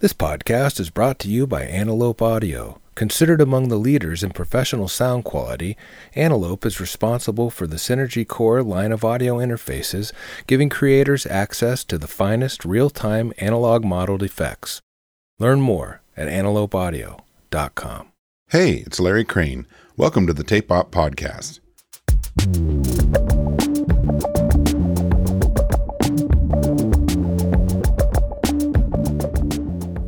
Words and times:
This 0.00 0.14
podcast 0.14 0.80
is 0.80 0.88
brought 0.88 1.18
to 1.18 1.28
you 1.28 1.46
by 1.46 1.64
Antelope 1.64 2.22
Audio. 2.22 2.80
Considered 2.94 3.38
among 3.38 3.68
the 3.68 3.76
leaders 3.76 4.22
in 4.22 4.30
professional 4.30 4.88
sound 4.88 5.26
quality, 5.26 5.76
Antelope 6.14 6.64
is 6.64 6.80
responsible 6.80 7.50
for 7.50 7.66
the 7.66 7.76
Synergy 7.76 8.26
Core 8.26 8.62
line 8.62 8.92
of 8.92 9.04
audio 9.04 9.36
interfaces, 9.36 10.10
giving 10.46 10.70
creators 10.70 11.26
access 11.26 11.84
to 11.84 11.98
the 11.98 12.06
finest 12.06 12.64
real 12.64 12.88
time 12.88 13.34
analog 13.36 13.84
modeled 13.84 14.22
effects. 14.22 14.80
Learn 15.38 15.60
more 15.60 16.00
at 16.16 16.28
antelopeaudio.com. 16.28 18.08
Hey, 18.48 18.76
it's 18.76 19.00
Larry 19.00 19.26
Crane. 19.26 19.66
Welcome 19.98 20.26
to 20.26 20.32
the 20.32 20.44
Tape 20.44 20.72
Op 20.72 20.90
Podcast. 20.90 21.60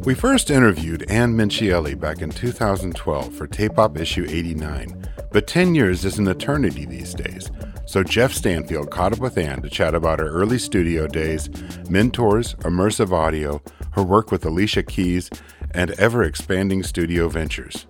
We 0.05 0.14
first 0.14 0.50
interviewed 0.50 1.09
Ann 1.09 1.37
Mincieli 1.37 1.98
back 1.98 2.23
in 2.23 2.30
2012 2.30 3.33
for 3.33 3.47
Tape 3.47 3.79
Op 3.79 3.97
issue 3.97 4.27
89, 4.29 5.06
but 5.30 5.47
10 5.47 5.77
years 5.77 6.05
is 6.05 6.19
an 6.19 6.27
eternity 6.27 6.84
these 6.84 7.15
days. 7.15 7.52
So 7.87 8.02
Geoff 8.02 8.34
Stanfield 8.34 8.91
caught 8.91 9.12
up 9.12 9.20
with 9.20 9.38
Ann 9.38 9.62
to 9.62 9.70
chat 9.70 9.95
about 9.95 10.19
her 10.19 10.29
early 10.29 10.59
studio 10.59 11.07
days, 11.07 11.48
mentors, 11.88 12.57
immersive 12.57 13.12
audio, 13.12 13.62
her 13.93 14.02
work 14.02 14.33
with 14.33 14.45
Alicia 14.45 14.83
Keys, 14.83 15.30
and 15.70 15.93
ever 15.93 16.24
expanding 16.24 16.82
studio 16.82 17.29
ventures. 17.29 17.87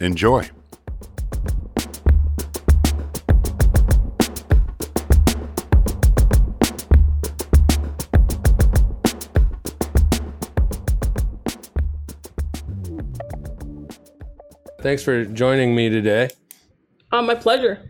Enjoy. 0.00 0.50
Thanks 14.82 15.04
for 15.04 15.24
joining 15.24 15.76
me 15.76 15.88
today. 15.90 16.28
Oh, 17.12 17.22
my 17.22 17.36
pleasure. 17.36 17.88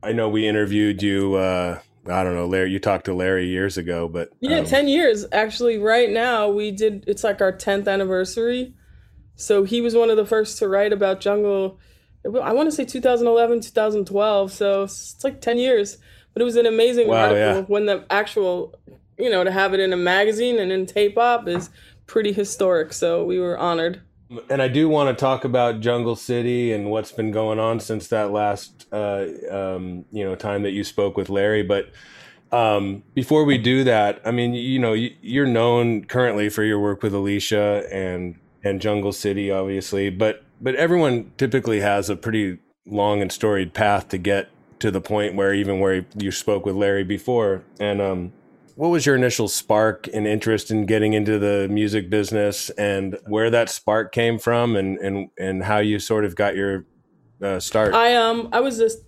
I 0.00 0.12
know 0.12 0.28
we 0.28 0.46
interviewed 0.46 1.02
you. 1.02 1.34
Uh, 1.34 1.80
I 2.06 2.22
don't 2.22 2.36
know, 2.36 2.46
Larry. 2.46 2.70
You 2.70 2.78
talked 2.78 3.06
to 3.06 3.14
Larry 3.14 3.48
years 3.48 3.76
ago, 3.78 4.06
but 4.06 4.30
yeah, 4.38 4.58
um, 4.58 4.64
ten 4.64 4.86
years 4.86 5.24
actually. 5.32 5.78
Right 5.78 6.08
now, 6.08 6.48
we 6.48 6.70
did. 6.70 7.02
It's 7.08 7.24
like 7.24 7.40
our 7.40 7.50
tenth 7.50 7.88
anniversary. 7.88 8.74
So 9.34 9.64
he 9.64 9.80
was 9.80 9.96
one 9.96 10.08
of 10.08 10.16
the 10.16 10.26
first 10.26 10.58
to 10.58 10.68
write 10.68 10.92
about 10.92 11.20
jungle. 11.20 11.80
I 12.24 12.52
want 12.52 12.70
to 12.70 12.76
say 12.76 12.84
2011, 12.84 13.62
2012. 13.62 14.52
So 14.52 14.84
it's 14.84 15.24
like 15.24 15.40
ten 15.40 15.58
years. 15.58 15.98
But 16.32 16.42
it 16.42 16.44
was 16.44 16.56
an 16.56 16.66
amazing 16.66 17.08
wow, 17.08 17.24
article 17.24 17.38
yeah. 17.38 17.60
when 17.62 17.86
the 17.86 18.04
actual, 18.10 18.78
you 19.18 19.30
know, 19.30 19.42
to 19.42 19.50
have 19.50 19.74
it 19.74 19.80
in 19.80 19.92
a 19.92 19.96
magazine 19.96 20.60
and 20.60 20.70
in 20.70 20.86
tape 20.86 21.18
op 21.18 21.48
is 21.48 21.70
pretty 22.06 22.32
historic. 22.32 22.92
So 22.92 23.24
we 23.24 23.40
were 23.40 23.58
honored. 23.58 24.02
And 24.48 24.62
I 24.62 24.68
do 24.68 24.88
want 24.88 25.16
to 25.16 25.20
talk 25.20 25.44
about 25.44 25.80
Jungle 25.80 26.16
City 26.16 26.72
and 26.72 26.90
what's 26.90 27.12
been 27.12 27.30
going 27.30 27.58
on 27.58 27.80
since 27.80 28.08
that 28.08 28.30
last, 28.30 28.86
uh, 28.92 29.26
um, 29.50 30.04
you 30.12 30.24
know, 30.24 30.34
time 30.34 30.62
that 30.62 30.72
you 30.72 30.84
spoke 30.84 31.16
with 31.16 31.28
Larry. 31.28 31.62
But 31.62 31.90
um, 32.52 33.02
before 33.14 33.44
we 33.44 33.58
do 33.58 33.84
that, 33.84 34.20
I 34.24 34.30
mean, 34.30 34.54
you 34.54 34.78
know, 34.78 34.92
you're 34.92 35.46
known 35.46 36.04
currently 36.04 36.48
for 36.48 36.62
your 36.62 36.78
work 36.78 37.02
with 37.02 37.14
Alicia 37.14 37.86
and 37.90 38.36
and 38.62 38.80
Jungle 38.80 39.12
City, 39.12 39.50
obviously. 39.50 40.08
But 40.10 40.44
but 40.60 40.74
everyone 40.76 41.32
typically 41.36 41.80
has 41.80 42.08
a 42.08 42.16
pretty 42.16 42.58
long 42.86 43.20
and 43.20 43.32
storied 43.32 43.74
path 43.74 44.08
to 44.10 44.18
get 44.18 44.50
to 44.78 44.90
the 44.90 45.00
point 45.00 45.34
where 45.34 45.52
even 45.54 45.80
where 45.80 46.06
you 46.16 46.30
spoke 46.30 46.64
with 46.66 46.76
Larry 46.76 47.04
before. 47.04 47.62
And 47.80 48.00
um, 48.00 48.32
what 48.76 48.88
was 48.88 49.06
your 49.06 49.14
initial 49.14 49.48
spark 49.48 50.08
and 50.12 50.26
interest 50.26 50.70
in 50.70 50.86
getting 50.86 51.12
into 51.12 51.38
the 51.38 51.68
music 51.68 52.10
business 52.10 52.70
and 52.70 53.18
where 53.26 53.50
that 53.50 53.70
spark 53.70 54.12
came 54.12 54.38
from 54.38 54.76
and 54.76 54.98
and 54.98 55.30
and 55.38 55.64
how 55.64 55.78
you 55.78 55.98
sort 55.98 56.24
of 56.24 56.34
got 56.34 56.56
your 56.56 56.84
uh, 57.42 57.60
start? 57.60 57.94
I 57.94 58.14
um 58.16 58.48
i 58.52 58.60
was 58.60 58.78
just 58.78 58.98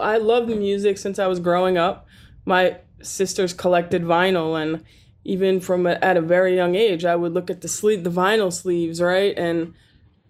i 0.00 0.18
loved 0.18 0.48
music 0.48 0.98
since 0.98 1.18
i 1.18 1.26
was 1.26 1.40
growing 1.40 1.76
up. 1.76 2.06
My 2.44 2.78
sisters 3.02 3.52
collected 3.52 4.02
vinyl 4.02 4.60
and 4.60 4.84
even 5.24 5.60
from 5.60 5.86
a, 5.86 5.92
at 6.02 6.16
a 6.16 6.20
very 6.20 6.54
young 6.54 6.76
age 6.76 7.04
i 7.04 7.16
would 7.16 7.32
look 7.32 7.50
at 7.50 7.60
the 7.60 7.68
sleeve 7.68 8.04
the 8.04 8.10
vinyl 8.10 8.52
sleeves 8.52 9.00
right 9.00 9.36
and 9.36 9.74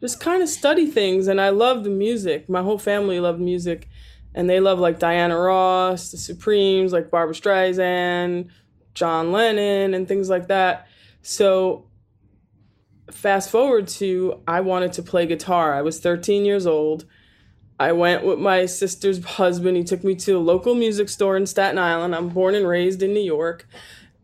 just 0.00 0.20
kind 0.20 0.42
of 0.42 0.48
study 0.48 0.86
things 0.86 1.28
and 1.28 1.40
i 1.40 1.50
loved 1.50 1.84
the 1.84 1.90
music. 1.90 2.48
My 2.48 2.62
whole 2.62 2.78
family 2.78 3.20
loved 3.20 3.40
music 3.40 3.88
and 4.34 4.48
they 4.48 4.60
love 4.60 4.78
like 4.78 4.98
Diana 4.98 5.38
Ross, 5.38 6.10
the 6.10 6.16
Supremes, 6.16 6.92
like 6.92 7.10
Barbara 7.10 7.34
Streisand, 7.34 8.48
John 8.94 9.32
Lennon 9.32 9.94
and 9.94 10.06
things 10.06 10.28
like 10.28 10.48
that. 10.48 10.86
So 11.22 11.86
fast 13.10 13.50
forward 13.50 13.88
to 13.88 14.40
I 14.46 14.60
wanted 14.60 14.92
to 14.94 15.02
play 15.02 15.26
guitar. 15.26 15.74
I 15.74 15.82
was 15.82 16.00
13 16.00 16.44
years 16.44 16.66
old. 16.66 17.04
I 17.78 17.92
went 17.92 18.24
with 18.24 18.38
my 18.38 18.66
sister's 18.66 19.24
husband. 19.24 19.76
He 19.76 19.84
took 19.84 20.04
me 20.04 20.14
to 20.16 20.36
a 20.36 20.38
local 20.38 20.74
music 20.74 21.08
store 21.08 21.36
in 21.36 21.46
Staten 21.46 21.78
Island. 21.78 22.14
I'm 22.14 22.28
born 22.28 22.54
and 22.54 22.66
raised 22.66 23.02
in 23.02 23.12
New 23.12 23.20
York. 23.20 23.66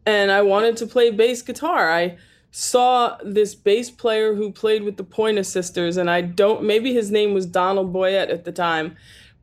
And 0.06 0.30
I 0.30 0.42
wanted 0.42 0.76
to 0.78 0.86
play 0.86 1.10
bass 1.10 1.42
guitar. 1.42 1.90
I 1.90 2.18
saw 2.50 3.18
this 3.24 3.54
bass 3.54 3.90
player 3.90 4.34
who 4.34 4.52
played 4.52 4.82
with 4.82 4.96
the 4.96 5.04
Pointer 5.04 5.42
Sisters, 5.42 5.96
and 5.96 6.08
I 6.08 6.22
don't, 6.22 6.64
maybe 6.64 6.94
his 6.94 7.10
name 7.10 7.34
was 7.34 7.46
Donald 7.46 7.92
Boyette 7.92 8.30
at 8.30 8.44
the 8.44 8.52
time, 8.52 8.96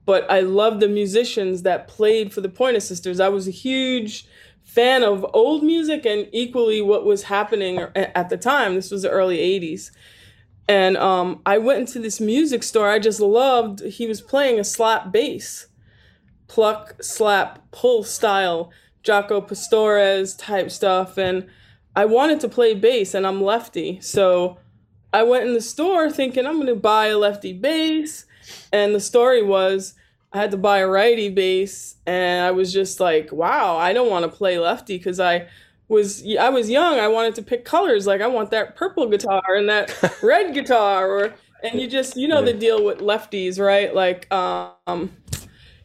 but 0.06 0.30
I 0.30 0.40
loved 0.40 0.80
the 0.80 0.88
musicians 0.88 1.62
that 1.64 1.88
played 1.88 2.34
for 2.34 2.42
the 2.42 2.50
Pointer 2.50 2.80
Sisters. 2.80 3.20
I 3.20 3.30
was 3.30 3.48
a 3.48 3.52
huge 3.52 4.28
fan 4.76 5.04
of 5.04 5.26
old 5.34 5.64
music 5.64 6.06
and 6.06 6.28
equally 6.34 6.82
what 6.82 7.06
was 7.06 7.24
happening 7.24 7.80
at 7.96 8.30
the 8.30 8.36
time. 8.36 8.76
This 8.76 8.92
was 8.92 9.04
the 9.04 9.10
early 9.10 9.38
80s. 9.38 9.90
And 10.68 10.98
um, 10.98 11.42
I 11.46 11.60
went 11.60 11.80
into 11.80 12.00
this 12.00 12.20
music 12.20 12.62
store. 12.62 12.90
I 12.90 13.00
just 13.00 13.22
loved, 13.22 13.82
he 13.82 14.06
was 14.06 14.20
playing 14.20 14.60
a 14.60 14.66
slap 14.66 15.14
bass, 15.14 15.68
pluck, 16.50 17.02
slap, 17.02 17.72
pull 17.72 18.04
style, 18.04 18.70
Jaco 19.02 19.48
Pastorius 19.48 20.36
type 20.36 20.70
stuff. 20.70 21.18
And 21.18 21.48
I 21.96 22.04
wanted 22.04 22.42
to 22.42 22.50
play 22.50 22.74
bass, 22.74 23.14
and 23.14 23.26
I'm 23.26 23.42
lefty. 23.42 24.02
So 24.02 24.58
I 25.14 25.24
went 25.24 25.48
in 25.48 25.54
the 25.54 25.62
store 25.62 26.12
thinking 26.12 26.46
I'm 26.46 26.56
going 26.56 26.68
to 26.68 26.76
buy 26.76 27.08
a 27.08 27.18
lefty 27.18 27.54
bass. 27.54 28.26
And 28.74 28.94
the 28.94 29.00
story 29.00 29.42
was, 29.42 29.94
I 30.34 30.40
had 30.40 30.52
to 30.52 30.58
buy 30.58 30.80
a 30.80 30.88
righty 30.88 31.30
bass, 31.30 31.96
and 32.06 32.46
I 32.46 32.52
was 32.52 32.74
just 32.74 33.00
like, 33.00 33.32
wow, 33.32 33.78
I 33.78 33.94
don't 33.94 34.10
want 34.10 34.30
to 34.30 34.38
play 34.38 34.60
lefty 34.60 34.98
because 34.98 35.20
I 35.20 35.48
was 35.88 36.26
I 36.40 36.50
was 36.50 36.70
young. 36.70 37.00
I 37.00 37.08
wanted 37.08 37.36
to 37.36 37.42
pick 37.42 37.66
colors, 37.66 38.06
like 38.06 38.22
I 38.22 38.28
want 38.28 38.52
that 38.52 38.76
purple 38.76 39.08
guitar 39.08 39.56
and 39.56 39.70
that 39.70 40.18
red 40.24 40.54
guitar, 40.54 41.10
or 41.10 41.34
and 41.64 41.80
you 41.80 41.88
just 41.88 42.18
you 42.18 42.28
know 42.28 42.40
yeah. 42.40 42.46
the 42.46 42.54
deal 42.54 42.84
with 42.84 43.00
lefties, 43.00 43.60
right? 43.60 43.94
Like 43.94 44.32
um, 44.34 45.12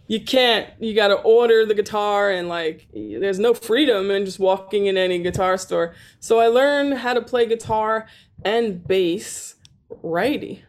you 0.09 0.21
can't 0.21 0.69
you 0.81 0.95
got 0.95 1.09
to 1.09 1.17
order 1.17 1.65
the 1.65 1.75
guitar 1.75 2.31
and 2.31 2.49
like 2.49 2.89
there's 2.93 3.39
no 3.39 3.55
freedom 3.55 4.11
in 4.11 4.25
just 4.25 4.41
walking 4.41 4.87
in 4.87 4.97
any 4.97 5.19
guitar 5.21 5.57
store. 5.57 5.95
So 6.19 6.41
I 6.41 6.49
learned 6.49 6.99
how 6.99 7.15
to 7.15 7.23
play 7.23 7.47
guitar 7.47 8.09
and 8.45 8.87
bass 8.87 9.55
righty 10.03 10.65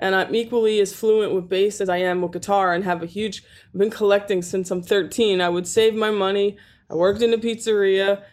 and 0.00 0.16
I'm 0.16 0.34
equally 0.34 0.80
as 0.80 0.92
fluent 0.92 1.32
with 1.32 1.48
bass 1.48 1.80
as 1.80 1.88
I 1.88 1.98
am 1.98 2.22
with 2.22 2.32
guitar 2.32 2.74
and 2.74 2.82
have 2.82 3.02
a 3.02 3.06
huge 3.06 3.44
I've 3.72 3.78
been 3.78 3.90
collecting 3.90 4.42
since 4.42 4.70
I'm 4.70 4.82
13. 4.82 5.40
I 5.40 5.48
would 5.48 5.68
save 5.68 5.94
my 5.94 6.10
money. 6.10 6.56
I 6.90 6.94
worked 6.94 7.22
in 7.22 7.32
a 7.32 7.38
pizzeria 7.38 8.24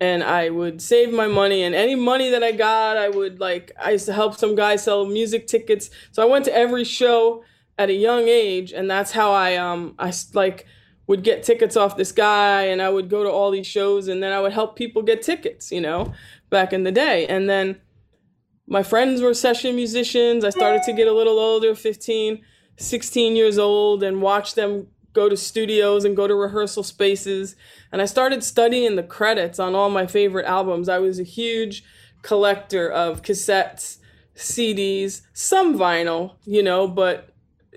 and 0.00 0.22
I 0.22 0.50
would 0.50 0.82
save 0.82 1.12
my 1.12 1.26
money 1.26 1.62
and 1.62 1.74
any 1.74 1.94
money 1.94 2.30
that 2.30 2.44
I 2.44 2.52
got, 2.52 2.96
I 2.96 3.08
would 3.08 3.40
like 3.40 3.72
I 3.82 3.92
used 3.92 4.06
to 4.06 4.12
help 4.12 4.36
some 4.36 4.54
guy 4.54 4.76
sell 4.76 5.06
music 5.06 5.46
tickets. 5.46 5.90
So 6.12 6.22
I 6.22 6.26
went 6.26 6.44
to 6.44 6.54
every 6.54 6.84
show 6.84 7.42
at 7.78 7.88
a 7.88 7.94
young 7.94 8.28
age 8.28 8.72
and 8.72 8.88
that's 8.88 9.10
how 9.10 9.32
I 9.32 9.56
um 9.56 9.94
I 9.98 10.12
like 10.34 10.66
would 11.06 11.22
get 11.22 11.42
tickets 11.42 11.76
off 11.76 11.96
this 11.96 12.12
guy 12.12 12.62
and 12.64 12.80
I 12.80 12.88
would 12.88 13.08
go 13.10 13.22
to 13.24 13.30
all 13.30 13.50
these 13.50 13.66
shows 13.66 14.08
and 14.08 14.22
then 14.22 14.32
I 14.32 14.40
would 14.40 14.52
help 14.52 14.76
people 14.76 15.02
get 15.02 15.22
tickets, 15.22 15.70
you 15.70 15.80
know, 15.80 16.12
back 16.50 16.72
in 16.72 16.84
the 16.84 16.92
day. 16.92 17.26
And 17.26 17.48
then 17.48 17.80
my 18.66 18.82
friends 18.82 19.20
were 19.20 19.34
session 19.34 19.76
musicians. 19.76 20.44
I 20.44 20.50
started 20.50 20.82
to 20.84 20.92
get 20.92 21.08
a 21.08 21.12
little 21.12 21.38
older, 21.38 21.74
15, 21.74 22.42
16 22.76 23.36
years 23.36 23.58
old, 23.58 24.02
and 24.02 24.22
watch 24.22 24.54
them 24.54 24.88
go 25.12 25.28
to 25.28 25.36
studios 25.36 26.04
and 26.04 26.16
go 26.16 26.26
to 26.26 26.34
rehearsal 26.34 26.82
spaces. 26.82 27.56
And 27.92 28.02
I 28.02 28.06
started 28.06 28.42
studying 28.42 28.96
the 28.96 29.02
credits 29.02 29.58
on 29.58 29.74
all 29.74 29.90
my 29.90 30.06
favorite 30.06 30.46
albums. 30.46 30.88
I 30.88 30.98
was 30.98 31.18
a 31.20 31.24
huge 31.24 31.84
collector 32.22 32.90
of 32.90 33.22
cassettes, 33.22 33.98
CDs, 34.34 35.22
some 35.32 35.78
vinyl, 35.78 36.34
you 36.44 36.62
know, 36.62 36.88
but 36.88 37.30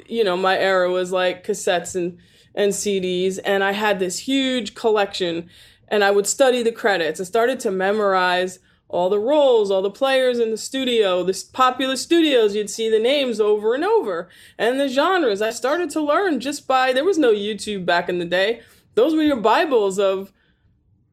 you 0.08 0.24
know, 0.24 0.38
my 0.38 0.58
era 0.58 0.90
was 0.90 1.12
like 1.12 1.46
cassettes 1.46 1.96
and 1.96 2.18
and 2.56 2.74
CDs 2.74 3.38
and 3.46 3.64
I 3.64 3.72
had 3.72 4.00
this 4.00 4.18
huge 4.18 4.74
collection 4.74 5.48
and 5.90 6.04
I 6.04 6.10
would 6.10 6.26
study 6.26 6.64
the 6.64 6.72
credits. 6.72 7.22
I 7.22 7.24
started 7.24 7.60
to 7.62 7.72
memorize 7.72 8.58
all 8.90 9.10
the 9.10 9.20
roles, 9.20 9.70
all 9.70 9.82
the 9.82 9.90
players 9.90 10.40
in 10.40 10.52
the 10.52 10.58
studio, 10.58 11.24
the 11.24 11.44
popular 11.52 11.98
studios, 11.98 12.56
you'd 12.56 12.70
see 12.70 12.90
the 12.90 13.00
names 13.00 13.40
over 13.40 13.76
and 13.76 13.84
over. 13.84 14.30
And 14.58 14.80
the 14.80 14.88
genres, 14.88 15.42
I 15.42 15.50
started 15.50 15.90
to 15.92 16.02
learn 16.02 16.40
just 16.40 16.68
by, 16.68 16.94
there 16.94 17.04
was 17.04 17.18
no 17.18 17.34
YouTube 17.34 17.86
back 17.86 18.08
in 18.08 18.20
the 18.20 18.26
day. 18.26 18.62
Those 18.96 19.14
were 19.14 19.24
your 19.24 19.42
Bibles 19.42 20.00
of, 20.00 20.32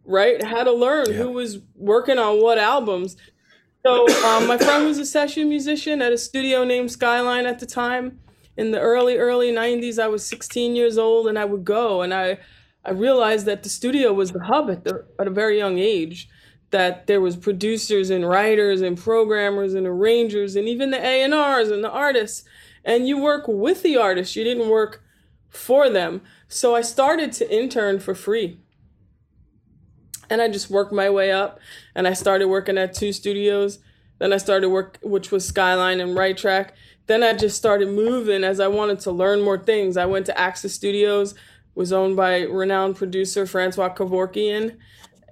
right, 0.04 0.42
how 0.42 0.62
to 0.62 0.72
learn, 0.72 1.06
yeah. 1.10 1.16
who 1.16 1.32
was 1.32 1.58
working 1.74 2.18
on 2.18 2.40
what 2.40 2.58
albums. 2.58 3.16
So 3.84 4.08
um, 4.24 4.46
my 4.46 4.56
friend 4.56 4.86
was 4.86 4.98
a 4.98 5.04
session 5.04 5.48
musician 5.48 6.00
at 6.00 6.12
a 6.12 6.16
studio 6.16 6.64
named 6.64 6.90
Skyline 6.90 7.44
at 7.44 7.58
the 7.58 7.66
time. 7.66 8.20
In 8.56 8.70
the 8.70 8.80
early 8.80 9.18
early 9.18 9.50
'90s, 9.50 9.98
I 9.98 10.06
was 10.06 10.24
16 10.24 10.76
years 10.76 10.96
old, 10.96 11.26
and 11.26 11.36
I 11.36 11.44
would 11.44 11.64
go, 11.64 12.02
and 12.02 12.14
I 12.14 12.38
I 12.84 12.92
realized 12.92 13.46
that 13.46 13.62
the 13.62 13.68
studio 13.68 14.12
was 14.12 14.30
the 14.30 14.44
hub 14.44 14.70
at 14.70 14.84
the 14.84 15.04
at 15.18 15.26
a 15.26 15.30
very 15.30 15.58
young 15.58 15.78
age. 15.78 16.28
That 16.74 17.06
there 17.06 17.20
was 17.20 17.36
producers 17.36 18.10
and 18.10 18.28
writers 18.28 18.80
and 18.80 18.98
programmers 18.98 19.74
and 19.74 19.86
arrangers 19.86 20.56
and 20.56 20.68
even 20.68 20.90
the 20.90 20.98
A 20.98 21.22
and 21.22 21.32
R's 21.32 21.70
and 21.70 21.84
the 21.84 21.90
artists, 21.90 22.42
and 22.84 23.06
you 23.06 23.16
work 23.16 23.44
with 23.46 23.84
the 23.84 23.96
artists. 23.96 24.34
You 24.34 24.42
didn't 24.42 24.68
work 24.68 25.00
for 25.48 25.88
them. 25.88 26.20
So 26.48 26.74
I 26.74 26.82
started 26.82 27.30
to 27.34 27.54
intern 27.54 28.00
for 28.00 28.14
free 28.14 28.58
and 30.28 30.42
I 30.42 30.48
just 30.48 30.70
worked 30.70 30.92
my 30.92 31.08
way 31.10 31.30
up 31.30 31.58
and 31.94 32.08
I 32.08 32.12
started 32.12 32.48
working 32.48 32.78
at 32.78 32.94
two 32.94 33.12
studios. 33.12 33.78
Then 34.18 34.32
I 34.32 34.38
started 34.38 34.68
work 34.68 34.98
which 35.02 35.30
was 35.30 35.46
Skyline 35.46 36.00
and 36.00 36.16
Right 36.16 36.36
Track. 36.36 36.74
Then 37.06 37.22
I 37.22 37.34
just 37.34 37.56
started 37.56 37.88
moving 37.88 38.44
as 38.44 38.60
I 38.60 38.68
wanted 38.68 39.00
to 39.00 39.10
learn 39.10 39.42
more 39.42 39.58
things. 39.58 39.96
I 39.96 40.06
went 40.06 40.26
to 40.26 40.38
Axis 40.38 40.74
Studios, 40.74 41.34
was 41.74 41.92
owned 41.92 42.16
by 42.16 42.42
renowned 42.42 42.96
producer 42.96 43.46
Francois 43.46 43.94
Kevorkian, 43.94 44.76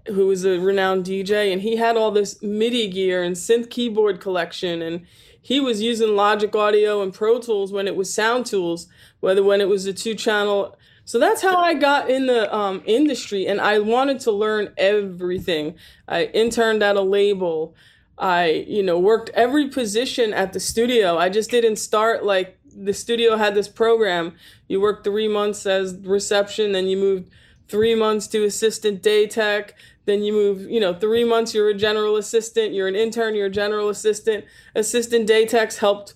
who 0.09 0.27
was 0.27 0.45
a 0.45 0.59
renowned 0.59 1.05
DJ, 1.05 1.53
and 1.53 1.63
he 1.63 1.77
had 1.77 1.97
all 1.97 2.11
this 2.11 2.43
MIDI 2.43 2.89
gear 2.89 3.23
and 3.23 3.37
synth 3.37 3.71
keyboard 3.71 4.21
collection 4.21 4.83
and 4.83 5.07
he 5.45 5.59
was 5.59 5.83
using 5.83 6.15
Logic 6.15 6.55
Audio 6.55 7.03
and 7.03 7.13
Pro 7.13 7.41
Tools 7.41 7.73
when 7.73 7.89
it 7.89 7.97
was 7.97 8.15
Sound 8.15 8.47
Tools, 8.47 8.87
whether 9.19 9.43
when 9.43 9.61
it 9.61 9.67
was 9.69 9.87
a 9.87 9.93
two 9.93 10.15
channel 10.15 10.77
so 11.05 11.19
that's 11.19 11.43
how 11.43 11.59
I 11.59 11.75
got 11.75 12.09
in 12.09 12.27
the 12.27 12.55
um, 12.55 12.83
industry, 12.85 13.47
and 13.47 13.61
I 13.61 13.81
wanted 13.81 14.21
to 14.21 14.31
learn 14.31 14.73
everything. 14.77 15.75
I 16.07 16.25
interned 16.27 16.83
at 16.83 16.97
a 16.97 17.01
label. 17.01 17.75
I, 18.17 18.65
you 18.69 18.83
know, 18.83 18.99
worked 18.99 19.31
every 19.31 19.69
position 19.69 20.33
at 20.33 20.53
the 20.53 20.61
studio. 20.61 21.19
I 21.19 21.29
just 21.29 21.51
didn't 21.51 21.77
start 21.77 22.25
like 22.25 22.59
the 22.75 22.93
studio 22.93 23.37
had 23.37 23.55
this 23.55 23.69
program. 23.69 24.37
You 24.69 24.81
work 24.81 25.03
three 25.03 25.27
months 25.27 25.67
as 25.67 25.97
reception, 26.03 26.73
then 26.73 26.87
you 26.87 26.97
moved 26.97 27.31
three 27.69 27.95
months 27.95 28.27
to 28.29 28.45
assistant 28.45 29.03
day 29.03 29.27
tech. 29.27 29.75
Then 30.05 30.23
you 30.23 30.33
move, 30.33 30.71
you 30.71 30.81
know, 30.81 30.95
three 30.95 31.25
months 31.25 31.55
you're 31.55 31.69
a 31.69 31.75
general 31.75 32.17
assistant. 32.17 32.75
You're 32.75 32.89
an 32.89 32.97
intern. 32.97 33.35
You're 33.35 33.47
a 33.47 33.51
general 33.51 33.89
assistant. 33.89 34.45
Assistant 34.75 35.27
day 35.27 35.47
techs 35.47 35.79
helped 35.79 36.15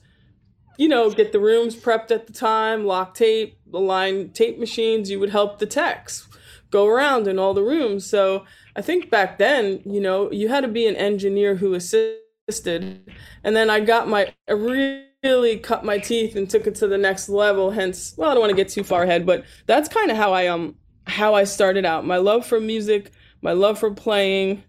you 0.79 0.88
know, 0.88 1.11
get 1.11 1.33
the 1.33 1.41
rooms 1.41 1.75
prepped 1.75 2.11
at 2.11 2.27
the 2.27 2.33
time, 2.33 2.85
lock 2.85 3.15
tape, 3.15 3.59
align 3.73 4.31
tape 4.31 4.59
machines. 4.59 5.11
You 5.11 5.19
would 5.21 5.31
help 5.31 5.59
the 5.59 5.67
techs 5.67 6.29
go 6.71 6.87
around 6.87 7.27
in 7.27 7.38
all 7.38 7.55
the 7.55 7.62
rooms. 7.62 8.05
So 8.06 8.44
I 8.75 8.83
think 8.83 9.11
back 9.11 9.38
then, 9.38 9.81
you 9.85 10.00
know, 10.00 10.31
you 10.31 10.49
had 10.49 10.62
to 10.62 10.69
be 10.69 10.87
an 10.87 10.97
engineer 10.97 11.56
who 11.56 11.75
assisted. 11.75 13.11
And 13.44 13.56
then 13.56 13.71
I 13.71 13.81
got 13.81 14.09
my, 14.09 14.35
I 14.49 14.53
really 14.53 15.59
cut 15.59 15.85
my 15.85 15.99
teeth 15.99 16.37
and 16.37 16.49
took 16.49 16.67
it 16.67 16.75
to 16.77 16.87
the 16.87 16.99
next 16.99 17.29
level. 17.29 17.71
Hence, 17.71 18.15
well, 18.17 18.31
I 18.31 18.35
don't 18.35 18.41
want 18.41 18.50
to 18.50 18.56
get 18.56 18.69
too 18.69 18.85
far 18.85 19.05
ahead, 19.05 19.25
but 19.25 19.44
that's 19.67 19.88
kind 19.88 20.11
of 20.11 20.17
how 20.17 20.33
I 20.33 20.49
um 20.49 20.77
how 21.06 21.35
I 21.35 21.44
started 21.44 21.85
out. 21.85 22.05
My 22.05 22.17
love 22.17 22.44
for 22.44 22.61
music, 22.61 23.12
my 23.46 23.52
love 23.52 23.78
for 23.78 23.93
playing, 23.93 24.64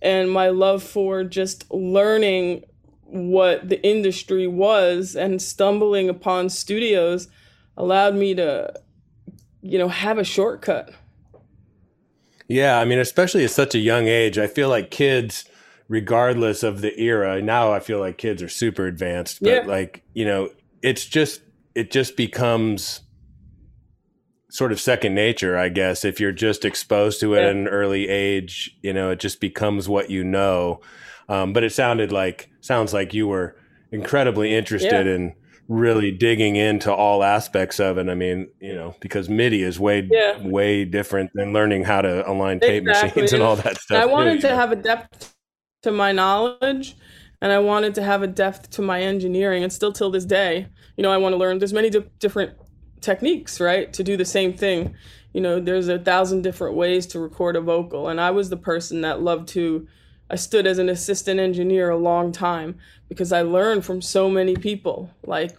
and 0.00 0.30
my 0.30 0.48
love 0.50 0.80
for 0.80 1.24
just 1.24 1.68
learning 1.72 2.62
what 3.02 3.68
the 3.68 3.84
industry 3.84 4.46
was 4.46 5.16
and 5.16 5.42
stumbling 5.42 6.08
upon 6.08 6.48
studios 6.48 7.26
allowed 7.76 8.14
me 8.14 8.32
to 8.32 8.72
you 9.60 9.76
know 9.76 9.88
have 9.88 10.16
a 10.16 10.24
shortcut 10.24 10.94
yeah 12.48 12.78
i 12.78 12.86
mean 12.86 12.98
especially 12.98 13.44
at 13.44 13.50
such 13.50 13.74
a 13.74 13.78
young 13.78 14.06
age 14.06 14.38
i 14.38 14.46
feel 14.46 14.70
like 14.70 14.90
kids 14.90 15.44
regardless 15.88 16.62
of 16.62 16.80
the 16.80 16.98
era 16.98 17.42
now 17.42 17.70
i 17.70 17.80
feel 17.80 18.00
like 18.00 18.16
kids 18.16 18.42
are 18.42 18.48
super 18.48 18.86
advanced 18.86 19.42
but 19.42 19.50
yeah. 19.50 19.60
like 19.66 20.02
you 20.14 20.24
know 20.24 20.48
it's 20.80 21.04
just 21.04 21.42
it 21.74 21.90
just 21.90 22.16
becomes 22.16 23.00
sort 24.52 24.72
of 24.72 24.80
second 24.80 25.14
nature 25.14 25.56
i 25.56 25.68
guess 25.68 26.04
if 26.04 26.20
you're 26.20 26.32
just 26.32 26.64
exposed 26.64 27.20
to 27.20 27.34
it 27.34 27.40
yeah. 27.40 27.48
at 27.48 27.56
an 27.56 27.68
early 27.68 28.08
age 28.08 28.76
you 28.82 28.92
know 28.92 29.10
it 29.10 29.18
just 29.18 29.40
becomes 29.40 29.88
what 29.88 30.10
you 30.10 30.22
know 30.22 30.80
um, 31.28 31.52
but 31.52 31.64
it 31.64 31.72
sounded 31.72 32.12
like 32.12 32.50
sounds 32.60 32.92
like 32.92 33.14
you 33.14 33.26
were 33.26 33.56
incredibly 33.90 34.54
interested 34.54 35.06
yeah. 35.06 35.14
in 35.14 35.34
really 35.68 36.10
digging 36.10 36.56
into 36.56 36.92
all 36.92 37.22
aspects 37.22 37.80
of 37.80 37.98
it. 37.98 38.08
I 38.08 38.14
mean, 38.14 38.48
you 38.60 38.74
know, 38.74 38.94
because 39.00 39.28
MIDI 39.28 39.62
is 39.62 39.78
way 39.78 40.08
yeah. 40.10 40.38
way 40.42 40.84
different 40.84 41.30
than 41.34 41.52
learning 41.52 41.84
how 41.84 42.02
to 42.02 42.28
align 42.28 42.60
tape 42.60 42.82
exactly. 42.82 43.22
machines 43.22 43.32
and 43.32 43.42
all 43.42 43.56
that 43.56 43.80
stuff. 43.80 44.02
I 44.02 44.06
wanted 44.06 44.40
too, 44.40 44.48
to 44.48 44.54
have 44.54 44.72
a 44.72 44.76
depth 44.76 45.34
to 45.82 45.90
my 45.90 46.12
knowledge 46.12 46.96
and 47.40 47.52
I 47.52 47.58
wanted 47.58 47.94
to 47.96 48.02
have 48.02 48.22
a 48.22 48.26
depth 48.26 48.70
to 48.70 48.82
my 48.82 49.00
engineering 49.00 49.62
and 49.62 49.72
still 49.72 49.92
till 49.92 50.10
this 50.10 50.24
day, 50.24 50.68
you 50.96 51.02
know, 51.02 51.10
I 51.10 51.16
want 51.16 51.32
to 51.32 51.36
learn 51.36 51.58
there's 51.58 51.72
many 51.72 51.90
di- 51.90 52.04
different 52.18 52.52
techniques, 53.02 53.60
right, 53.60 53.92
to 53.92 54.02
do 54.02 54.16
the 54.16 54.24
same 54.24 54.54
thing. 54.54 54.94
You 55.32 55.40
know, 55.40 55.60
there's 55.60 55.88
a 55.88 55.98
thousand 55.98 56.42
different 56.42 56.76
ways 56.76 57.06
to 57.08 57.18
record 57.18 57.56
a 57.56 57.60
vocal 57.60 58.08
and 58.08 58.20
I 58.20 58.30
was 58.30 58.50
the 58.50 58.56
person 58.56 59.00
that 59.00 59.22
loved 59.22 59.48
to 59.50 59.86
I 60.32 60.36
stood 60.36 60.66
as 60.66 60.78
an 60.78 60.88
assistant 60.88 61.38
engineer 61.38 61.90
a 61.90 61.96
long 61.96 62.32
time 62.32 62.78
because 63.10 63.32
I 63.32 63.42
learned 63.42 63.84
from 63.84 64.00
so 64.00 64.30
many 64.30 64.56
people, 64.56 65.10
like 65.26 65.54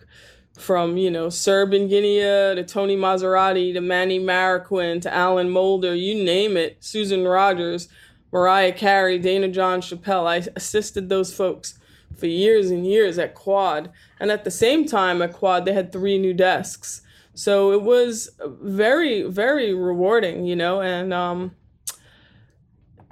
from, 0.58 0.98
you 0.98 1.12
know, 1.12 1.28
Serban 1.28 1.92
Ghenea 1.92 2.56
to 2.56 2.64
Tony 2.64 2.98
Maserati 2.98 3.72
to 3.76 3.82
Manny 3.82 4.20
Marroquin 4.20 5.00
to 5.04 5.14
Alan 5.14 5.52
Moulder, 5.52 5.94
you 5.94 6.24
name 6.24 6.58
it, 6.58 6.78
Susan 6.80 7.24
Rogers, 7.24 7.88
Mariah 8.32 8.74
Carey, 8.74 9.20
Dana 9.20 9.48
Jon 9.48 9.80
Chappelle. 9.80 10.26
I 10.26 10.48
assisted 10.56 11.08
those 11.08 11.32
folks 11.32 11.78
for 12.18 12.26
years 12.26 12.72
and 12.72 12.84
years 12.84 13.20
at 13.20 13.36
Quad. 13.36 13.92
And 14.20 14.32
at 14.32 14.44
the 14.44 14.52
same 14.52 14.88
time 14.88 15.22
at 15.22 15.34
Quad, 15.34 15.66
they 15.66 15.74
had 15.74 15.92
three 15.92 16.18
new 16.18 16.34
desks. 16.34 17.02
So 17.34 17.72
it 17.72 17.82
was 17.82 18.30
very, 18.40 19.24
very 19.24 19.74
rewarding, 19.74 20.46
you 20.46 20.56
know, 20.56 20.82
and 20.82 21.14
um, 21.14 21.56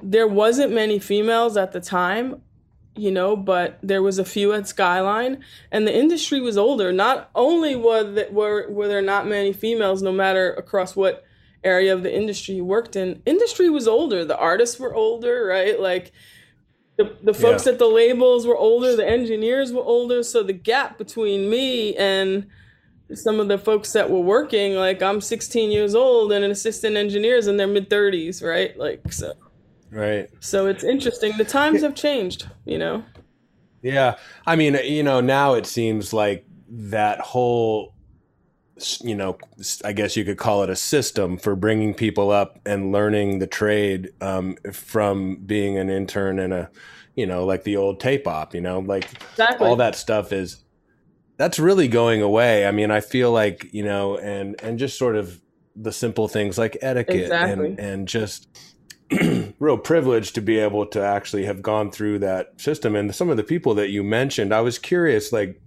there 0.02 0.28
wasn't 0.28 0.74
many 0.74 1.00
females 1.00 1.58
at 1.58 1.72
the 1.72 1.82
time 1.82 2.42
you 2.96 3.12
know, 3.12 3.36
but 3.36 3.80
there 3.82 4.02
was 4.02 4.20
a 4.20 4.26
few 4.26 4.52
at 4.54 4.68
Skyline, 4.68 5.44
and 5.72 5.88
the 5.88 5.98
industry 5.98 6.42
was 6.42 6.58
older. 6.58 6.92
Not 6.92 7.30
only 7.36 7.76
were 7.76 8.04
that 8.04 8.34
were 8.34 8.70
were 8.70 8.88
there 8.88 9.02
not 9.02 9.28
many 9.28 9.54
females, 9.54 10.02
no 10.02 10.12
matter 10.12 10.54
across 10.54 10.96
what 10.96 11.24
area 11.64 11.94
of 11.94 12.04
the 12.04 12.14
industry 12.14 12.56
you 12.56 12.66
worked 12.66 12.96
in, 12.96 13.22
industry 13.26 13.70
was 13.70 13.88
older. 13.88 14.26
The 14.26 14.38
artists 14.38 14.80
were 14.80 14.94
older, 14.94 15.46
right? 15.46 15.80
Like 15.80 16.12
the 16.98 17.16
the 17.24 17.34
folks 17.34 17.66
yeah. 17.66 17.74
at 17.74 17.80
the 17.80 17.88
labels 17.88 18.46
were 18.46 18.58
older, 18.58 18.96
the 18.96 19.08
engineers 19.08 19.72
were 19.72 19.84
older, 19.84 20.22
so 20.22 20.44
the 20.44 20.54
gap 20.54 20.98
between 20.98 21.50
me 21.50 21.96
and 21.96 22.48
some 23.16 23.40
of 23.40 23.48
the 23.48 23.58
folks 23.58 23.94
that 23.94 24.10
were 24.10 24.20
working, 24.20 24.76
like 24.76 25.02
I'm 25.02 25.22
16 25.22 25.72
years 25.72 25.96
old, 25.96 26.32
and 26.32 26.44
an 26.44 26.52
assistant 26.52 26.98
engineer 26.98 27.36
is 27.36 27.48
in 27.48 27.58
their 27.58 27.68
mid 27.68 27.90
30s, 27.90 28.44
right? 28.44 28.78
Like 28.78 29.12
so. 29.12 29.34
Right. 29.92 30.30
So 30.40 30.68
it's 30.68 30.84
interesting. 30.84 31.38
The 31.38 31.46
times 31.46 31.82
have 31.82 31.96
changed, 31.96 32.50
you 32.66 32.78
know? 32.78 33.04
Yeah. 33.82 34.16
I 34.48 34.56
mean, 34.56 34.80
you 34.86 35.04
know, 35.04 35.20
now 35.20 35.54
it 35.56 35.66
seems 35.66 36.14
like 36.14 36.46
that 36.70 37.20
whole, 37.20 37.94
you 39.02 39.16
know, 39.16 39.38
I 39.84 39.92
guess 39.92 40.16
you 40.16 40.24
could 40.24 40.38
call 40.38 40.64
it 40.64 40.70
a 40.70 40.76
system 40.76 41.38
for 41.38 41.56
bringing 41.56 41.94
people 41.94 42.32
up 42.32 42.60
and 42.66 42.94
learning 42.94 43.40
the 43.40 43.48
trade 43.48 44.12
um, 44.22 44.56
from 44.72 45.36
being 45.46 45.78
an 45.78 45.90
intern 45.90 46.40
in 46.40 46.54
a, 46.54 46.70
you 47.16 47.26
know, 47.26 47.46
like 47.46 47.64
the 47.64 47.76
old 47.76 48.00
tape 48.00 48.28
op, 48.28 48.56
you 48.56 48.62
know, 48.62 48.80
like 48.80 49.12
exactly. 49.32 49.68
all 49.68 49.76
that 49.76 49.96
stuff 49.96 50.32
is, 50.32 50.64
that's 51.42 51.58
really 51.58 51.88
going 51.88 52.22
away. 52.22 52.68
I 52.68 52.72
mean, 52.72 52.92
I 52.92 53.00
feel 53.00 53.32
like, 53.32 53.74
you 53.74 53.84
know, 53.84 54.16
and, 54.16 54.62
and 54.62 54.78
just 54.78 54.96
sort 54.96 55.16
of 55.16 55.42
the 55.76 55.92
simple 55.92 56.28
things 56.28 56.56
like 56.56 56.78
etiquette 56.84 57.16
exactly. 57.16 57.70
and, 57.70 57.80
and 57.80 58.08
just, 58.08 58.48
real 59.60 59.80
privilege 59.80 60.34
to 60.34 60.42
be 60.42 60.60
able 60.60 60.86
to 60.86 61.02
actually 61.02 61.46
have 61.46 61.64
gone 61.64 61.90
through 61.90 62.20
that 62.20 62.62
system. 62.62 62.96
And 62.96 63.16
some 63.16 63.32
of 63.32 63.38
the 63.38 63.44
people 63.44 63.74
that 63.74 63.90
you 63.90 64.04
mentioned, 64.04 64.54
I 64.54 64.62
was 64.62 64.78
curious, 64.78 65.34
like, 65.34 65.60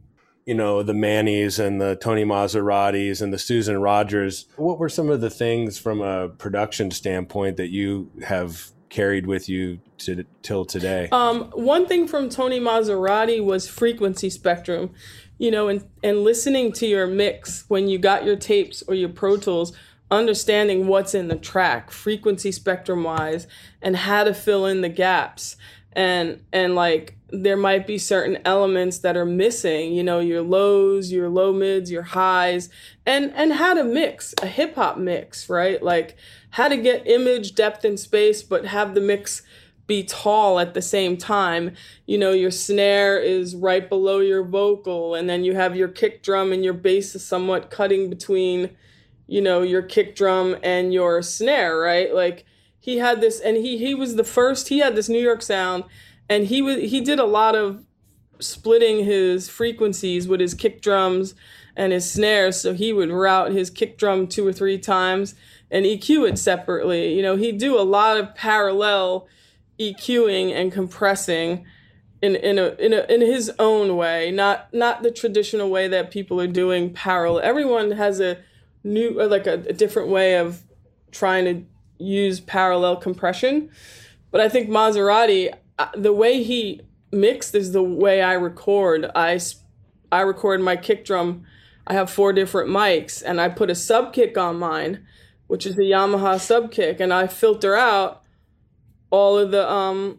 you 0.47 0.55
know, 0.55 0.85
the 0.85 0.95
Mannies 0.95 1.59
and 1.59 1.81
the 1.81 1.97
Tony 1.97 2.25
Maseratis 2.25 3.21
and 3.21 3.33
the 3.33 3.39
Susan 3.39 3.81
Rogers. 3.81 4.47
What 4.55 4.79
were 4.79 4.89
some 4.89 5.11
of 5.11 5.21
the 5.21 5.31
things 5.31 5.77
from 5.77 6.01
a 6.01 6.29
production 6.29 6.93
standpoint 6.93 7.57
that 7.57 7.71
you 7.71 8.13
have 8.25 8.71
carried 8.91 9.27
with 9.27 9.49
you 9.49 9.81
to 9.99 10.25
till 10.43 10.65
today? 10.65 11.09
Um, 11.11 11.51
one 11.53 11.87
thing 11.89 12.07
from 12.07 12.29
Tony 12.29 12.61
Maserati 12.61 13.45
was 13.45 13.67
frequency 13.67 14.31
spectrum. 14.31 14.95
You 15.39 15.51
know, 15.51 15.69
and, 15.69 15.85
and 16.03 16.23
listening 16.23 16.73
to 16.73 16.87
your 16.87 17.07
mix 17.07 17.65
when 17.69 17.89
you 17.89 17.99
got 17.99 18.25
your 18.25 18.37
tapes 18.37 18.83
or 18.87 18.95
your 18.95 19.09
Pro 19.09 19.37
Tools 19.37 19.73
understanding 20.11 20.87
what's 20.87 21.15
in 21.15 21.29
the 21.29 21.37
track 21.37 21.91
frequency 21.91 22.53
spectrum 22.53 23.03
wise 23.03 23.47
and 23.83 23.97
how 23.97 24.25
to 24.25 24.35
fill 24.35 24.67
in 24.67 24.81
the 24.81 24.89
gaps. 24.89 25.57
And 25.93 26.43
and 26.53 26.75
like 26.75 27.17
there 27.31 27.57
might 27.57 27.87
be 27.87 27.99
certain 27.99 28.39
elements 28.45 28.99
that 28.99 29.17
are 29.17 29.25
missing 29.25 29.93
you 29.93 30.05
know 30.05 30.21
your 30.21 30.43
lows 30.43 31.11
your 31.11 31.29
low 31.29 31.53
mids 31.53 31.91
your 31.91 32.03
highs 32.03 32.69
and 33.05 33.33
and 33.35 33.53
how 33.55 33.75
to 33.75 33.83
mix 33.83 34.35
a 34.43 34.47
hip 34.47 34.75
hop 34.75 34.99
mix 34.99 35.49
right? 35.49 35.83
Like 35.83 36.17
how 36.51 36.69
to 36.69 36.77
get 36.77 37.07
image 37.07 37.55
depth 37.55 37.85
and 37.85 37.99
space 37.99 38.43
but 38.43 38.67
have 38.67 38.95
the 38.95 39.01
mix 39.01 39.43
be 39.87 40.05
tall 40.05 40.59
at 40.59 40.75
the 40.75 40.83
same 40.83 41.17
time. 41.17 41.75
You 42.07 42.19
know, 42.19 42.33
your 42.33 42.51
snare 42.51 43.19
is 43.19 43.55
right 43.55 43.89
below 43.89 44.21
your 44.21 44.45
vocal, 44.45 45.15
and 45.15 45.29
then 45.29 45.45
you 45.45 45.55
have 45.55 45.77
your 45.77 45.89
kick 45.89 46.23
drum 46.23 46.53
and 46.53 46.65
your 46.65 46.73
bass 46.73 47.15
is 47.15 47.27
somewhat 47.27 47.71
cutting 47.71 48.09
between, 48.09 48.71
you 49.27 49.41
know, 49.41 49.63
your 49.63 49.83
kick 49.83 50.17
drum 50.17 50.57
and 50.63 50.93
your 50.93 51.23
snare, 51.23 51.79
right? 51.79 52.15
Like 52.15 52.45
he 52.81 52.99
had 52.99 53.21
this, 53.21 53.41
and 53.41 53.57
he 53.57 53.79
he 53.79 53.95
was 53.95 54.17
the 54.17 54.25
first. 54.25 54.69
He 54.69 54.79
had 54.79 54.97
this 54.97 55.09
New 55.09 55.23
York 55.23 55.43
sound, 55.43 55.85
and 56.29 56.47
he 56.47 56.63
was 56.63 56.77
he 56.77 57.01
did 57.01 57.19
a 57.19 57.25
lot 57.25 57.55
of 57.55 57.85
splitting 58.41 59.05
his 59.05 59.49
frequencies 59.49 60.27
with 60.27 60.41
his 60.41 60.55
kick 60.55 60.83
drums 60.83 61.35
and 61.77 61.93
his 61.93 62.11
snares. 62.11 62.61
So 62.61 62.75
he 62.75 62.93
would 62.93 63.11
route 63.11 63.53
his 63.53 63.71
kick 63.71 63.99
drum 63.99 64.27
two 64.27 64.47
or 64.47 64.53
three 64.53 64.79
times 64.79 65.35
and 65.71 65.85
EQ 65.85 66.29
it 66.31 66.39
separately. 66.39 67.15
You 67.15 67.23
know, 67.23 67.37
he'd 67.37 67.59
do 67.59 67.79
a 67.79 67.83
lot 67.83 68.17
of 68.17 68.35
parallel 68.35 69.27
EQing 69.79 70.53
and 70.53 70.73
compressing 70.73 71.65
in 72.23 72.37
in 72.37 72.59
a, 72.59 72.69
in 72.79 72.93
a 72.93 73.05
in 73.13 73.21
his 73.21 73.53
own 73.59 73.97
way, 73.97 74.31
not 74.31 74.73
not 74.73 75.03
the 75.03 75.11
traditional 75.11 75.69
way 75.69 75.89
that 75.89 76.11
people 76.11 76.41
are 76.41 76.47
doing 76.47 76.93
parallel. 76.93 77.41
Everyone 77.45 77.91
has 77.93 78.21
a 78.21 78.39
new 78.83 79.11
like 79.11 79.47
a, 79.47 79.55
a 79.69 79.73
different 79.73 80.09
way 80.09 80.39
of 80.39 80.63
trying 81.11 81.45
to 81.45 81.65
use 82.05 82.41
parallel 82.41 82.97
compression. 82.97 83.71
But 84.31 84.41
I 84.41 84.49
think 84.49 84.69
Maserati, 84.69 85.55
uh, 85.79 85.89
the 85.95 86.13
way 86.13 86.43
he 86.43 86.81
mixed 87.13 87.55
is 87.55 87.73
the 87.73 87.83
way 87.83 88.23
I 88.23 88.33
record. 88.33 89.11
I 89.15 89.39
I 90.11 90.23
record 90.23 90.61
my 90.61 90.77
kick 90.77 91.05
drum. 91.05 91.45
I 91.87 91.93
have 91.93 92.11
four 92.11 92.33
different 92.33 92.71
mics, 92.71 93.23
and 93.25 93.41
I 93.41 93.49
put 93.51 93.71
a 93.71 93.75
sub 93.75 94.15
kick 94.15 94.39
on 94.39 94.59
mine, 94.59 95.05
which 95.47 95.67
is 95.67 95.77
the 95.77 95.91
Yamaha 95.91 96.41
sub 96.41 96.73
kick, 96.73 97.01
and 97.01 97.13
I 97.13 97.27
filter 97.27 97.77
out 97.77 98.24
all 99.15 99.39
of 99.39 99.53
the 99.53 99.71
um 99.71 100.19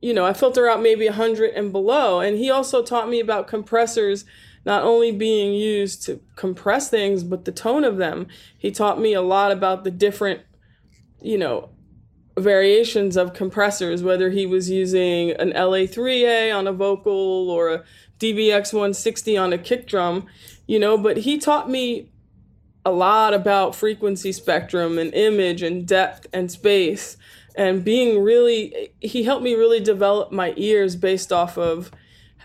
you 0.00 0.14
know 0.14 0.24
i 0.24 0.32
filter 0.32 0.66
out 0.66 0.82
maybe 0.82 1.06
100 1.06 1.50
and 1.50 1.70
below. 1.70 2.20
And 2.20 2.38
he 2.38 2.50
also 2.50 2.82
taught 2.82 3.08
me 3.08 3.20
about 3.20 3.46
compressors 3.46 4.24
not 4.64 4.84
only 4.84 5.12
being 5.12 5.52
used 5.52 6.02
to 6.06 6.20
compress 6.36 6.88
things 6.88 7.24
but 7.24 7.44
the 7.44 7.52
tone 7.52 7.84
of 7.84 7.98
them. 7.98 8.28
He 8.56 8.70
taught 8.70 8.98
me 9.00 9.12
a 9.12 9.20
lot 9.20 9.52
about 9.52 9.84
the 9.84 9.90
different 9.90 10.40
you 11.20 11.36
know 11.36 11.68
variations 12.38 13.18
of 13.18 13.34
compressors 13.34 14.02
whether 14.02 14.30
he 14.30 14.46
was 14.46 14.70
using 14.70 15.32
an 15.32 15.52
la3a 15.52 16.56
on 16.56 16.66
a 16.66 16.72
vocal 16.72 17.50
or 17.50 17.68
a 17.68 17.84
dbx 18.18 18.72
160 18.72 19.36
on 19.36 19.52
a 19.52 19.58
kick 19.58 19.86
drum 19.86 20.26
you 20.66 20.78
know 20.78 20.96
but 20.96 21.18
he 21.18 21.36
taught 21.36 21.68
me 21.68 22.10
a 22.84 22.90
lot 22.90 23.34
about 23.34 23.74
frequency 23.74 24.32
spectrum 24.32 24.98
and 24.98 25.12
image 25.14 25.62
and 25.62 25.86
depth 25.86 26.26
and 26.32 26.50
space 26.50 27.18
and 27.56 27.84
being 27.84 28.22
really 28.22 28.92
he 29.00 29.22
helped 29.22 29.42
me 29.42 29.54
really 29.54 29.80
develop 29.80 30.32
my 30.32 30.54
ears 30.56 30.96
based 30.96 31.32
off 31.32 31.58
of 31.58 31.90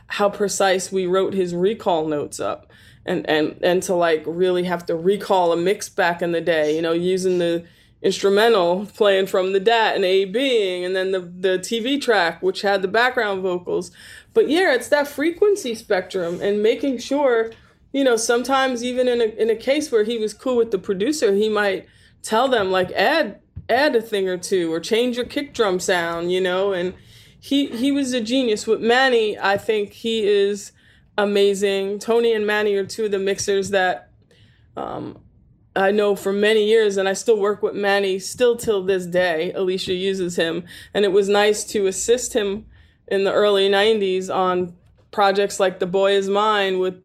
how 0.08 0.30
precise 0.30 0.92
we 0.92 1.06
wrote 1.06 1.34
his 1.34 1.54
recall 1.54 2.08
notes 2.08 2.40
up 2.40 2.72
and 3.06 3.28
and 3.30 3.58
and 3.62 3.84
to 3.84 3.94
like 3.94 4.24
really 4.26 4.64
have 4.64 4.86
to 4.86 4.96
recall 4.96 5.52
a 5.52 5.58
mix 5.58 5.90
back 5.90 6.22
in 6.22 6.32
the 6.32 6.42
day 6.42 6.76
you 6.76 6.82
know 6.82 6.94
using 6.94 7.38
the 7.40 7.66
instrumental 8.02 8.86
playing 8.96 9.26
from 9.26 9.54
the 9.54 9.60
DAT 9.60 9.96
and 9.96 10.06
A 10.06 10.26
being 10.26 10.86
and 10.86 10.96
then 10.96 11.12
the 11.12 11.20
the 11.20 11.60
TV 11.60 12.00
track 12.00 12.42
which 12.44 12.62
had 12.62 12.82
the 12.82 12.88
background 12.88 13.42
vocals. 13.42 13.92
But 14.34 14.50
yeah 14.50 14.76
it's 14.76 14.90
that 14.90 15.08
frequency 15.08 15.74
spectrum 15.74 16.40
and 16.42 16.62
making 16.62 17.00
sure 17.00 17.52
you 17.92 18.04
know 18.04 18.16
sometimes 18.16 18.84
even 18.84 19.08
in 19.08 19.22
a 19.22 19.26
in 19.26 19.50
a 19.50 19.56
case 19.56 19.92
where 19.92 20.04
he 20.04 20.18
was 20.20 20.34
cool 20.34 20.58
with 20.58 20.72
the 20.72 20.78
producer 20.78 21.34
he 21.34 21.50
might 21.50 21.88
tell 22.22 22.48
them 22.48 22.70
like 22.70 22.92
add 22.92 23.40
add 23.70 23.96
a 23.96 24.02
thing 24.02 24.28
or 24.28 24.38
two 24.38 24.72
or 24.72 24.80
change 24.80 25.18
your 25.18 25.26
kick 25.26 25.54
drum 25.54 25.80
sound, 25.80 26.32
you 26.32 26.42
know, 26.42 26.74
and 26.74 26.94
he 27.40 27.68
he 27.68 27.92
was 27.92 28.14
a 28.14 28.22
genius. 28.22 28.68
With 28.68 28.82
Manny, 28.82 29.38
I 29.38 29.58
think 29.58 29.94
he 29.94 30.26
is 30.26 30.72
amazing. 31.18 32.00
Tony 32.00 32.34
and 32.34 32.46
Manny 32.46 32.76
are 32.76 32.86
two 32.86 33.06
of 33.06 33.12
the 33.12 33.20
mixers 33.20 33.70
that 33.70 34.10
um, 34.76 35.20
I 35.76 35.92
know 35.92 36.16
for 36.16 36.34
many 36.34 36.66
years, 36.66 36.98
and 36.98 37.08
I 37.08 37.14
still 37.14 37.40
work 37.40 37.62
with 37.62 37.76
Manny 37.76 38.20
still 38.20 38.58
till 38.58 38.84
this 38.84 39.06
day. 39.06 39.52
Alicia 39.54 39.94
uses 39.94 40.36
him, 40.36 40.66
and 40.94 41.06
it 41.06 41.12
was 41.12 41.30
nice 41.30 41.64
to 41.66 41.88
assist 41.88 42.34
him 42.34 42.66
in 43.08 43.24
the 43.24 43.34
early 43.34 43.70
'90s 43.70 44.34
on 44.34 44.76
projects 45.12 45.60
like 45.60 45.80
"The 45.80 45.88
Boy 45.88 46.14
Is 46.14 46.30
Mine" 46.30 46.80
with 46.80 47.04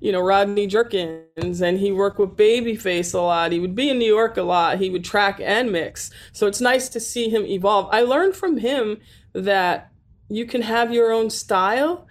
you 0.00 0.12
know, 0.12 0.20
Rodney 0.20 0.66
Jerkins, 0.66 1.60
and 1.60 1.78
he 1.78 1.90
worked 1.90 2.18
with 2.18 2.36
Babyface 2.36 3.14
a 3.14 3.18
lot. 3.18 3.52
He 3.52 3.60
would 3.60 3.74
be 3.74 3.88
in 3.88 3.98
New 3.98 4.12
York 4.12 4.36
a 4.36 4.42
lot. 4.42 4.78
He 4.78 4.90
would 4.90 5.04
track 5.04 5.40
and 5.42 5.72
mix. 5.72 6.10
So 6.32 6.46
it's 6.46 6.60
nice 6.60 6.88
to 6.90 7.00
see 7.00 7.28
him 7.28 7.44
evolve. 7.44 7.88
I 7.90 8.02
learned 8.02 8.36
from 8.36 8.58
him 8.58 8.98
that 9.32 9.90
you 10.28 10.46
can 10.46 10.62
have 10.62 10.92
your 10.92 11.12
own 11.12 11.30
style, 11.30 12.06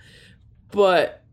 but 0.72 1.24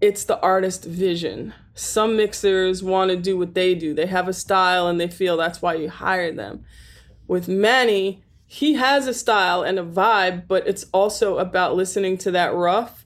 it's 0.00 0.24
the 0.24 0.40
artist 0.40 0.84
vision. 0.84 1.54
Some 1.74 2.16
mixers 2.16 2.82
want 2.82 3.10
to 3.10 3.16
do 3.16 3.36
what 3.36 3.54
they 3.54 3.74
do. 3.74 3.94
They 3.94 4.06
have 4.06 4.28
a 4.28 4.32
style 4.32 4.86
and 4.86 5.00
they 5.00 5.08
feel 5.08 5.36
that's 5.36 5.62
why 5.62 5.74
you 5.74 5.88
hire 5.88 6.32
them. 6.32 6.64
With 7.26 7.48
Manny, 7.48 8.22
he 8.46 8.74
has 8.74 9.06
a 9.06 9.14
style 9.14 9.62
and 9.62 9.78
a 9.78 9.84
vibe, 9.84 10.48
but 10.48 10.66
it's 10.66 10.86
also 10.92 11.38
about 11.38 11.76
listening 11.76 12.16
to 12.18 12.30
that 12.30 12.54
rough 12.54 13.04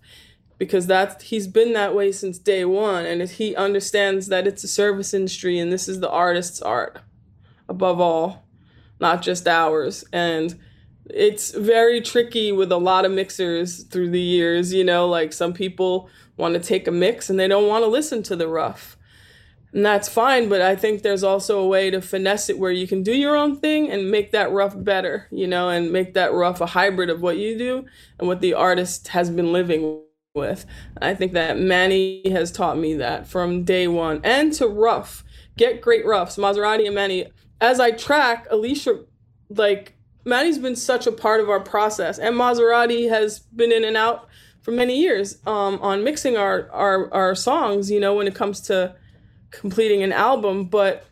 because 0.62 0.86
that's 0.86 1.24
he's 1.24 1.48
been 1.48 1.72
that 1.72 1.92
way 1.92 2.12
since 2.12 2.38
day 2.38 2.64
one 2.64 3.04
and 3.04 3.20
he 3.28 3.56
understands 3.56 4.28
that 4.28 4.46
it's 4.46 4.62
a 4.62 4.68
service 4.68 5.12
industry 5.12 5.58
and 5.58 5.72
this 5.72 5.88
is 5.88 5.98
the 5.98 6.08
artist's 6.08 6.62
art 6.62 7.00
above 7.68 8.00
all 8.00 8.44
not 9.00 9.20
just 9.22 9.48
ours. 9.48 10.04
And 10.12 10.56
it's 11.06 11.50
very 11.50 12.00
tricky 12.00 12.52
with 12.52 12.70
a 12.70 12.76
lot 12.76 13.04
of 13.04 13.10
mixers 13.10 13.82
through 13.82 14.10
the 14.10 14.20
years 14.20 14.72
you 14.72 14.84
know 14.84 15.08
like 15.08 15.32
some 15.32 15.52
people 15.52 16.08
want 16.36 16.54
to 16.54 16.60
take 16.60 16.86
a 16.86 16.92
mix 16.92 17.28
and 17.28 17.40
they 17.40 17.48
don't 17.48 17.66
want 17.66 17.82
to 17.82 17.88
listen 17.88 18.22
to 18.22 18.36
the 18.36 18.46
rough. 18.46 18.96
And 19.72 19.84
that's 19.84 20.08
fine 20.08 20.48
but 20.48 20.60
i 20.60 20.76
think 20.76 21.00
there's 21.00 21.24
also 21.24 21.58
a 21.58 21.66
way 21.66 21.90
to 21.90 22.02
finesse 22.02 22.50
it 22.50 22.58
where 22.58 22.70
you 22.70 22.86
can 22.86 23.02
do 23.02 23.12
your 23.12 23.34
own 23.34 23.56
thing 23.56 23.90
and 23.90 24.10
make 24.10 24.30
that 24.32 24.52
rough 24.52 24.74
better 24.76 25.26
you 25.30 25.46
know 25.46 25.70
and 25.70 25.90
make 25.90 26.12
that 26.12 26.34
rough 26.34 26.60
a 26.60 26.66
hybrid 26.66 27.08
of 27.08 27.22
what 27.22 27.38
you 27.38 27.56
do 27.56 27.86
and 28.18 28.28
what 28.28 28.42
the 28.42 28.52
artist 28.52 29.08
has 29.08 29.30
been 29.30 29.50
living 29.50 30.02
with. 30.34 30.64
I 31.00 31.14
think 31.14 31.32
that 31.32 31.58
Manny 31.58 32.22
has 32.30 32.50
taught 32.50 32.78
me 32.78 32.94
that 32.94 33.26
from 33.26 33.64
day 33.64 33.86
one. 33.86 34.20
And 34.24 34.50
to 34.54 34.66
rough, 34.66 35.24
get 35.58 35.82
great 35.82 36.06
roughs. 36.06 36.36
Maserati 36.36 36.86
and 36.86 36.94
Manny. 36.94 37.26
As 37.60 37.78
I 37.78 37.90
track, 37.90 38.46
Alicia, 38.50 39.04
like, 39.50 39.94
Manny's 40.24 40.58
been 40.58 40.76
such 40.76 41.06
a 41.06 41.12
part 41.12 41.40
of 41.40 41.50
our 41.50 41.60
process. 41.60 42.18
And 42.18 42.34
Maserati 42.34 43.10
has 43.10 43.40
been 43.40 43.72
in 43.72 43.84
and 43.84 43.96
out 43.96 44.26
for 44.62 44.70
many 44.70 44.98
years 44.98 45.36
um, 45.46 45.78
on 45.82 46.02
mixing 46.02 46.38
our, 46.38 46.70
our, 46.70 47.12
our 47.12 47.34
songs, 47.34 47.90
you 47.90 48.00
know, 48.00 48.14
when 48.14 48.26
it 48.26 48.34
comes 48.34 48.60
to 48.62 48.94
completing 49.50 50.02
an 50.02 50.12
album. 50.12 50.64
But 50.64 51.04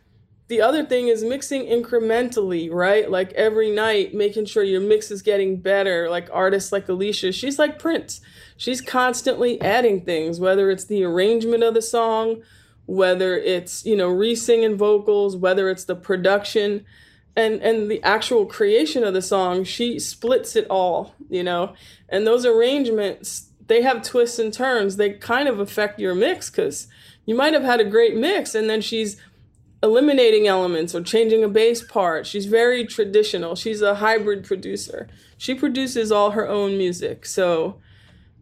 the 0.51 0.59
other 0.59 0.83
thing 0.83 1.07
is 1.07 1.23
mixing 1.23 1.65
incrementally, 1.65 2.69
right? 2.69 3.09
Like 3.09 3.31
every 3.31 3.71
night, 3.71 4.13
making 4.13 4.47
sure 4.47 4.63
your 4.63 4.81
mix 4.81 5.09
is 5.09 5.21
getting 5.21 5.55
better. 5.55 6.09
Like 6.09 6.27
artists 6.33 6.73
like 6.73 6.89
Alicia, 6.89 7.31
she's 7.31 7.57
like 7.57 7.79
Prince. 7.79 8.19
She's 8.57 8.81
constantly 8.81 9.61
adding 9.61 10.01
things, 10.01 10.41
whether 10.41 10.69
it's 10.69 10.83
the 10.83 11.05
arrangement 11.05 11.63
of 11.63 11.73
the 11.73 11.81
song, 11.81 12.41
whether 12.85 13.37
it's, 13.37 13.85
you 13.85 13.95
know, 13.95 14.09
re-singing 14.09 14.75
vocals, 14.75 15.37
whether 15.37 15.69
it's 15.69 15.85
the 15.85 15.95
production 15.95 16.85
and 17.33 17.61
and 17.61 17.89
the 17.89 18.03
actual 18.03 18.45
creation 18.45 19.05
of 19.05 19.13
the 19.13 19.21
song, 19.21 19.63
she 19.63 19.99
splits 19.99 20.57
it 20.57 20.67
all, 20.69 21.15
you 21.29 21.43
know. 21.43 21.75
And 22.09 22.27
those 22.27 22.45
arrangements, 22.45 23.51
they 23.67 23.83
have 23.83 24.03
twists 24.03 24.37
and 24.37 24.53
turns. 24.53 24.97
They 24.97 25.11
kind 25.11 25.47
of 25.47 25.61
affect 25.61 25.97
your 25.97 26.13
mix 26.13 26.49
cuz 26.49 26.87
you 27.25 27.35
might 27.35 27.53
have 27.53 27.63
had 27.63 27.79
a 27.79 27.85
great 27.85 28.17
mix 28.17 28.53
and 28.53 28.69
then 28.69 28.81
she's 28.81 29.15
eliminating 29.83 30.47
elements 30.47 30.93
or 30.93 31.01
changing 31.01 31.43
a 31.43 31.49
bass 31.49 31.83
part. 31.83 32.27
She's 32.27 32.45
very 32.45 32.85
traditional. 32.85 33.55
She's 33.55 33.81
a 33.81 33.95
hybrid 33.95 34.43
producer. 34.43 35.07
She 35.37 35.55
produces 35.55 36.11
all 36.11 36.31
her 36.31 36.47
own 36.47 36.77
music. 36.77 37.25
So 37.25 37.79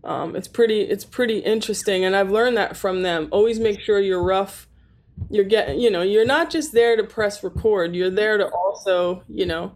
um, 0.04 0.36
it's 0.36 0.48
pretty 0.48 0.82
it's 0.82 1.06
pretty 1.06 1.40
interesting 1.40 2.04
and 2.06 2.16
I've 2.16 2.32
learned 2.32 2.58
that 2.58 2.76
from 2.76 3.04
them. 3.04 3.28
Always 3.32 3.60
make 3.60 3.80
sure 3.80 4.00
you're 4.00 4.24
rough. 4.24 4.68
You're 5.30 5.46
getting, 5.46 5.80
you 5.80 5.92
know, 5.92 6.02
you're 6.02 6.26
not 6.26 6.50
just 6.50 6.74
there 6.74 6.96
to 6.96 7.04
press 7.04 7.44
record. 7.44 7.96
You're 7.96 8.10
there 8.10 8.38
to 8.38 8.48
also, 8.48 9.24
you 9.28 9.46
know, 9.46 9.76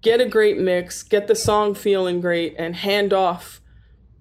get 0.00 0.20
a 0.20 0.26
great 0.26 0.58
mix, 0.58 1.02
get 1.02 1.26
the 1.26 1.34
song 1.34 1.74
feeling 1.74 2.20
great 2.20 2.54
and 2.58 2.76
hand 2.76 3.12
off, 3.12 3.60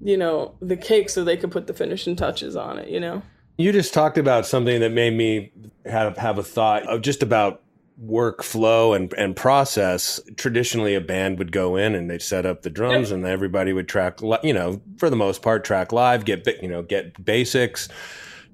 you 0.01 0.17
know, 0.17 0.55
the 0.59 0.77
cake 0.77 1.09
so 1.09 1.23
they 1.23 1.37
could 1.37 1.51
put 1.51 1.67
the 1.67 1.73
finishing 1.73 2.15
touches 2.15 2.55
on 2.55 2.79
it, 2.79 2.89
you 2.89 2.99
know. 2.99 3.21
You 3.57 3.71
just 3.71 3.93
talked 3.93 4.17
about 4.17 4.45
something 4.45 4.79
that 4.81 4.91
made 4.91 5.13
me 5.13 5.51
have 5.85 6.17
have 6.17 6.37
a 6.37 6.43
thought 6.43 6.87
of 6.87 7.01
just 7.01 7.21
about 7.21 7.61
workflow 8.03 8.95
and 8.95 9.13
and 9.13 9.35
process. 9.35 10.19
Traditionally, 10.37 10.95
a 10.95 11.01
band 11.01 11.37
would 11.37 11.51
go 11.51 11.75
in 11.75 11.95
and 11.95 12.09
they'd 12.09 12.21
set 12.21 12.45
up 12.45 12.63
the 12.63 12.69
drums, 12.69 13.11
and 13.11 13.25
everybody 13.25 13.73
would 13.73 13.87
track. 13.87 14.19
You 14.43 14.53
know, 14.53 14.81
for 14.97 15.09
the 15.09 15.15
most 15.15 15.41
part, 15.41 15.63
track 15.63 15.91
live, 15.91 16.25
get 16.25 16.47
you 16.61 16.67
know, 16.67 16.81
get 16.81 17.23
basics, 17.23 17.89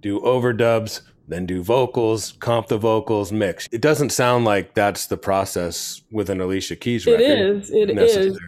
do 0.02 0.20
overdubs, 0.20 1.02
then 1.30 1.46
do 1.46 1.64
vocals, 1.64 2.34
comp 2.40 2.68
the 2.68 2.78
vocals, 2.78 3.32
mix. 3.32 3.68
It 3.72 3.82
doesn't 3.82 4.10
sound 4.10 4.46
like 4.46 4.74
that's 4.74 5.08
the 5.08 5.18
process 5.18 6.02
with 6.12 6.30
an 6.30 6.42
Alicia 6.42 6.76
Keys 6.76 7.06
record. 7.06 7.22
It 7.22 7.40
is. 7.40 7.70
It 7.70 7.90
is. 7.92 8.40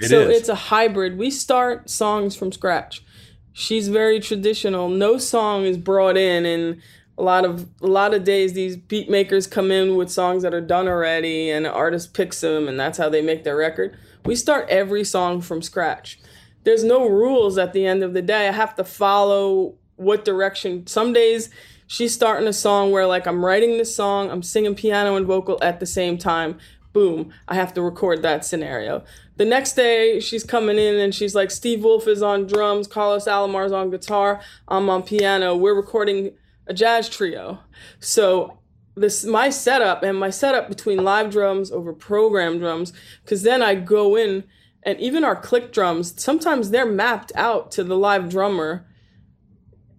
It 0.00 0.08
so 0.08 0.20
is. 0.20 0.38
it's 0.38 0.48
a 0.48 0.54
hybrid. 0.54 1.18
We 1.18 1.30
start 1.30 1.90
songs 1.90 2.34
from 2.34 2.50
scratch. 2.52 3.04
She's 3.52 3.88
very 3.88 4.20
traditional. 4.20 4.88
No 4.88 5.18
song 5.18 5.64
is 5.64 5.76
brought 5.76 6.16
in 6.16 6.46
and 6.46 6.80
a 7.18 7.22
lot 7.22 7.44
of 7.44 7.68
a 7.82 7.86
lot 7.86 8.14
of 8.14 8.24
days 8.24 8.54
these 8.54 8.76
beat 8.76 9.10
makers 9.10 9.46
come 9.46 9.70
in 9.70 9.96
with 9.96 10.10
songs 10.10 10.42
that 10.42 10.54
are 10.54 10.60
done 10.60 10.88
already 10.88 11.50
and 11.50 11.66
an 11.66 11.72
artist 11.72 12.14
picks 12.14 12.40
them 12.40 12.66
and 12.66 12.80
that's 12.80 12.96
how 12.96 13.10
they 13.10 13.20
make 13.20 13.44
their 13.44 13.56
record. 13.56 13.96
We 14.24 14.34
start 14.36 14.68
every 14.70 15.04
song 15.04 15.42
from 15.42 15.60
scratch. 15.60 16.18
There's 16.64 16.84
no 16.84 17.08
rules 17.08 17.58
at 17.58 17.72
the 17.72 17.84
end 17.86 18.02
of 18.02 18.14
the 18.14 18.22
day. 18.22 18.48
I 18.48 18.52
have 18.52 18.74
to 18.76 18.84
follow 18.84 19.74
what 19.96 20.24
direction. 20.24 20.86
Some 20.86 21.12
days 21.12 21.50
she's 21.86 22.14
starting 22.14 22.48
a 22.48 22.52
song 22.52 22.90
where 22.90 23.06
like 23.06 23.26
I'm 23.26 23.44
writing 23.44 23.76
the 23.76 23.84
song, 23.84 24.30
I'm 24.30 24.42
singing 24.42 24.74
piano 24.74 25.16
and 25.16 25.26
vocal 25.26 25.58
at 25.60 25.80
the 25.80 25.86
same 25.86 26.16
time. 26.16 26.58
Boom, 26.92 27.32
I 27.46 27.54
have 27.54 27.72
to 27.74 27.82
record 27.82 28.22
that 28.22 28.44
scenario. 28.44 29.04
The 29.36 29.44
next 29.44 29.74
day 29.74 30.18
she's 30.18 30.42
coming 30.42 30.76
in 30.76 30.96
and 30.96 31.14
she's 31.14 31.34
like 31.36 31.50
Steve 31.50 31.84
Wolf 31.84 32.08
is 32.08 32.22
on 32.22 32.46
drums, 32.46 32.88
Carlos 32.88 33.26
Alomar's 33.26 33.72
on 33.72 33.90
guitar, 33.90 34.40
I'm 34.66 34.90
on 34.90 35.04
piano. 35.04 35.54
We're 35.56 35.74
recording 35.74 36.32
a 36.66 36.74
jazz 36.74 37.08
trio. 37.08 37.60
So 38.00 38.58
this 38.96 39.24
my 39.24 39.50
setup 39.50 40.02
and 40.02 40.18
my 40.18 40.30
setup 40.30 40.68
between 40.68 41.04
live 41.04 41.30
drums 41.30 41.70
over 41.70 41.92
program 41.92 42.58
drums 42.58 42.92
because 43.22 43.42
then 43.42 43.62
I 43.62 43.76
go 43.76 44.16
in 44.16 44.44
and 44.82 44.98
even 44.98 45.22
our 45.22 45.36
click 45.36 45.72
drums 45.72 46.20
sometimes 46.20 46.70
they're 46.70 46.86
mapped 46.86 47.30
out 47.36 47.70
to 47.72 47.84
the 47.84 47.96
live 47.96 48.28
drummer. 48.28 48.86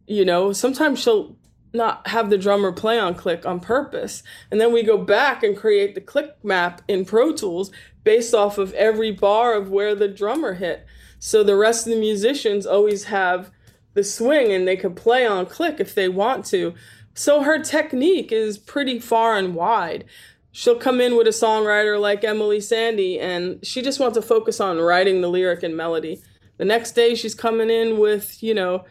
You 0.08 0.26
know, 0.26 0.52
sometimes 0.52 1.00
she'll 1.00 1.38
not 1.74 2.08
have 2.08 2.30
the 2.30 2.38
drummer 2.38 2.72
play 2.72 3.00
on 3.00 3.16
click 3.16 3.46
on 3.46 3.60
purpose. 3.60 4.24
And 4.50 4.60
then 4.60 4.74
we 4.74 4.84
go 4.84 4.98
back 4.98 5.44
and 5.44 5.56
create 5.56 5.96
the 5.96 6.02
click 6.02 6.36
map 6.44 6.82
in 6.88 7.06
Pro 7.06 7.34
Tools 7.34 7.72
based 8.04 8.34
off 8.34 8.58
of 8.58 8.74
every 8.74 9.12
bar 9.12 9.54
of 9.54 9.70
where 9.70 9.96
the 9.96 10.08
drummer 10.08 10.56
hit. 10.56 10.86
So 11.20 11.44
the 11.44 11.56
rest 11.56 11.88
of 11.88 11.94
the 11.94 12.00
musicians 12.00 12.66
always 12.66 13.06
have 13.06 13.52
the 13.94 14.04
swing 14.04 14.52
and 14.52 14.68
they 14.68 14.76
could 14.76 14.96
play 14.96 15.26
on 15.26 15.46
click 15.46 15.80
if 15.80 15.94
they 15.94 16.10
want 16.10 16.46
to. 16.48 16.74
So 17.14 17.44
her 17.44 17.62
technique 17.62 18.32
is 18.32 18.58
pretty 18.58 19.00
far 19.00 19.38
and 19.38 19.54
wide. 19.54 20.06
She'll 20.52 20.76
come 20.76 21.00
in 21.00 21.16
with 21.16 21.28
a 21.28 21.32
songwriter 21.32 22.00
like 22.00 22.24
Emeli 22.24 22.58
Sandé 22.58 23.20
and 23.22 23.66
she 23.66 23.82
just 23.82 24.00
wants 24.00 24.18
to 24.18 24.22
focus 24.22 24.60
on 24.60 24.80
writing 24.80 25.22
the 25.22 25.30
lyric 25.30 25.64
and 25.64 25.78
melody. 25.78 26.22
The 26.58 26.66
next 26.66 26.92
day 26.92 27.16
she's 27.16 27.36
coming 27.36 27.70
in 27.70 28.00
with, 28.00 28.42
you 28.44 28.54
know, 28.54 28.86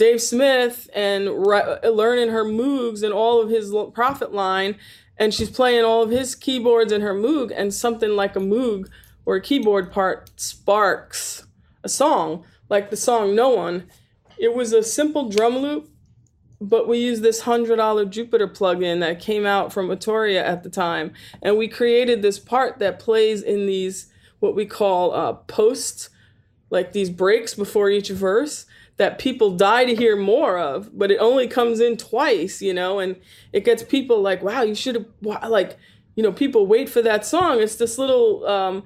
Dave 0.00 0.22
Smith 0.22 0.88
and 0.94 1.26
learning 1.26 2.30
her 2.30 2.42
moogs 2.42 3.02
and 3.02 3.12
all 3.12 3.42
of 3.42 3.50
his 3.50 3.70
Prophet 3.92 4.32
line 4.32 4.76
and 5.18 5.34
she's 5.34 5.50
playing 5.50 5.84
all 5.84 6.02
of 6.02 6.10
his 6.10 6.34
keyboards 6.34 6.90
in 6.90 7.02
her 7.02 7.14
moog 7.14 7.52
and 7.54 7.74
something 7.74 8.12
like 8.16 8.34
a 8.34 8.40
moog 8.40 8.88
or 9.26 9.36
a 9.36 9.42
keyboard 9.42 9.92
part 9.92 10.30
sparks 10.40 11.46
a 11.84 11.88
song 11.90 12.44
like 12.70 12.88
the 12.88 12.96
song 12.96 13.34
No 13.34 13.50
One 13.50 13.90
it 14.38 14.54
was 14.54 14.72
a 14.72 14.82
simple 14.82 15.28
drum 15.28 15.58
loop, 15.58 15.90
but 16.62 16.88
we 16.88 16.96
used 16.96 17.22
this 17.22 17.42
$100 17.42 18.08
Jupiter 18.08 18.48
plugin 18.48 19.00
that 19.00 19.20
came 19.20 19.44
out 19.44 19.70
from 19.70 19.88
Arturia 19.88 20.42
at 20.42 20.62
the 20.62 20.70
time. 20.70 21.12
And 21.42 21.58
we 21.58 21.68
created 21.68 22.22
this 22.22 22.38
part 22.38 22.78
that 22.78 22.98
plays 22.98 23.42
in 23.42 23.66
these, 23.66 24.10
what 24.38 24.56
we 24.56 24.64
call 24.64 25.12
uh, 25.12 25.34
posts, 25.34 26.08
like 26.70 26.92
these 26.92 27.10
breaks 27.10 27.52
before 27.52 27.90
each 27.90 28.08
verse 28.08 28.64
that 29.00 29.18
people 29.18 29.56
die 29.56 29.86
to 29.86 29.94
hear 29.94 30.14
more 30.14 30.58
of, 30.58 30.90
but 30.92 31.10
it 31.10 31.16
only 31.20 31.48
comes 31.48 31.80
in 31.80 31.96
twice, 31.96 32.60
you 32.60 32.74
know, 32.74 32.98
and 32.98 33.16
it 33.50 33.64
gets 33.64 33.82
people 33.82 34.20
like, 34.20 34.42
wow, 34.42 34.60
you 34.60 34.74
should 34.74 34.94
have, 34.94 35.50
like, 35.50 35.78
you 36.16 36.22
know, 36.22 36.30
people 36.30 36.66
wait 36.66 36.86
for 36.86 37.00
that 37.00 37.24
song. 37.24 37.62
It's 37.62 37.76
this 37.76 37.96
little, 37.96 38.46
um, 38.46 38.84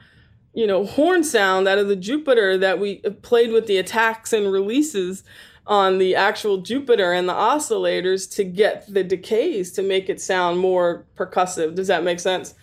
you 0.52 0.68
know, 0.68 0.84
horn 0.86 1.24
sound 1.24 1.66
out 1.66 1.78
of 1.78 1.88
the 1.88 1.96
Jupiter 1.96 2.56
that 2.58 2.78
we 2.78 3.00
played 3.22 3.50
with 3.50 3.66
the 3.66 3.76
attacks 3.76 4.32
and 4.32 4.52
releases 4.52 5.24
on 5.66 5.98
the 5.98 6.14
actual 6.14 6.58
Jupiter 6.58 7.12
and 7.12 7.28
the 7.28 7.32
oscillators 7.32 8.32
to 8.36 8.44
get 8.44 8.86
the 8.86 9.02
decays 9.02 9.72
to 9.72 9.82
make 9.82 10.08
it 10.08 10.20
sound 10.20 10.60
more 10.60 11.06
percussive. 11.16 11.74
Does 11.74 11.88
that 11.88 12.04
make 12.04 12.20
sense? 12.20 12.54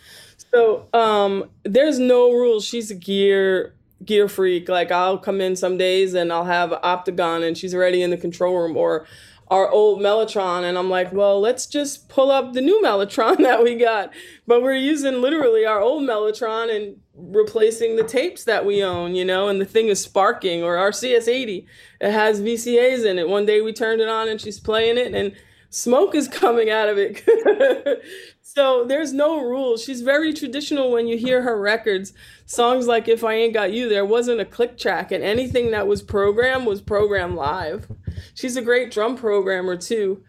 So 0.53 0.87
um, 0.93 1.49
there's 1.63 1.99
no 1.99 2.31
rules. 2.31 2.63
She's 2.63 2.91
a 2.91 2.95
gear 2.95 3.73
gear 4.05 4.27
freak. 4.27 4.69
Like 4.69 4.91
I'll 4.91 5.17
come 5.17 5.41
in 5.41 5.55
some 5.55 5.77
days 5.77 6.13
and 6.13 6.31
I'll 6.31 6.45
have 6.45 6.71
Optigan 6.71 7.47
and 7.47 7.57
she's 7.57 7.73
already 7.73 8.01
in 8.01 8.09
the 8.09 8.17
control 8.17 8.57
room 8.57 8.77
or 8.77 9.05
our 9.49 9.69
old 9.69 9.99
Mellotron 9.99 10.63
and 10.63 10.77
I'm 10.77 10.89
like, 10.89 11.11
well, 11.11 11.39
let's 11.41 11.65
just 11.65 12.07
pull 12.07 12.31
up 12.31 12.53
the 12.53 12.61
new 12.61 12.81
Mellotron 12.81 13.37
that 13.39 13.63
we 13.63 13.75
got. 13.75 14.13
But 14.47 14.61
we're 14.61 14.75
using 14.75 15.21
literally 15.21 15.65
our 15.65 15.81
old 15.81 16.03
Mellotron 16.03 16.73
and 16.73 16.97
replacing 17.13 17.97
the 17.97 18.03
tapes 18.03 18.45
that 18.45 18.65
we 18.65 18.83
own, 18.83 19.13
you 19.13 19.25
know, 19.25 19.49
and 19.49 19.59
the 19.59 19.65
thing 19.65 19.87
is 19.87 20.01
sparking 20.01 20.63
or 20.63 20.77
our 20.77 20.91
CS80, 20.91 21.65
it 21.99 22.11
has 22.11 22.41
VCAs 22.41 23.05
in 23.05 23.19
it. 23.19 23.27
One 23.27 23.45
day 23.45 23.61
we 23.61 23.73
turned 23.73 24.01
it 24.01 24.07
on 24.07 24.29
and 24.29 24.39
she's 24.39 24.59
playing 24.59 24.97
it 24.97 25.13
and 25.13 25.35
smoke 25.71 26.13
is 26.13 26.27
coming 26.27 26.69
out 26.69 26.87
of 26.87 26.99
it. 26.99 28.03
so 28.43 28.85
there's 28.85 29.11
no 29.11 29.41
rules. 29.41 29.83
She's 29.83 30.01
very 30.01 30.33
traditional 30.33 30.91
when 30.91 31.07
you 31.07 31.17
hear 31.17 31.41
her 31.41 31.59
records. 31.59 32.13
Songs 32.45 32.85
like 32.85 33.07
If 33.07 33.23
I 33.23 33.33
Ain't 33.33 33.55
Got 33.55 33.73
You, 33.73 33.89
there 33.89 34.05
wasn't 34.05 34.41
a 34.41 34.45
click 34.45 34.77
track, 34.77 35.11
and 35.11 35.23
anything 35.23 35.71
that 35.71 35.87
was 35.87 36.03
programmed 36.03 36.67
was 36.67 36.81
programmed 36.81 37.35
live. 37.35 37.91
She's 38.35 38.55
a 38.55 38.61
great 38.61 38.91
drum 38.91 39.15
programmer 39.15 39.75
too. 39.75 40.23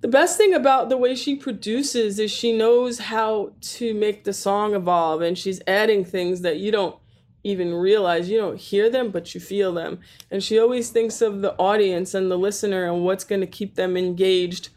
The 0.00 0.08
best 0.08 0.38
thing 0.38 0.54
about 0.54 0.88
the 0.88 0.96
way 0.96 1.14
she 1.14 1.36
produces 1.36 2.18
is 2.18 2.30
she 2.30 2.56
knows 2.56 2.98
how 2.98 3.52
to 3.60 3.92
make 3.92 4.24
the 4.24 4.32
song 4.32 4.74
evolve 4.74 5.20
and 5.20 5.36
she's 5.36 5.60
adding 5.66 6.06
things 6.06 6.40
that 6.40 6.56
you 6.56 6.72
don't 6.72 6.96
even 7.44 7.74
realize. 7.74 8.28
You 8.28 8.38
don't 8.38 8.58
hear 8.58 8.90
them, 8.90 9.10
but 9.10 9.34
you 9.34 9.40
feel 9.40 9.72
them. 9.72 10.00
And 10.30 10.42
she 10.42 10.58
always 10.58 10.90
thinks 10.90 11.20
of 11.20 11.42
the 11.42 11.54
audience 11.56 12.14
and 12.14 12.30
the 12.30 12.38
listener 12.38 12.84
and 12.84 13.04
what's 13.04 13.24
going 13.24 13.40
to 13.40 13.46
keep 13.46 13.74
them 13.74 13.96
engaged 13.96 14.70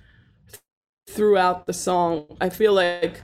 throughout 1.09 1.65
the 1.65 1.73
song. 1.73 2.25
I 2.39 2.49
feel 2.49 2.73
like 2.73 3.21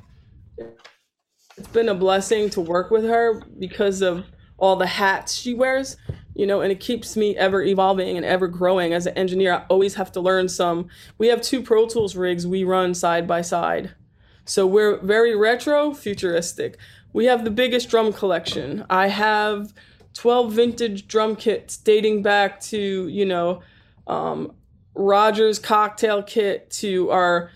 it's 1.57 1.67
been 1.69 1.89
a 1.89 1.95
blessing 1.95 2.49
to 2.51 2.61
work 2.61 2.91
with 2.91 3.03
her 3.05 3.41
because 3.59 4.01
of 4.01 4.25
all 4.57 4.75
the 4.75 4.87
hats 4.87 5.35
she 5.35 5.53
wears 5.53 5.95
you 6.39 6.47
know, 6.47 6.61
and 6.61 6.71
it 6.71 6.79
keeps 6.79 7.17
me 7.17 7.35
ever 7.35 7.61
evolving 7.61 8.15
and 8.15 8.25
ever 8.25 8.47
growing. 8.47 8.93
As 8.93 9.05
an 9.05 9.17
engineer, 9.17 9.53
I 9.53 9.65
always 9.67 9.95
have 9.95 10.09
to 10.13 10.21
learn 10.21 10.47
some. 10.47 10.87
We 11.17 11.27
have 11.27 11.41
two 11.41 11.61
Pro 11.61 11.85
Tools 11.85 12.15
rigs 12.15 12.47
we 12.47 12.63
run 12.63 12.93
side 12.93 13.27
by 13.27 13.41
side. 13.41 13.93
So 14.45 14.65
we're 14.65 14.99
very 14.99 15.35
retro, 15.35 15.93
futuristic. 15.93 16.77
We 17.13 17.25
have 17.25 17.43
the 17.43 17.51
biggest 17.51 17.89
drum 17.89 18.13
collection. 18.13 18.85
I 18.89 19.07
have 19.07 19.73
12 20.13 20.53
vintage 20.53 21.07
drum 21.07 21.35
kits 21.35 21.77
dating 21.77 22.21
back 22.21 22.59
to, 22.61 23.07
you 23.07 23.25
know, 23.25 23.61
um, 24.07 24.53
Rogers 24.95 25.59
cocktail 25.59 26.21
kit 26.21 26.69
to 26.71 27.09
our 27.09 27.51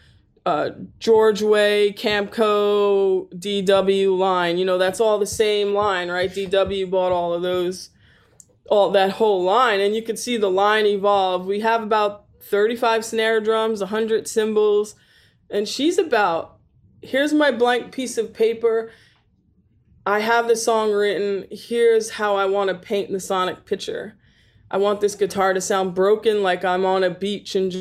uh, 0.45 0.71
George 0.99 1.41
Way, 1.41 1.93
Camco, 1.93 3.29
DW 3.33 4.17
line. 4.17 4.57
You 4.57 4.65
know, 4.65 4.77
that's 4.77 4.99
all 4.99 5.19
the 5.19 5.25
same 5.25 5.73
line, 5.73 6.09
right? 6.09 6.29
DW 6.29 6.89
bought 6.89 7.11
all 7.11 7.33
of 7.33 7.41
those 7.41 7.89
all 8.69 8.91
that 8.91 9.11
whole 9.11 9.43
line 9.43 9.79
and 9.79 9.95
you 9.95 10.01
can 10.01 10.15
see 10.15 10.37
the 10.37 10.49
line 10.49 10.85
evolve 10.85 11.45
we 11.45 11.59
have 11.59 11.83
about 11.83 12.25
35 12.41 13.03
snare 13.03 13.41
drums 13.41 13.81
100 13.81 14.27
cymbals 14.27 14.95
and 15.49 15.67
she's 15.67 15.97
about 15.97 16.57
here's 17.01 17.33
my 17.33 17.51
blank 17.51 17.91
piece 17.91 18.17
of 18.17 18.33
paper 18.33 18.89
i 20.05 20.19
have 20.19 20.47
the 20.47 20.55
song 20.55 20.91
written. 20.91 21.45
Here's 21.51 22.11
how 22.11 22.35
i 22.35 22.45
want 22.45 22.69
to 22.69 22.75
paint 22.75 23.11
the 23.11 23.19
sonic 23.19 23.65
picture. 23.65 24.15
I 24.71 24.77
want 24.77 25.01
this 25.01 25.15
guitar 25.15 25.53
to 25.53 25.61
sound 25.61 25.95
broken 25.95 26.43
like 26.43 26.65
i'm 26.65 26.85
on 26.85 27.03
a 27.03 27.09
beach 27.09 27.55
in 27.55 27.71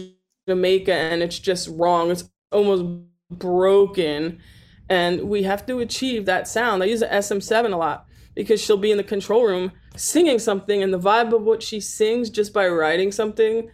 jamaica 0.48 0.94
and 0.94 1.22
it's 1.22 1.38
just 1.38 1.68
wrong. 1.68 2.10
It's 2.10 2.28
almost 2.50 2.84
broken. 3.30 4.40
And 4.88 5.22
we 5.22 5.44
have 5.44 5.64
to 5.66 5.78
achieve 5.78 6.26
that 6.26 6.48
sound. 6.48 6.82
I 6.82 6.86
use 6.86 7.00
the 7.00 7.06
sm7 7.06 7.72
a 7.72 7.76
lot 7.76 8.06
because 8.34 8.60
she'll 8.60 8.76
be 8.76 8.90
in 8.90 8.96
the 8.96 9.04
control 9.04 9.44
room 9.44 9.72
singing 9.96 10.38
something 10.38 10.82
and 10.82 10.92
the 10.92 10.98
vibe 10.98 11.34
of 11.34 11.42
what 11.42 11.62
she 11.62 11.80
sings 11.80 12.30
just 12.30 12.52
by 12.52 12.66
writing 12.66 13.12
something 13.12 13.70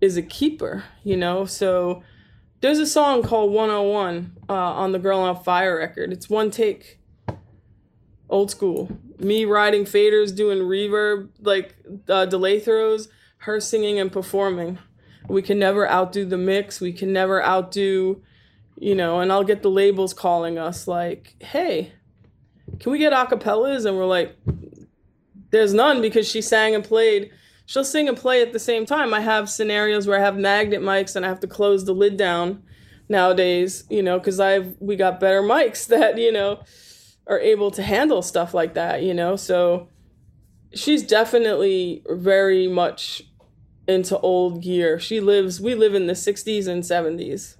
is 0.00 0.16
a 0.16 0.22
keeper, 0.22 0.84
you 1.02 1.16
know? 1.16 1.44
So 1.44 2.02
there's 2.60 2.78
a 2.78 2.86
song 2.86 3.22
called 3.22 3.52
101 3.52 4.38
uh, 4.48 4.52
on 4.52 4.92
the 4.92 4.98
Girl 4.98 5.20
on 5.20 5.42
Fire 5.42 5.78
record. 5.78 6.12
It's 6.12 6.30
one 6.30 6.50
take, 6.50 6.99
old 8.30 8.50
school. 8.50 8.88
Me 9.18 9.44
riding 9.44 9.84
faders, 9.84 10.34
doing 10.34 10.58
reverb, 10.58 11.28
like 11.40 11.76
uh, 12.08 12.24
delay 12.24 12.58
throws, 12.60 13.08
her 13.38 13.60
singing 13.60 13.98
and 13.98 14.10
performing. 14.10 14.78
We 15.28 15.42
can 15.42 15.58
never 15.58 15.88
outdo 15.88 16.24
the 16.24 16.38
mix. 16.38 16.80
We 16.80 16.92
can 16.92 17.12
never 17.12 17.44
outdo, 17.44 18.22
you 18.76 18.94
know, 18.94 19.20
and 19.20 19.30
I'll 19.30 19.44
get 19.44 19.62
the 19.62 19.70
labels 19.70 20.14
calling 20.14 20.58
us 20.58 20.88
like, 20.88 21.34
hey, 21.40 21.92
can 22.78 22.92
we 22.92 22.98
get 22.98 23.12
acapellas? 23.12 23.84
And 23.84 23.96
we're 23.96 24.06
like, 24.06 24.36
there's 25.50 25.74
none 25.74 26.00
because 26.00 26.28
she 26.28 26.40
sang 26.40 26.74
and 26.74 26.84
played. 26.84 27.30
she'll 27.66 27.84
sing 27.84 28.08
and 28.08 28.16
play 28.16 28.42
at 28.42 28.52
the 28.52 28.58
same 28.58 28.86
time. 28.86 29.12
I 29.12 29.20
have 29.20 29.50
scenarios 29.50 30.06
where 30.06 30.18
I 30.18 30.24
have 30.24 30.36
magnet 30.36 30.80
mics 30.80 31.16
and 31.16 31.24
I 31.24 31.28
have 31.28 31.40
to 31.40 31.46
close 31.46 31.84
the 31.84 31.92
lid 31.92 32.16
down 32.16 32.62
nowadays, 33.08 33.84
you 33.90 34.02
know, 34.02 34.18
because 34.18 34.40
I've 34.40 34.76
we 34.80 34.96
got 34.96 35.20
better 35.20 35.42
mics 35.42 35.86
that, 35.88 36.16
you 36.18 36.32
know, 36.32 36.62
are 37.30 37.38
able 37.38 37.70
to 37.70 37.82
handle 37.82 38.20
stuff 38.20 38.52
like 38.52 38.74
that, 38.74 39.02
you 39.02 39.14
know. 39.14 39.36
So 39.36 39.88
she's 40.74 41.02
definitely 41.02 42.02
very 42.10 42.66
much 42.68 43.22
into 43.86 44.18
old 44.18 44.62
gear. 44.62 44.98
She 44.98 45.20
lives 45.20 45.60
we 45.60 45.74
live 45.74 45.94
in 45.94 46.08
the 46.08 46.12
60s 46.12 46.66
and 46.66 46.82
70s. 46.82 47.56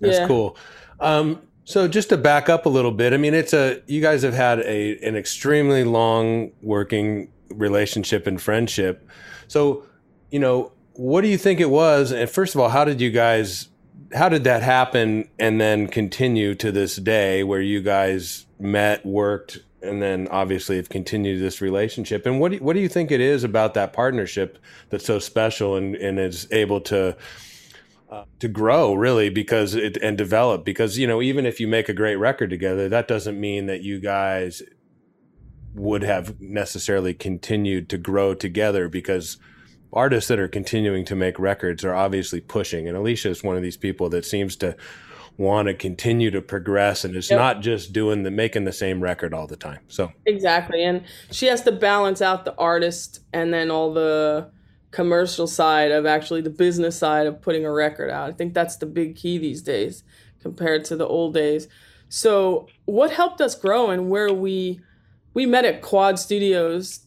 That's 0.00 0.18
yeah. 0.18 0.26
cool. 0.26 0.56
Um, 0.98 1.42
so 1.64 1.86
just 1.86 2.08
to 2.08 2.16
back 2.16 2.48
up 2.48 2.66
a 2.66 2.68
little 2.68 2.90
bit, 2.90 3.12
I 3.12 3.16
mean, 3.18 3.34
it's 3.34 3.54
a 3.54 3.80
you 3.86 4.00
guys 4.00 4.22
have 4.22 4.34
had 4.34 4.58
a 4.60 4.98
an 5.06 5.14
extremely 5.14 5.84
long 5.84 6.50
working 6.60 7.32
relationship 7.50 8.26
and 8.26 8.42
friendship. 8.42 9.08
So, 9.46 9.86
you 10.32 10.40
know, 10.40 10.72
what 10.94 11.20
do 11.20 11.28
you 11.28 11.38
think 11.38 11.60
it 11.60 11.70
was? 11.70 12.10
And 12.10 12.28
first 12.28 12.56
of 12.56 12.60
all, 12.60 12.68
how 12.68 12.84
did 12.84 13.00
you 13.00 13.10
guys 13.10 13.68
how 14.14 14.28
did 14.28 14.44
that 14.44 14.62
happen 14.62 15.28
and 15.38 15.60
then 15.60 15.86
continue 15.86 16.54
to 16.56 16.70
this 16.72 16.96
day 16.96 17.42
where 17.42 17.60
you 17.60 17.80
guys 17.80 18.46
met, 18.58 19.04
worked, 19.04 19.58
and 19.82 20.00
then 20.00 20.28
obviously 20.28 20.76
have 20.76 20.88
continued 20.88 21.40
this 21.40 21.60
relationship? 21.60 22.26
And 22.26 22.40
what 22.40 22.52
do 22.52 22.58
what 22.58 22.74
do 22.74 22.80
you 22.80 22.88
think 22.88 23.10
it 23.10 23.20
is 23.20 23.44
about 23.44 23.74
that 23.74 23.92
partnership 23.92 24.58
that's 24.90 25.04
so 25.04 25.18
special 25.18 25.76
and, 25.76 25.96
and 25.96 26.18
is 26.18 26.46
able 26.50 26.80
to 26.82 27.16
uh, 28.10 28.24
to 28.40 28.48
grow 28.48 28.92
really 28.92 29.30
because 29.30 29.74
it 29.74 29.96
and 30.02 30.18
develop 30.18 30.64
because 30.64 30.98
you 30.98 31.06
know 31.06 31.22
even 31.22 31.46
if 31.46 31.58
you 31.58 31.66
make 31.66 31.88
a 31.88 31.94
great 31.94 32.16
record 32.16 32.50
together 32.50 32.86
that 32.86 33.08
doesn't 33.08 33.40
mean 33.40 33.64
that 33.64 33.80
you 33.80 33.98
guys 33.98 34.62
would 35.74 36.02
have 36.02 36.38
necessarily 36.38 37.14
continued 37.14 37.88
to 37.88 37.96
grow 37.96 38.34
together 38.34 38.86
because 38.86 39.38
artists 39.92 40.28
that 40.28 40.38
are 40.38 40.48
continuing 40.48 41.04
to 41.04 41.14
make 41.14 41.38
records 41.38 41.84
are 41.84 41.94
obviously 41.94 42.40
pushing. 42.40 42.88
And 42.88 42.96
alicia 42.96 43.30
is 43.30 43.42
one 43.42 43.56
of 43.56 43.62
these 43.62 43.76
people 43.76 44.08
that 44.10 44.24
seems 44.24 44.56
to 44.56 44.76
want 45.38 45.68
to 45.68 45.74
continue 45.74 46.30
to 46.30 46.42
progress 46.42 47.04
and 47.04 47.16
it's 47.16 47.30
yep. 47.30 47.38
not 47.38 47.60
just 47.62 47.92
doing 47.92 48.22
the 48.22 48.30
making 48.30 48.64
the 48.64 48.72
same 48.72 49.02
record 49.02 49.32
all 49.32 49.46
the 49.46 49.56
time. 49.56 49.80
So 49.88 50.12
exactly. 50.26 50.84
And 50.84 51.04
she 51.30 51.46
has 51.46 51.62
to 51.62 51.72
balance 51.72 52.20
out 52.20 52.44
the 52.44 52.54
artist 52.56 53.20
and 53.32 53.52
then 53.52 53.70
all 53.70 53.92
the 53.92 54.50
commercial 54.90 55.46
side 55.46 55.90
of 55.90 56.04
actually 56.04 56.42
the 56.42 56.50
business 56.50 56.98
side 56.98 57.26
of 57.26 57.40
putting 57.40 57.64
a 57.64 57.72
record 57.72 58.10
out. 58.10 58.28
I 58.28 58.32
think 58.32 58.52
that's 58.52 58.76
the 58.76 58.86
big 58.86 59.16
key 59.16 59.38
these 59.38 59.62
days 59.62 60.04
compared 60.40 60.84
to 60.86 60.96
the 60.96 61.06
old 61.06 61.34
days. 61.34 61.66
So 62.08 62.68
what 62.84 63.10
helped 63.10 63.40
us 63.40 63.54
grow 63.54 63.90
and 63.90 64.10
where 64.10 64.32
we 64.32 64.80
we 65.34 65.46
met 65.46 65.64
at 65.64 65.80
Quad 65.80 66.18
Studios 66.18 67.00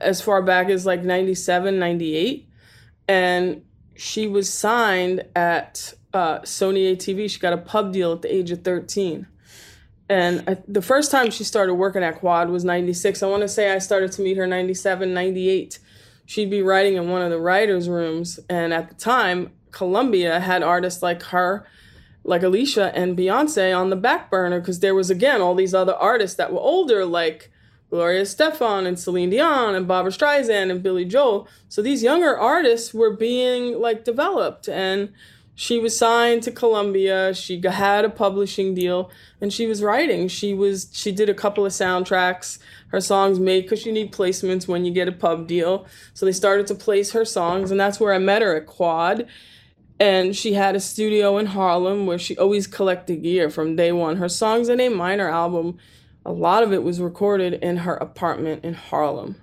as 0.00 0.20
far 0.20 0.42
back 0.42 0.68
as 0.68 0.86
like 0.86 1.02
97, 1.02 1.78
98. 1.78 2.48
And 3.08 3.62
she 3.94 4.26
was 4.26 4.52
signed 4.52 5.24
at 5.34 5.94
uh, 6.12 6.40
Sony 6.40 6.96
ATV. 6.96 7.30
She 7.30 7.38
got 7.38 7.52
a 7.52 7.58
pub 7.58 7.92
deal 7.92 8.12
at 8.12 8.22
the 8.22 8.34
age 8.34 8.50
of 8.50 8.62
13. 8.62 9.26
And 10.08 10.48
I, 10.48 10.56
the 10.68 10.82
first 10.82 11.10
time 11.10 11.30
she 11.30 11.44
started 11.44 11.74
working 11.74 12.02
at 12.02 12.18
Quad 12.18 12.48
was 12.48 12.64
96. 12.64 13.22
I 13.22 13.26
want 13.26 13.42
to 13.42 13.48
say 13.48 13.72
I 13.72 13.78
started 13.78 14.12
to 14.12 14.22
meet 14.22 14.36
her 14.36 14.46
97, 14.46 15.12
98. 15.12 15.78
She'd 16.26 16.50
be 16.50 16.62
writing 16.62 16.94
in 16.96 17.08
one 17.08 17.22
of 17.22 17.30
the 17.30 17.40
writers' 17.40 17.88
rooms. 17.88 18.38
And 18.48 18.72
at 18.72 18.88
the 18.88 18.94
time, 18.94 19.52
Columbia 19.70 20.40
had 20.40 20.62
artists 20.62 21.02
like 21.02 21.22
her 21.24 21.66
like 22.26 22.42
Alicia 22.42 22.92
and 22.94 23.16
Beyonce 23.16 23.76
on 23.76 23.90
the 23.90 23.96
back 23.96 24.30
burner 24.30 24.58
because 24.60 24.80
there 24.80 24.94
was 24.94 25.10
again 25.10 25.40
all 25.40 25.54
these 25.54 25.74
other 25.74 25.94
artists 25.94 26.36
that 26.36 26.52
were 26.52 26.60
older 26.60 27.04
like 27.04 27.52
Gloria 27.90 28.22
Estefan 28.22 28.86
and 28.86 28.98
Celine 28.98 29.30
Dion 29.30 29.74
and 29.74 29.86
Barbra 29.86 30.12
Streisand 30.12 30.70
and 30.70 30.82
Billy 30.82 31.04
Joel. 31.04 31.48
So 31.68 31.82
these 31.82 32.02
younger 32.02 32.36
artists 32.36 32.92
were 32.92 33.14
being 33.14 33.80
like 33.80 34.04
developed 34.04 34.68
and 34.68 35.12
she 35.54 35.78
was 35.78 35.96
signed 35.96 36.42
to 36.42 36.50
Columbia. 36.50 37.32
She 37.32 37.62
had 37.64 38.04
a 38.04 38.10
publishing 38.10 38.74
deal 38.74 39.10
and 39.40 39.52
she 39.52 39.66
was 39.66 39.82
writing. 39.82 40.28
She 40.28 40.52
was 40.52 40.90
she 40.92 41.12
did 41.12 41.30
a 41.30 41.34
couple 41.34 41.64
of 41.64 41.72
soundtracks. 41.72 42.58
Her 42.88 43.00
songs 43.00 43.38
made 43.38 43.62
because 43.62 43.86
you 43.86 43.92
need 43.92 44.12
placements 44.12 44.68
when 44.68 44.84
you 44.84 44.92
get 44.92 45.08
a 45.08 45.12
pub 45.12 45.46
deal. 45.46 45.86
So 46.12 46.26
they 46.26 46.32
started 46.32 46.66
to 46.66 46.74
place 46.74 47.12
her 47.12 47.24
songs 47.24 47.70
and 47.70 47.80
that's 47.80 47.98
where 48.00 48.12
I 48.12 48.18
met 48.18 48.42
her 48.42 48.56
at 48.56 48.66
Quad 48.66 49.26
and 49.98 50.36
she 50.36 50.52
had 50.52 50.76
a 50.76 50.80
studio 50.80 51.38
in 51.38 51.46
Harlem 51.46 52.06
where 52.06 52.18
she 52.18 52.36
always 52.36 52.66
collected 52.66 53.22
gear 53.22 53.48
from 53.48 53.76
day 53.76 53.92
one. 53.92 54.16
Her 54.16 54.28
Songs 54.28 54.68
in 54.68 54.80
A 54.80 54.88
Minor 54.88 55.28
album, 55.28 55.78
a 56.26 56.32
lot 56.32 56.64
of 56.64 56.72
it 56.72 56.82
was 56.82 57.00
recorded 57.00 57.54
in 57.54 57.78
her 57.78 57.94
apartment 57.94 58.64
in 58.64 58.74
Harlem 58.74 59.36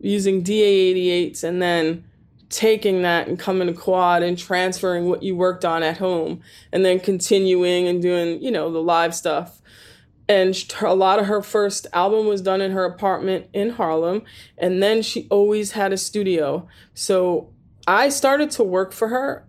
using 0.00 0.42
DA88s 0.42 1.44
and 1.44 1.60
then 1.60 2.04
taking 2.48 3.02
that 3.02 3.28
and 3.28 3.38
coming 3.38 3.66
to 3.66 3.74
quad 3.74 4.22
and 4.22 4.38
transferring 4.38 5.08
what 5.08 5.22
you 5.22 5.36
worked 5.36 5.64
on 5.64 5.82
at 5.82 5.98
home 5.98 6.40
and 6.72 6.84
then 6.84 6.98
continuing 6.98 7.86
and 7.86 8.00
doing, 8.00 8.42
you 8.42 8.50
know, 8.50 8.72
the 8.72 8.82
live 8.82 9.14
stuff. 9.14 9.60
And 10.28 10.56
a 10.80 10.94
lot 10.94 11.18
of 11.18 11.26
her 11.26 11.42
first 11.42 11.86
album 11.92 12.26
was 12.26 12.40
done 12.40 12.62
in 12.62 12.72
her 12.72 12.84
apartment 12.84 13.48
in 13.52 13.70
Harlem. 13.70 14.22
And 14.56 14.82
then 14.82 15.02
she 15.02 15.26
always 15.30 15.72
had 15.72 15.92
a 15.92 15.98
studio. 15.98 16.66
So 16.94 17.50
I 17.86 18.08
started 18.08 18.50
to 18.52 18.64
work 18.64 18.92
for 18.92 19.08
her 19.08 19.46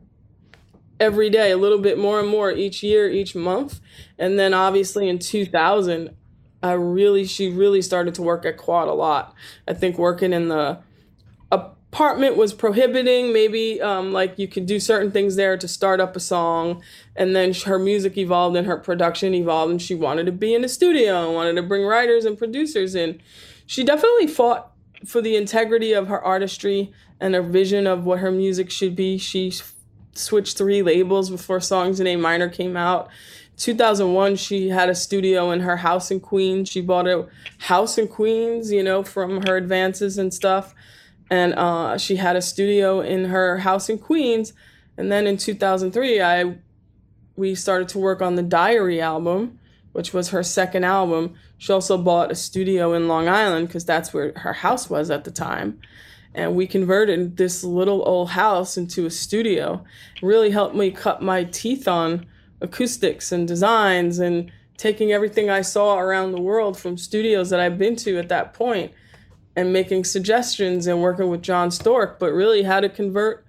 every 1.00 1.30
day, 1.30 1.52
a 1.52 1.58
little 1.58 1.80
bit 1.80 1.98
more 1.98 2.20
and 2.20 2.28
more 2.28 2.52
each 2.52 2.84
year, 2.84 3.10
each 3.10 3.36
month. 3.36 3.80
And 4.20 4.38
then 4.38 4.54
obviously 4.54 5.08
in 5.08 5.20
2000, 5.20 6.16
I 6.64 6.74
really, 6.74 7.26
she 7.26 7.50
really 7.50 7.82
started 7.82 8.16
to 8.16 8.22
work 8.22 8.46
at 8.46 8.58
Quad 8.58 8.88
a 8.88 8.94
lot. 8.94 9.34
I 9.68 9.74
think 9.74 9.98
working 9.98 10.34
in 10.34 10.48
the 10.48 10.80
apartment 11.52 12.36
was 12.36 12.54
prohibiting. 12.54 13.32
Maybe 13.32 13.82
um, 13.82 14.12
like 14.12 14.38
you 14.40 14.48
could 14.48 14.66
do 14.66 14.80
certain 14.80 15.12
things 15.12 15.36
there 15.36 15.58
to 15.58 15.68
start 15.68 16.00
up 16.00 16.16
a 16.16 16.20
song. 16.20 16.82
And 17.16 17.36
then 17.36 17.54
her 17.54 17.80
music 17.80 18.18
evolved 18.18 18.56
and 18.56 18.68
her 18.68 18.78
production 18.78 19.34
evolved. 19.34 19.72
And 19.72 19.82
she 19.82 19.96
wanted 19.96 20.26
to 20.26 20.32
be 20.32 20.54
in 20.54 20.62
the 20.62 20.70
studio 20.70 21.26
and 21.26 21.36
wanted 21.36 21.56
to 21.56 21.64
bring 21.64 21.86
writers 21.86 22.26
and 22.26 22.38
producers 22.38 22.96
in. 22.96 23.22
She 23.66 23.84
definitely 23.84 24.28
fought 24.28 24.72
for 25.06 25.22
the 25.22 25.36
integrity 25.36 25.94
of 25.94 26.08
her 26.08 26.22
artistry 26.24 26.92
and 27.20 27.36
her 27.36 27.42
vision 27.42 27.88
of 27.88 28.06
what 28.06 28.20
her 28.20 28.32
music 28.32 28.72
should 28.72 28.96
be. 28.96 29.18
She 29.18 29.54
switched 30.14 30.58
three 30.58 30.82
labels 30.82 31.30
before 31.30 31.60
Songs 31.60 32.00
in 32.00 32.08
A 32.08 32.16
Minor 32.16 32.50
came 32.50 32.76
out. 32.76 33.10
2001, 33.58 34.36
she 34.36 34.70
had 34.70 34.90
a 34.90 34.96
studio 34.96 35.52
in 35.52 35.62
her 35.62 35.78
house 35.78 36.12
in 36.12 36.20
Queens. 36.20 36.70
She 36.70 36.82
bought 36.82 37.08
a 37.08 37.28
house 37.58 37.98
in 37.98 38.08
Queens, 38.08 38.72
you 38.72 38.84
know, 38.84 39.04
from 39.04 39.46
her 39.48 39.58
advances 39.58 40.18
and 40.18 40.34
stuff. 40.34 40.76
And 41.30 41.54
uh, 41.56 41.98
she 41.98 42.16
had 42.16 42.36
a 42.36 42.42
studio 42.42 43.02
in 43.02 43.26
her 43.26 43.58
house 43.58 43.90
in 43.90 43.98
Queens. 43.98 44.54
And 44.98 45.12
then 45.12 45.28
in 45.28 45.38
2003, 45.38 46.22
I 46.22 46.56
we 47.36 47.54
started 47.54 47.88
to 47.90 48.00
work 48.00 48.22
on 48.22 48.34
the 48.34 48.42
Diary 48.42 49.00
album, 49.00 49.60
which 49.92 50.12
was 50.12 50.30
her 50.30 50.42
second 50.42 50.84
album. 50.84 51.36
She 51.60 51.72
also 51.72 51.98
bought 51.98 52.32
a 52.32 52.36
studio 52.36 52.94
in 52.94 53.08
Long 53.08 53.28
Island 53.28 53.68
because 53.68 53.86
that's 53.86 54.14
where 54.14 54.34
her 54.38 54.54
house 54.54 54.90
was 54.90 55.12
at 55.12 55.24
the 55.24 55.32
time 55.32 55.80
and 56.38 56.56
we 56.56 56.68
converted 56.68 57.36
this 57.36 57.64
little 57.64 58.08
old 58.08 58.30
house 58.30 58.78
into 58.78 59.08
a 59.08 59.10
studio. 59.10 59.84
It 60.16 60.22
really 60.22 60.52
helped 60.52 60.76
me 60.76 60.92
cut 60.92 61.22
my 61.22 61.46
teeth 61.46 61.88
on 61.88 62.28
acoustics 62.62 63.32
and 63.32 63.48
designs 63.48 64.20
and 64.20 64.52
taking 64.78 65.12
everything 65.12 65.50
I 65.50 65.62
saw 65.62 65.98
around 65.98 66.32
the 66.32 66.42
world 66.42 66.78
from 66.78 66.98
studios 66.98 67.50
that 67.50 67.60
I've 67.60 67.78
been 67.78 67.96
to 67.98 68.18
at 68.18 68.30
that 68.30 68.54
point 68.54 68.92
and 69.56 69.74
making 69.74 70.04
suggestions 70.04 70.86
and 70.86 71.02
working 71.02 71.30
with 71.30 71.42
John 71.42 71.70
Storyk, 71.70 72.20
but 72.20 72.32
really 72.32 72.64
how 72.64 72.80
to 72.80 72.90
convert 72.90 73.46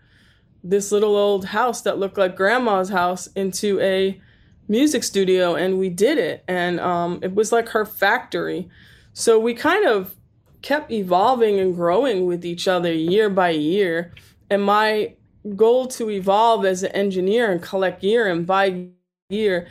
this 0.64 0.90
little 0.90 1.16
old 1.16 1.46
house 1.46 1.82
that 1.82 1.98
looked 1.98 2.18
like 2.18 2.36
grandma's 2.36 2.88
house 2.88 3.26
into 3.28 3.78
a 3.80 4.20
music 4.68 5.04
studio 5.04 5.54
and 5.54 5.78
we 5.78 5.88
did 5.88 6.18
it 6.18 6.44
and 6.46 6.78
um, 6.80 7.18
it 7.22 7.34
was 7.34 7.52
like 7.52 7.70
her 7.70 7.86
factory 7.86 8.68
so 9.18 9.36
we 9.36 9.52
kind 9.52 9.84
of 9.84 10.14
kept 10.62 10.92
evolving 10.92 11.58
and 11.58 11.74
growing 11.74 12.26
with 12.26 12.44
each 12.44 12.68
other 12.68 12.92
year 12.92 13.28
by 13.28 13.50
year. 13.50 14.14
And 14.50 14.62
my 14.62 15.14
goal 15.56 15.86
to 15.88 16.10
evolve 16.10 16.64
as 16.64 16.84
an 16.84 16.92
engineer 16.92 17.50
and 17.50 17.62
collect 17.62 18.02
gear 18.02 18.28
and 18.28 18.46
buy 18.46 18.88
year, 19.30 19.68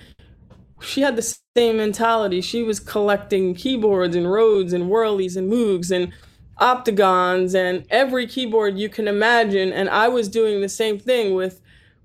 she 0.82 1.02
had 1.02 1.16
the 1.16 1.36
same 1.56 1.78
mentality. 1.78 2.42
She 2.42 2.62
was 2.62 2.80
collecting 2.80 3.56
keyboards 3.56 4.16
and 4.16 4.32
Rhodes 4.32 4.72
and 4.72 4.84
Wurlies 4.84 5.36
and 5.36 5.52
Moogs 5.52 5.90
and 5.90 6.14
Optigans 6.62 7.56
and 7.56 7.84
every 7.90 8.28
keyboard 8.28 8.78
you 8.78 8.88
can 8.88 9.08
imagine. 9.08 9.74
And 9.74 9.90
I 9.90 10.10
was 10.10 10.30
doing 10.30 10.62
the 10.62 10.70
same 10.70 11.00
thing 11.00 11.34
with 11.34 11.60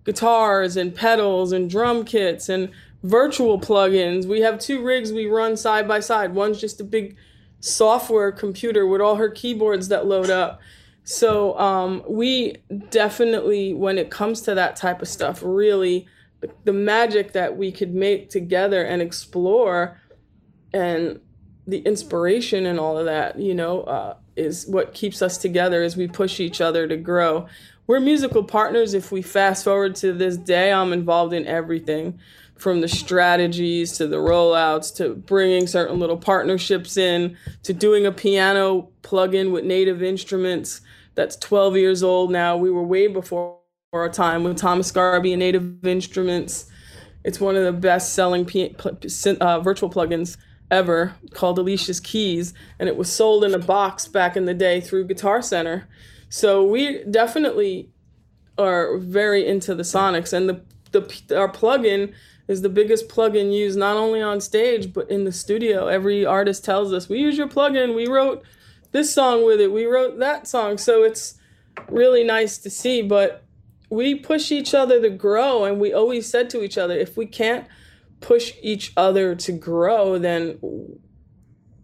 guitars 0.05 0.79
and 0.79 0.95
pedals 0.95 1.53
and 1.53 1.69
drum 1.69 2.07
kits 2.07 2.49
and 2.49 2.71
virtual 3.03 3.61
plugins. 3.61 4.25
We 4.25 4.41
have 4.41 4.59
two 4.59 4.83
rigs 4.83 5.13
we 5.13 5.27
run 5.27 5.59
side 5.59 5.87
by 5.87 6.01
side. 6.01 6.35
One's 6.35 6.59
just 6.59 6.81
a 6.81 6.85
big 6.85 7.17
software 7.61 8.33
computer 8.33 8.87
with 8.87 9.03
all 9.03 9.17
her 9.17 9.29
keyboards 9.29 9.89
that 9.89 10.07
load 10.07 10.31
up. 10.31 10.59
So 11.05 11.59
um, 11.59 12.03
we 12.09 12.57
definitely, 12.89 13.75
when 13.75 13.99
it 13.99 14.11
comes 14.11 14.41
to 14.43 14.55
that 14.55 14.75
type 14.77 15.03
of 15.03 15.09
stuff, 15.09 15.43
really 15.45 16.09
the, 16.65 16.73
magic 16.73 17.33
that 17.33 17.57
we 17.57 17.73
could 17.73 17.95
make 17.95 18.31
together 18.31 18.83
and 18.85 19.03
explore, 19.03 20.01
and 20.73 21.21
the 21.67 21.79
inspiration 21.81 22.67
and 22.67 22.81
all 22.81 22.99
of 22.99 23.05
that, 23.05 23.39
you 23.39 23.55
know, 23.55 23.83
uh, 23.83 24.17
is 24.37 24.67
what 24.67 24.95
keeps 24.95 25.23
us 25.23 25.39
together 25.39 25.83
as 25.83 25.97
we 25.97 26.09
push 26.09 26.41
each 26.41 26.61
other 26.61 26.89
to 26.89 26.97
grow. 26.97 27.47
We're 27.87 28.01
musical 28.01 28.43
partners. 28.43 28.95
If 28.95 29.13
we 29.13 29.23
fast 29.23 29.65
forward 29.65 29.95
to 29.97 30.13
this 30.13 30.37
day, 30.37 30.73
I'm 30.73 30.93
involved 30.93 31.35
in 31.35 31.47
everything 31.47 32.19
from 32.57 32.81
the 32.81 32.89
strategies 32.89 33.93
to 33.99 34.07
the 34.07 34.17
rollouts 34.17 34.95
to 34.97 35.15
bringing 35.15 35.67
certain 35.67 35.99
little 35.99 36.17
partnerships 36.17 36.97
in 36.97 37.37
to 37.65 37.73
doing 37.73 38.07
a 38.07 38.13
piano 38.13 38.89
plug-in 39.03 39.51
with 39.51 39.65
native 39.65 40.03
instruments 40.03 40.81
that's 41.15 41.37
12 41.37 41.77
years 41.77 42.03
old 42.03 42.31
now. 42.31 42.57
We 42.57 42.71
were 42.71 42.85
way 42.85 43.09
before 43.09 43.59
our 43.93 44.09
time 44.09 44.43
with 44.43 44.57
Thomas 44.57 44.91
Garby 44.91 45.35
and 45.35 45.41
Native 45.41 45.85
Instruments. 45.85 46.71
It's 47.25 47.39
one 47.39 47.57
of 47.57 47.65
the 47.65 47.73
best-selling 47.73 48.47
P- 48.47 48.75
uh, 49.39 49.61
virtual 49.61 49.91
plugins 49.91 50.39
ever 50.71 51.15
called 51.35 51.59
Alicia's 51.59 52.01
Keys, 52.01 52.55
and 52.79 52.89
it 52.89 52.97
was 52.97 53.13
sold 53.13 53.45
in 53.45 53.53
a 53.53 53.59
box 53.59 54.09
back 54.09 54.35
in 54.35 54.47
the 54.47 54.55
day 54.55 54.81
through 54.81 55.05
Guitar 55.05 55.43
Center. 55.43 55.87
So 56.31 56.65
we 56.65 57.05
definitely 57.05 57.91
are 58.57 58.97
very 58.97 59.47
into 59.47 59.75
the 59.75 59.83
Sonics, 59.83 60.33
and 60.33 60.49
the 60.49 60.63
the 60.93 61.37
our 61.39 61.51
plugin 61.51 62.15
is 62.49 62.63
the 62.63 62.69
biggest 62.71 63.09
plugin 63.09 63.53
used 63.53 63.79
not 63.79 63.97
only 63.97 64.21
on 64.23 64.41
stage 64.41 64.93
but 64.93 65.11
in 65.11 65.25
the 65.25 65.33
studio. 65.33 65.87
Every 65.87 66.25
artist 66.25 66.65
tells 66.65 66.93
us 66.95 67.09
we 67.11 67.19
use 67.19 67.37
your 67.37 67.49
plugin. 67.49 67.95
We 67.95 68.09
wrote 68.09 68.43
this 68.93 69.13
song 69.13 69.45
with 69.45 69.61
it. 69.61 69.73
We 69.73 69.85
wrote 69.85 70.19
that 70.19 70.47
song. 70.47 70.79
So 70.79 71.03
it's 71.03 71.35
really 71.89 72.25
nice 72.25 72.59
to 72.59 72.71
see. 72.71 73.01
But 73.03 73.42
we 73.93 74.15
push 74.15 74.51
each 74.51 74.75
other 74.75 75.01
to 75.01 75.11
grow, 75.11 75.65
and 75.65 75.81
we 75.81 75.93
always 75.93 76.29
said 76.29 76.49
to 76.51 76.63
each 76.63 76.79
other, 76.79 76.95
if 76.95 77.17
we 77.17 77.27
can't 77.27 77.67
push 78.21 78.53
each 78.63 78.93
other 78.97 79.35
to 79.35 79.53
grow, 79.53 80.19
then 80.19 80.59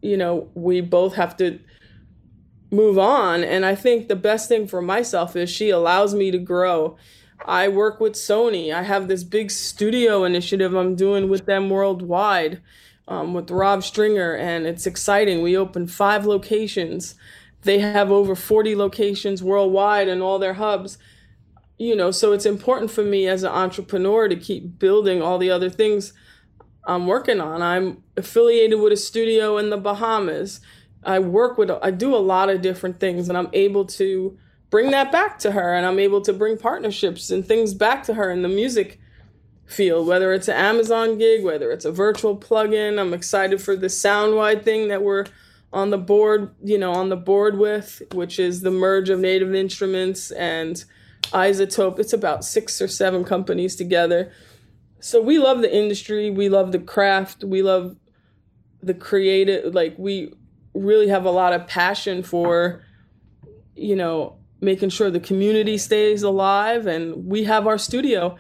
you 0.01 0.17
know 0.17 0.51
we 0.55 0.81
both 0.81 1.15
have 1.15 1.37
to 1.37 1.59
move 2.71 2.99
on. 2.99 3.45
And 3.45 3.65
I 3.65 3.75
think 3.75 4.09
the 4.09 4.17
best 4.17 4.49
thing 4.49 4.67
for 4.67 4.83
myself 4.83 5.37
is 5.37 5.51
she 5.51 5.71
allows 5.71 6.15
me 6.15 6.31
to 6.31 6.39
grow 6.39 6.97
I 7.47 7.69
work 7.69 8.01
with 8.01 8.15
Sony. 8.15 8.73
I 8.73 8.83
have 8.83 9.09
this 9.09 9.25
big 9.25 9.51
studio 9.51 10.25
initiative 10.25 10.75
I'm 10.75 10.95
doing 10.95 11.29
with 11.29 11.47
them 11.47 11.71
worldwide 11.71 12.61
um, 13.07 13.33
with 13.33 13.51
Rob 13.51 13.83
Stringer, 13.83 14.35
and 14.35 14.67
it's 14.67 14.87
exciting. 14.87 15.43
We 15.43 15.57
opened 15.57 15.91
five 15.91 16.27
locations. 16.27 17.15
They 17.63 17.79
have 17.79 18.11
over 18.11 18.35
40 18.35 18.77
locations 18.77 19.43
worldwide 19.43 20.09
and 20.09 20.23
all 20.23 20.39
their 20.39 20.55
hubs. 20.55 20.99
You 21.79 21.95
know, 21.95 22.11
so 22.11 22.33
it's 22.33 22.47
important 22.47 22.91
for 22.91 23.05
me 23.05 23.29
as 23.29 23.45
an 23.45 23.53
entrepreneur 23.53 24.29
to 24.29 24.37
keep 24.37 24.79
building 24.79 25.23
all 25.23 25.39
the 25.39 25.51
other 25.51 25.71
things 25.71 26.13
I'm 26.85 27.07
working 27.07 27.41
on. 27.41 27.63
I'm 27.63 28.03
affiliated 28.17 28.81
with 28.81 28.93
a 28.93 28.97
studio 28.97 29.59
in 29.59 29.71
the 29.71 29.77
Bahamas. 29.77 30.61
I 31.05 31.21
work 31.21 31.57
with, 31.57 31.71
I 31.71 31.93
do 31.93 32.15
a 32.15 32.19
lot 32.19 32.51
of 32.51 32.63
different 32.63 32.99
things, 32.99 33.29
and 33.29 33.39
I'm 33.39 33.51
able 33.53 33.85
to 33.85 34.37
bring 34.71 34.91
that 34.91 35.13
back 35.13 35.39
to 35.39 35.53
her 35.53 35.75
and 35.75 35.87
I'm 35.87 35.99
able 35.99 36.21
to 36.23 36.33
bring 36.33 36.59
partnerships 36.59 37.31
and 37.31 37.47
things 37.47 37.75
back 37.75 38.03
to 38.05 38.15
her 38.15 38.31
in 38.31 38.43
the 38.43 38.49
music 38.49 39.01
field, 39.67 40.07
whether 40.07 40.33
it's 40.33 40.49
an 40.49 40.57
Amazon 40.57 41.19
gig, 41.19 41.45
whether 41.45 41.71
it's 41.71 41.85
a 41.85 41.93
virtual 41.93 42.37
plugin. 42.37 42.99
I'm 42.99 43.15
excited 43.15 43.63
for 43.63 43.77
the 43.77 43.87
Soundwide 43.87 44.65
thing 44.65 44.89
that 44.89 45.03
we're 45.03 45.27
on 45.73 45.91
the 45.91 45.99
board, 45.99 46.55
you 46.63 46.79
know, 46.79 46.93
on 46.93 47.11
the 47.11 47.17
board 47.17 47.59
with, 47.59 48.03
which 48.13 48.39
is 48.39 48.63
the 48.63 48.71
merge 48.71 49.11
of 49.11 49.21
Native 49.21 49.55
Instruments 49.55 50.31
and 50.31 50.85
iZotope. 51.31 51.99
It's 51.99 52.13
about 52.13 52.45
six 52.45 52.81
or 52.81 52.89
seven 52.89 53.25
companies 53.25 53.77
together. 53.77 54.33
So 55.01 55.21
we 55.21 55.39
love 55.39 55.61
the 55.61 55.75
industry, 55.75 56.31
we 56.31 56.49
love 56.49 56.73
the 56.73 56.79
craft, 56.79 57.45
we 57.45 57.63
love 57.63 57.97
the 58.83 58.95
creative 58.95 59.75
like 59.75 59.95
we 59.99 60.33
really 60.73 61.09
have 61.09 61.25
a 61.25 61.31
lot 61.31 61.53
of 61.53 61.67
passion 61.67 62.23
for 62.23 62.85
you 63.75 63.97
know 63.97 64.37
making 64.61 64.89
sure 64.89 65.11
the 65.11 65.21
community 65.21 65.77
stays 65.79 66.23
alive 66.23 66.87
and 66.87 67.27
we 67.27 67.45
have 67.45 67.67
our 67.67 67.79
studio. 67.79 68.37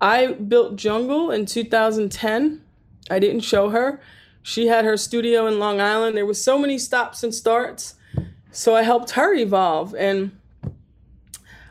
I 0.00 0.32
built 0.32 0.76
Jungle 0.76 1.30
in 1.30 1.44
2010. 1.44 2.62
I 3.10 3.18
didn't 3.18 3.40
show 3.40 3.70
her. 3.70 4.00
She 4.42 4.68
had 4.68 4.84
her 4.84 4.96
studio 4.96 5.46
in 5.46 5.58
Long 5.58 5.80
Island. 5.80 6.16
There 6.16 6.24
was 6.24 6.42
so 6.42 6.58
many 6.58 6.78
stops 6.78 7.22
and 7.22 7.34
starts. 7.34 7.96
So 8.52 8.74
I 8.74 8.82
helped 8.82 9.10
her 9.12 9.34
evolve 9.34 9.94
and 9.94 10.39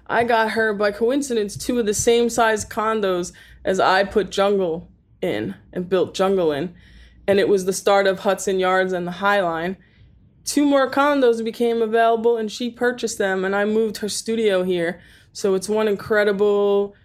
I 0.10 0.24
got 0.24 0.52
her 0.52 0.74
by 0.74 0.92
coincidence 0.92 1.56
two 1.56 1.80
of 1.80 1.86
the 1.86 1.94
same 1.94 2.30
size 2.30 2.66
condos 2.66 3.32
as 3.64 3.80
I 3.80 4.04
put 4.04 4.32
Jungle 4.32 4.90
in 5.22 5.56
and 5.72 5.88
built 5.88 6.14
Jungle 6.14 6.52
in. 6.52 6.74
And 7.28 7.40
it 7.40 7.48
was 7.48 7.66
the 7.66 7.74
start 7.74 8.08
of 8.08 8.20
Hudson 8.20 8.60
Yards 8.60 8.92
and 8.92 9.06
the 9.06 9.12
High 9.12 9.42
Line 9.42 9.78
two 10.50 10.66
more 10.66 10.90
condos 10.90 11.44
became 11.44 11.80
available 11.82 12.36
and 12.36 12.52
she 12.52 12.72
purchased 12.72 13.20
them 13.20 13.46
and 13.46 13.56
I 13.56 13.66
moved 13.66 13.98
her 13.98 14.10
studio 14.10 14.64
here. 14.64 15.00
So 15.32 15.54
it's 15.54 15.70
one 15.70 15.88
incredible 15.88 16.96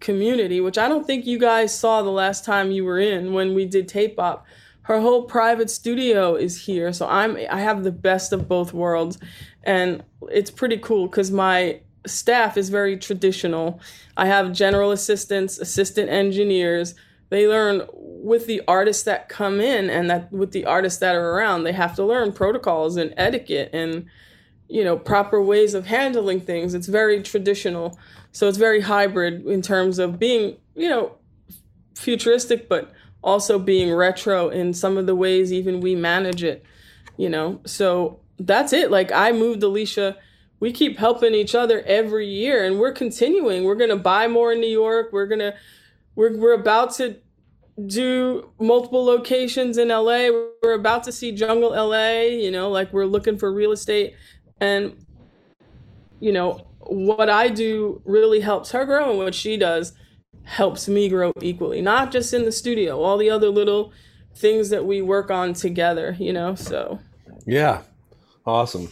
community, 0.00 0.60
which 0.60 0.76
I 0.76 0.88
don't 0.88 1.06
think 1.06 1.24
you 1.24 1.38
guys 1.38 1.78
saw 1.78 2.02
the 2.02 2.10
last 2.10 2.44
time 2.44 2.72
you 2.72 2.84
were 2.84 2.98
in 2.98 3.32
when 3.32 3.54
we 3.54 3.66
did 3.66 3.86
tape 3.86 4.18
op. 4.18 4.44
Her 4.82 5.00
whole 5.00 5.24
private 5.24 5.70
studio 5.70 6.34
is 6.34 6.64
here. 6.64 6.92
So 6.92 7.06
I'm 7.06 7.36
I 7.50 7.60
have 7.60 7.84
the 7.84 7.92
best 7.92 8.32
of 8.32 8.48
both 8.48 8.72
worlds 8.72 9.18
and 9.62 10.02
it's 10.22 10.50
pretty 10.50 10.78
cool 10.78 11.08
cuz 11.08 11.30
my 11.30 11.80
staff 12.08 12.56
is 12.56 12.68
very 12.68 12.96
traditional. 12.96 13.80
I 14.16 14.26
have 14.26 14.52
general 14.52 14.90
assistants, 14.90 15.58
assistant 15.58 16.10
engineers, 16.10 16.94
they 17.30 17.46
learn 17.46 17.82
with 17.92 18.46
the 18.46 18.62
artists 18.66 19.02
that 19.04 19.28
come 19.28 19.60
in 19.60 19.90
and 19.90 20.08
that 20.10 20.32
with 20.32 20.52
the 20.52 20.64
artists 20.64 20.98
that 21.00 21.14
are 21.14 21.32
around 21.32 21.64
they 21.64 21.72
have 21.72 21.94
to 21.94 22.04
learn 22.04 22.32
protocols 22.32 22.96
and 22.96 23.12
etiquette 23.16 23.70
and 23.72 24.06
you 24.68 24.82
know 24.82 24.96
proper 24.98 25.40
ways 25.42 25.74
of 25.74 25.86
handling 25.86 26.40
things. 26.40 26.74
It's 26.74 26.88
very 26.88 27.22
traditional. 27.22 27.98
So 28.32 28.48
it's 28.48 28.58
very 28.58 28.80
hybrid 28.80 29.46
in 29.46 29.62
terms 29.62 29.98
of 29.98 30.18
being 30.18 30.56
you 30.74 30.88
know 30.88 31.16
futuristic 31.94 32.68
but 32.68 32.92
also 33.22 33.58
being 33.58 33.92
retro 33.92 34.48
in 34.48 34.72
some 34.72 34.96
of 34.96 35.06
the 35.06 35.14
ways 35.14 35.52
even 35.52 35.80
we 35.80 35.94
manage 35.94 36.42
it 36.42 36.64
you 37.18 37.28
know? 37.28 37.60
So 37.66 38.20
that's 38.38 38.72
it. 38.72 38.90
Like 38.90 39.12
i 39.12 39.32
moved 39.32 39.62
alicia 39.62 40.16
we 40.60 40.72
keep 40.72 40.98
helping 40.98 41.34
each 41.34 41.54
other 41.54 41.82
every 41.82 42.26
year 42.26 42.64
and 42.64 42.78
we're 42.78 42.92
continuing 42.92 43.64
we're 43.64 43.74
going 43.74 43.90
to 43.90 43.96
buy 43.96 44.26
more 44.26 44.52
in 44.52 44.60
new 44.60 44.66
york 44.66 45.08
we're 45.12 45.26
going 45.26 45.38
to 45.38 45.54
we're, 46.14 46.36
we're 46.36 46.54
about 46.54 46.92
to 46.94 47.16
do 47.86 48.50
multiple 48.58 49.04
locations 49.04 49.78
in 49.78 49.88
LA. 49.88 50.30
We're 50.62 50.74
about 50.74 51.04
to 51.04 51.12
see 51.12 51.32
Jungle 51.32 51.70
LA, 51.70 52.22
you 52.22 52.50
know, 52.50 52.70
like 52.70 52.92
we're 52.92 53.06
looking 53.06 53.38
for 53.38 53.52
real 53.52 53.72
estate. 53.72 54.14
And, 54.60 55.04
you 56.18 56.32
know, 56.32 56.66
what 56.80 57.30
I 57.30 57.48
do 57.48 58.02
really 58.04 58.40
helps 58.40 58.72
her 58.72 58.84
grow, 58.84 59.10
and 59.10 59.18
what 59.18 59.34
she 59.34 59.56
does 59.56 59.92
helps 60.44 60.88
me 60.88 61.08
grow 61.08 61.32
equally, 61.42 61.80
not 61.80 62.10
just 62.10 62.32
in 62.32 62.44
the 62.44 62.52
studio, 62.52 63.00
all 63.00 63.18
the 63.18 63.30
other 63.30 63.50
little 63.50 63.92
things 64.34 64.70
that 64.70 64.84
we 64.84 65.02
work 65.02 65.30
on 65.30 65.52
together, 65.52 66.16
you 66.18 66.32
know, 66.32 66.54
so. 66.54 66.98
Yeah, 67.46 67.82
awesome. 68.46 68.88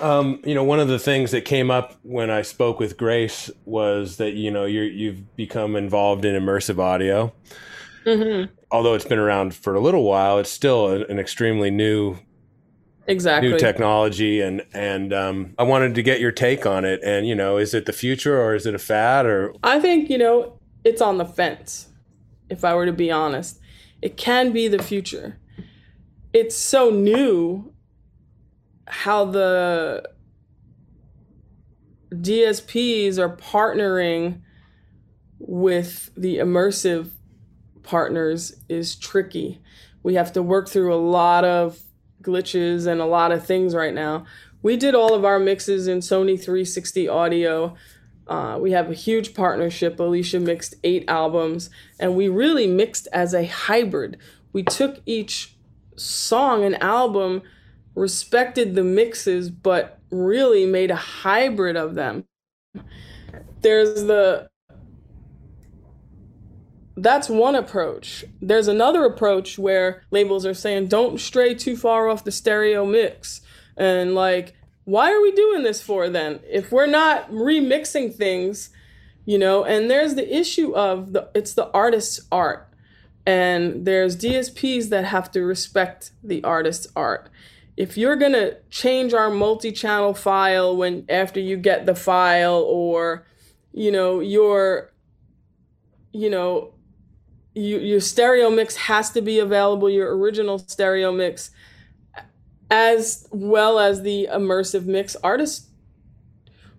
Um, 0.00 0.40
you 0.44 0.54
know, 0.54 0.64
one 0.64 0.80
of 0.80 0.88
the 0.88 0.98
things 0.98 1.30
that 1.32 1.44
came 1.44 1.70
up 1.70 1.94
when 2.02 2.30
I 2.30 2.42
spoke 2.42 2.78
with 2.78 2.96
Grace 2.96 3.50
was 3.64 4.16
that 4.16 4.34
you 4.34 4.50
know 4.50 4.64
you 4.64 4.82
you've 4.82 5.36
become 5.36 5.76
involved 5.76 6.24
in 6.24 6.40
immersive 6.40 6.78
audio. 6.78 7.32
Mm-hmm. 8.04 8.52
Although 8.70 8.94
it's 8.94 9.04
been 9.04 9.18
around 9.18 9.54
for 9.54 9.74
a 9.74 9.80
little 9.80 10.04
while, 10.04 10.38
it's 10.38 10.50
still 10.50 10.88
an 10.88 11.18
extremely 11.18 11.70
new 11.70 12.18
exactly. 13.08 13.50
new 13.50 13.58
technology 13.58 14.40
and 14.40 14.64
and 14.72 15.12
um, 15.12 15.54
i 15.58 15.62
wanted 15.62 15.94
to 15.94 16.02
get 16.02 16.20
your 16.20 16.32
take 16.32 16.66
on 16.66 16.84
it. 16.84 17.00
And 17.02 17.26
you 17.26 17.34
know 17.34 17.56
is 17.56 17.74
it 17.74 17.86
the 17.86 17.92
future 17.92 18.40
or 18.40 18.54
is 18.54 18.66
it 18.66 18.74
a 18.74 18.78
fad 18.78 19.26
or? 19.26 19.54
I 19.62 19.80
think 19.80 20.10
you 20.10 20.18
know 20.18 20.58
it's 20.84 21.02
on 21.02 21.18
the 21.18 21.24
fence 21.24 21.88
if 22.48 22.64
i 22.64 22.74
were 22.74 22.86
to 22.86 22.92
be 22.92 23.10
honest. 23.10 23.60
It 24.00 24.16
can 24.16 24.52
be 24.52 24.68
the 24.68 24.80
future. 24.80 25.38
It's 26.32 26.54
so 26.54 26.90
new 26.90 27.72
how 28.88 29.24
the 29.24 30.02
DSPs 32.12 33.18
are 33.18 33.36
partnering 33.36 34.40
with 35.38 36.10
the 36.16 36.36
immersive 36.36 37.10
partners 37.82 38.54
is 38.68 38.96
tricky. 38.96 39.60
We 40.02 40.14
have 40.14 40.32
to 40.32 40.42
work 40.42 40.68
through 40.68 40.94
a 40.94 40.96
lot 40.96 41.44
of 41.44 41.80
glitches 42.22 42.86
and 42.86 43.00
a 43.00 43.06
lot 43.06 43.32
of 43.32 43.46
things 43.46 43.74
right 43.74 43.94
now. 43.94 44.26
We 44.62 44.76
did 44.76 44.94
all 44.94 45.14
of 45.14 45.24
our 45.24 45.38
mixes 45.38 45.86
in 45.86 45.98
Sony 45.98 46.36
360 46.36 47.08
audio. 47.08 47.76
Uh, 48.26 48.58
we 48.60 48.72
have 48.72 48.90
a 48.90 48.94
huge 48.94 49.34
partnership. 49.34 49.98
Alicia 49.98 50.40
mixed 50.40 50.74
eight 50.84 51.04
albums, 51.08 51.70
and 51.98 52.16
we 52.16 52.28
really 52.28 52.66
mixed 52.66 53.08
as 53.12 53.32
a 53.32 53.46
hybrid. 53.46 54.18
We 54.52 54.62
took 54.62 55.00
each 55.06 55.56
song 55.96 56.64
and 56.64 56.80
album 56.82 57.42
respected 57.98 58.74
the 58.74 58.84
mixes, 58.84 59.50
but 59.50 59.98
really 60.10 60.66
made 60.66 60.90
a 60.90 60.96
hybrid 60.96 61.76
of 61.76 61.94
them. 61.94 62.24
There's 63.60 64.04
the 64.04 64.48
that's 66.96 67.28
one 67.28 67.54
approach. 67.54 68.24
There's 68.40 68.66
another 68.66 69.04
approach 69.04 69.58
where 69.58 70.02
labels 70.10 70.44
are 70.44 70.54
saying 70.54 70.88
don't 70.88 71.20
stray 71.20 71.54
too 71.54 71.76
far 71.76 72.08
off 72.08 72.24
the 72.24 72.32
stereo 72.32 72.84
mix 72.84 73.40
and 73.76 74.14
like 74.14 74.54
why 74.84 75.12
are 75.12 75.20
we 75.20 75.32
doing 75.32 75.64
this 75.64 75.82
for 75.82 76.08
then? 76.08 76.40
If 76.48 76.72
we're 76.72 76.86
not 76.86 77.30
remixing 77.30 78.14
things, 78.14 78.70
you 79.26 79.36
know, 79.36 79.62
and 79.62 79.90
there's 79.90 80.14
the 80.14 80.34
issue 80.34 80.74
of 80.74 81.12
the 81.12 81.28
it's 81.34 81.52
the 81.52 81.70
artist's 81.72 82.26
art. 82.32 82.64
And 83.26 83.84
there's 83.84 84.16
DSPs 84.16 84.88
that 84.88 85.04
have 85.04 85.30
to 85.32 85.42
respect 85.42 86.12
the 86.24 86.42
artist's 86.42 86.88
art. 86.96 87.28
If 87.78 87.96
you're 87.96 88.16
going 88.16 88.32
to 88.32 88.56
change 88.70 89.14
our 89.14 89.30
multi-channel 89.30 90.14
file 90.14 90.76
when 90.76 91.04
after 91.08 91.38
you 91.38 91.56
get 91.56 91.86
the 91.86 91.94
file 91.94 92.64
or 92.66 93.24
you 93.72 93.92
know, 93.92 94.18
your 94.18 94.92
you 96.12 96.28
know, 96.28 96.74
you, 97.54 97.78
your 97.78 98.00
stereo 98.00 98.50
mix 98.50 98.74
has 98.74 99.12
to 99.12 99.22
be 99.22 99.38
available, 99.38 99.88
your 99.88 100.16
original 100.16 100.58
stereo 100.58 101.12
mix 101.12 101.52
as 102.68 103.28
well 103.30 103.78
as 103.78 104.02
the 104.02 104.28
immersive 104.32 104.84
mix. 104.84 105.14
Artists 105.22 105.68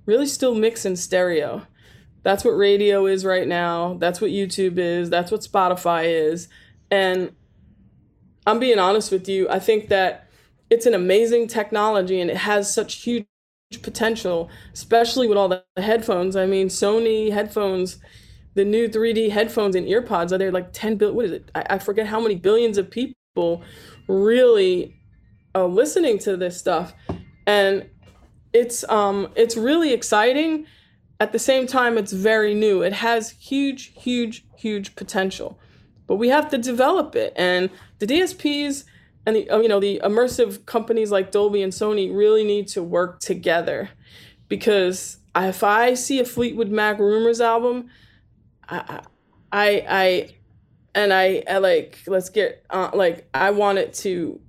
really 0.05 0.25
still 0.25 0.53
mix 0.53 0.85
in 0.85 0.97
stereo. 0.97 1.65
That's 2.23 2.43
what 2.43 2.51
radio 2.51 3.05
is 3.05 3.23
right 3.23 3.47
now. 3.47 3.93
That's 3.95 4.19
what 4.19 4.31
YouTube 4.31 4.77
is. 4.77 5.09
That's 5.09 5.31
what 5.31 5.41
Spotify 5.41 6.05
is. 6.05 6.49
And 6.91 7.31
I'm 8.45 8.59
being 8.59 8.79
honest 8.79 9.12
with 9.13 9.29
you, 9.29 9.47
I 9.49 9.59
think 9.59 9.88
that 9.88 10.28
it's 10.69 10.86
an 10.86 10.93
amazing 10.93 11.47
technology 11.47 12.21
and 12.21 12.29
it 12.29 12.38
has 12.38 12.73
such 12.73 12.95
huge 12.95 13.25
potential, 13.82 14.49
especially 14.73 15.27
with 15.27 15.38
all 15.38 15.49
the 15.49 15.63
headphones. 15.77 16.36
I 16.36 16.45
mean, 16.45 16.67
Sony 16.67 17.32
headphones, 17.32 17.99
the 18.55 18.65
new 18.65 18.88
3D 18.88 19.32
headphones 19.32 19.75
and 19.75 19.88
earpods 19.88 20.32
are 20.32 20.38
there 20.38 20.51
like 20.51 20.73
10 20.73 20.97
billion. 20.97 21.15
What 21.15 21.25
is 21.25 21.32
it? 21.32 21.51
I, 21.55 21.63
I 21.71 21.79
forget 21.79 22.08
how 22.08 22.19
many 22.19 22.36
billions 22.36 22.77
of 22.77 22.89
people 22.89 23.63
really 24.08 24.95
uh, 25.55 25.65
listening 25.65 26.19
to 26.19 26.38
this 26.38 26.58
stuff, 26.58 26.93
and 27.47 27.89
it's 28.53 28.88
um 28.89 29.32
it's 29.36 29.55
really 29.58 29.93
exciting. 29.93 30.65
At 31.19 31.32
the 31.34 31.39
same 31.39 31.67
time, 31.67 31.97
it's 31.97 32.13
very 32.13 32.53
new. 32.53 32.82
It 32.82 32.93
has 32.93 33.32
huge, 33.32 33.93
huge, 33.95 34.45
huge 34.55 34.95
potential, 34.95 35.60
but 36.08 36.15
we 36.15 36.29
have 36.29 36.49
to 36.49 36.58
develop 36.58 37.15
it. 37.15 37.34
And 37.36 37.69
the 37.99 38.08
DSPs 38.08 38.86
and 39.29 39.35
the 39.35 39.61
you 39.61 39.67
know 39.67 39.79
the 39.79 40.01
immersive 40.03 40.65
companies 40.65 41.11
like 41.11 41.31
Dolby 41.31 41.61
and 41.61 41.71
Sony 41.71 42.15
really 42.15 42.43
need 42.43 42.67
to 42.69 42.83
work 42.83 43.19
together, 43.19 43.89
because 44.47 45.17
if 45.35 45.63
I 45.63 45.93
see 45.93 46.19
a 46.19 46.25
Fleetwood 46.25 46.69
Mac 46.69 46.99
Rumours 46.99 47.39
album, 47.39 47.89
I 48.67 49.01
I 49.51 49.85
I 49.87 50.29
and 50.95 51.13
I, 51.13 51.43
I 51.47 51.59
like 51.59 51.99
let's 52.07 52.29
get 52.29 52.65
uh, 52.69 52.89
like 52.93 53.27
I 53.33 53.51
want 53.51 53.77
it 53.77 53.93
to 54.05 54.39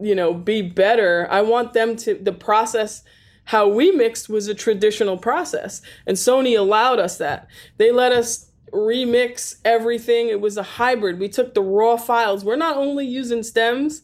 you 0.00 0.14
know 0.14 0.34
be 0.34 0.62
better. 0.62 1.28
I 1.30 1.42
want 1.42 1.72
them 1.72 1.96
to 1.96 2.14
the 2.14 2.32
process 2.32 3.02
how 3.44 3.68
we 3.68 3.92
mixed 3.92 4.28
was 4.28 4.48
a 4.48 4.54
traditional 4.54 5.16
process. 5.16 5.80
And 6.04 6.16
sony 6.16 6.58
allowed 6.58 6.98
us 6.98 7.18
that. 7.18 7.46
They 7.76 7.92
let 7.92 8.10
us 8.10 8.50
remix 8.76 9.56
everything. 9.64 10.28
It 10.28 10.40
was 10.40 10.56
a 10.56 10.62
hybrid. 10.62 11.18
We 11.18 11.28
took 11.28 11.54
the 11.54 11.62
raw 11.62 11.96
files. 11.96 12.44
We're 12.44 12.56
not 12.56 12.76
only 12.76 13.06
using 13.06 13.42
stems 13.42 14.02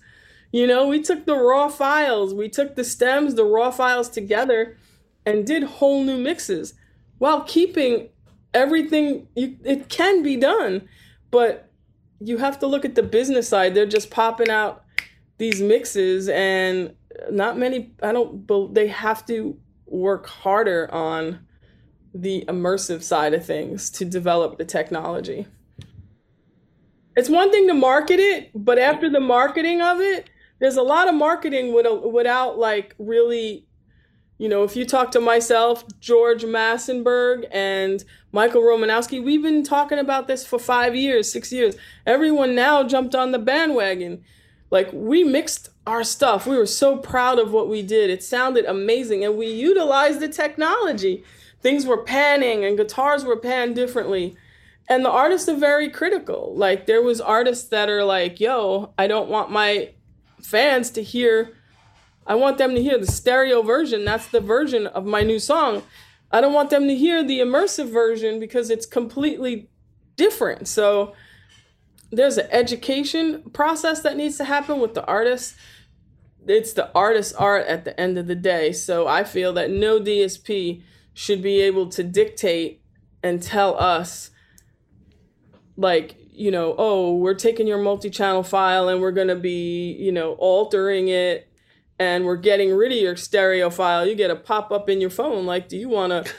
you 0.54 0.66
know 0.66 0.86
we 0.86 1.00
took 1.00 1.24
the 1.24 1.36
raw 1.36 1.68
files. 1.68 2.34
We 2.34 2.48
took 2.48 2.76
the 2.76 2.84
stems 2.84 3.34
the 3.34 3.44
raw 3.44 3.70
files 3.70 4.10
together 4.10 4.76
and 5.24 5.46
did 5.46 5.62
whole 5.62 6.04
new 6.04 6.18
mixes 6.18 6.74
while 7.18 7.42
keeping 7.42 8.10
everything. 8.52 9.28
You, 9.34 9.56
it 9.64 9.88
can 9.88 10.22
be 10.22 10.36
done 10.36 10.88
but 11.30 11.70
you 12.20 12.36
have 12.36 12.58
to 12.60 12.66
look 12.66 12.84
at 12.84 12.94
the 12.94 13.02
business 13.02 13.48
side. 13.48 13.74
They're 13.74 13.86
just 13.86 14.10
popping 14.10 14.50
out 14.50 14.84
these 15.38 15.60
mixes 15.60 16.28
and 16.28 16.94
not 17.30 17.58
many 17.58 17.92
i 18.02 18.12
don't 18.12 18.74
they 18.74 18.86
have 18.86 19.26
to 19.26 19.58
work 19.86 20.26
harder 20.26 20.88
on 20.92 21.40
the 22.14 22.44
immersive 22.48 23.02
side 23.02 23.34
of 23.34 23.44
things 23.44 23.90
to 23.90 24.04
develop 24.04 24.58
the 24.58 24.64
technology 24.64 25.46
it's 27.16 27.28
one 27.28 27.50
thing 27.50 27.66
to 27.66 27.74
market 27.74 28.18
it 28.18 28.50
but 28.54 28.78
after 28.78 29.08
the 29.08 29.20
marketing 29.20 29.80
of 29.80 30.00
it 30.00 30.28
there's 30.60 30.76
a 30.76 30.82
lot 30.82 31.08
of 31.08 31.14
marketing 31.14 31.74
without, 31.74 32.56
like 32.56 32.94
really 32.98 33.66
you 34.38 34.48
know 34.48 34.62
if 34.62 34.76
you 34.76 34.84
talk 34.84 35.10
to 35.10 35.20
myself 35.20 35.84
george 36.00 36.42
massenburg 36.42 37.46
and 37.50 38.04
michael 38.32 38.62
romanowski 38.62 39.22
we've 39.22 39.42
been 39.42 39.62
talking 39.62 39.98
about 39.98 40.26
this 40.26 40.46
for 40.46 40.58
five 40.58 40.94
years 40.94 41.30
six 41.30 41.52
years 41.52 41.76
everyone 42.06 42.54
now 42.54 42.82
jumped 42.82 43.14
on 43.14 43.32
the 43.32 43.38
bandwagon 43.38 44.22
like 44.72 44.88
we 44.92 45.22
mixed 45.22 45.68
our 45.86 46.02
stuff. 46.02 46.46
We 46.46 46.56
were 46.56 46.66
so 46.66 46.96
proud 46.96 47.38
of 47.38 47.52
what 47.52 47.68
we 47.68 47.82
did. 47.82 48.08
It 48.08 48.24
sounded 48.24 48.64
amazing 48.64 49.24
and 49.24 49.36
we 49.36 49.46
utilized 49.46 50.20
the 50.20 50.28
technology. 50.28 51.22
Things 51.62 51.86
were 51.86 52.02
panning 52.02 52.64
and 52.64 52.76
guitars 52.76 53.24
were 53.24 53.36
panned 53.36 53.74
differently. 53.76 54.36
And 54.88 55.04
the 55.04 55.10
artists 55.10 55.48
are 55.48 55.56
very 55.56 55.88
critical. 55.88 56.54
Like 56.56 56.86
there 56.86 57.02
was 57.02 57.20
artists 57.20 57.68
that 57.68 57.88
are 57.88 58.04
like, 58.04 58.40
"Yo, 58.40 58.92
I 58.98 59.06
don't 59.06 59.30
want 59.30 59.50
my 59.50 59.90
fans 60.42 60.90
to 60.90 61.02
hear 61.02 61.52
I 62.26 62.36
want 62.36 62.58
them 62.58 62.74
to 62.76 62.82
hear 62.82 62.98
the 62.98 63.06
stereo 63.06 63.62
version. 63.62 64.04
That's 64.04 64.28
the 64.28 64.40
version 64.40 64.86
of 64.86 65.04
my 65.04 65.22
new 65.22 65.40
song. 65.40 65.82
I 66.30 66.40
don't 66.40 66.52
want 66.52 66.70
them 66.70 66.86
to 66.86 66.94
hear 66.94 67.24
the 67.24 67.40
immersive 67.40 67.90
version 67.90 68.38
because 68.40 68.70
it's 68.70 68.86
completely 68.86 69.68
different." 70.16 70.68
So 70.68 71.14
there's 72.10 72.38
an 72.38 72.48
education 72.50 73.42
process 73.52 74.02
that 74.02 74.16
needs 74.16 74.36
to 74.38 74.44
happen 74.44 74.80
with 74.80 74.94
the 74.94 75.04
artists 75.06 75.54
It's 76.46 76.72
the 76.72 76.92
artist's 76.94 77.32
art 77.34 77.66
at 77.66 77.84
the 77.84 77.98
end 78.00 78.18
of 78.18 78.26
the 78.26 78.34
day. 78.34 78.72
So 78.72 79.06
I 79.06 79.24
feel 79.24 79.52
that 79.54 79.70
no 79.70 80.00
DSP 80.00 80.82
should 81.14 81.42
be 81.42 81.60
able 81.60 81.88
to 81.90 82.02
dictate 82.02 82.82
and 83.22 83.42
tell 83.42 83.78
us, 83.78 84.30
like, 85.76 86.16
you 86.30 86.50
know, 86.50 86.74
oh, 86.78 87.14
we're 87.16 87.34
taking 87.34 87.66
your 87.66 87.78
multi 87.78 88.10
channel 88.10 88.42
file 88.42 88.88
and 88.88 89.00
we're 89.00 89.12
going 89.12 89.28
to 89.28 89.36
be, 89.36 89.92
you 89.92 90.12
know, 90.12 90.32
altering 90.34 91.08
it 91.08 91.48
and 91.98 92.24
we're 92.24 92.36
getting 92.36 92.74
rid 92.74 92.92
of 92.92 92.98
your 92.98 93.16
stereo 93.16 93.70
file. 93.70 94.06
You 94.06 94.14
get 94.14 94.30
a 94.30 94.36
pop 94.36 94.72
up 94.72 94.88
in 94.88 95.00
your 95.00 95.10
phone. 95.10 95.46
Like, 95.46 95.68
do 95.68 95.76
you 95.76 95.88
want 95.88 96.10
to 96.10 96.32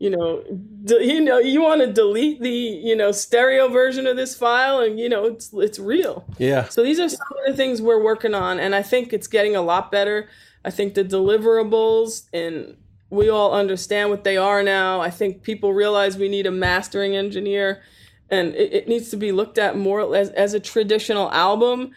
you 0.00 0.08
know, 0.08 0.42
de- 0.84 1.04
you 1.04 1.20
know, 1.20 1.38
you 1.38 1.60
want 1.60 1.82
to 1.82 1.92
delete 1.92 2.40
the, 2.40 2.50
you 2.50 2.96
know, 2.96 3.12
stereo 3.12 3.68
version 3.68 4.06
of 4.06 4.16
this 4.16 4.34
file 4.34 4.80
and, 4.80 4.98
you 4.98 5.10
know, 5.10 5.26
it's, 5.26 5.50
it's 5.52 5.78
real. 5.78 6.24
Yeah. 6.38 6.64
So 6.68 6.82
these 6.82 6.98
are 6.98 7.08
some 7.08 7.28
of 7.38 7.50
the 7.50 7.54
things 7.54 7.82
we're 7.82 8.02
working 8.02 8.34
on. 8.34 8.58
And 8.58 8.74
I 8.74 8.82
think 8.82 9.12
it's 9.12 9.26
getting 9.26 9.54
a 9.54 9.60
lot 9.60 9.92
better. 9.92 10.26
I 10.64 10.70
think 10.70 10.94
the 10.94 11.04
deliverables 11.04 12.28
and 12.32 12.78
we 13.10 13.28
all 13.28 13.52
understand 13.52 14.10
what 14.10 14.24
they 14.24 14.36
are 14.36 14.62
now. 14.62 15.00
I 15.00 15.10
think 15.10 15.42
people 15.42 15.72
realize 15.72 16.16
we 16.16 16.28
need 16.28 16.46
a 16.46 16.50
mastering 16.50 17.16
engineer 17.16 17.82
and 18.30 18.54
it, 18.54 18.72
it 18.72 18.88
needs 18.88 19.10
to 19.10 19.16
be 19.16 19.32
looked 19.32 19.58
at 19.58 19.76
more 19.76 20.14
as, 20.14 20.30
as 20.30 20.54
a 20.54 20.60
traditional 20.60 21.30
album. 21.32 21.90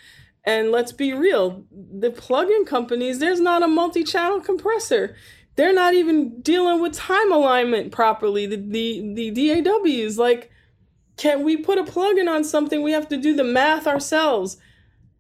And 0.46 0.72
let's 0.72 0.92
be 0.92 1.14
real, 1.14 1.64
the 1.72 2.10
plugin 2.10 2.68
companies, 2.68 3.20
there's 3.20 3.40
not 3.40 3.64
a 3.64 3.68
multi-channel 3.68 4.42
compressor 4.42 5.16
they're 5.56 5.74
not 5.74 5.94
even 5.94 6.42
dealing 6.42 6.82
with 6.82 6.94
time 6.94 7.32
alignment 7.32 7.92
properly. 7.92 8.46
The 8.46 8.58
the 8.58 9.14
the 9.14 9.62
DAWs 9.64 10.18
like 10.18 10.52
can 11.16 11.44
we 11.44 11.58
put 11.58 11.78
a 11.78 11.84
plugin 11.84 12.28
on 12.28 12.44
something? 12.44 12.82
We 12.82 12.92
have 12.92 13.08
to 13.10 13.18
do 13.18 13.36
the 13.36 13.44
math 13.44 13.86
ourselves. 13.86 14.58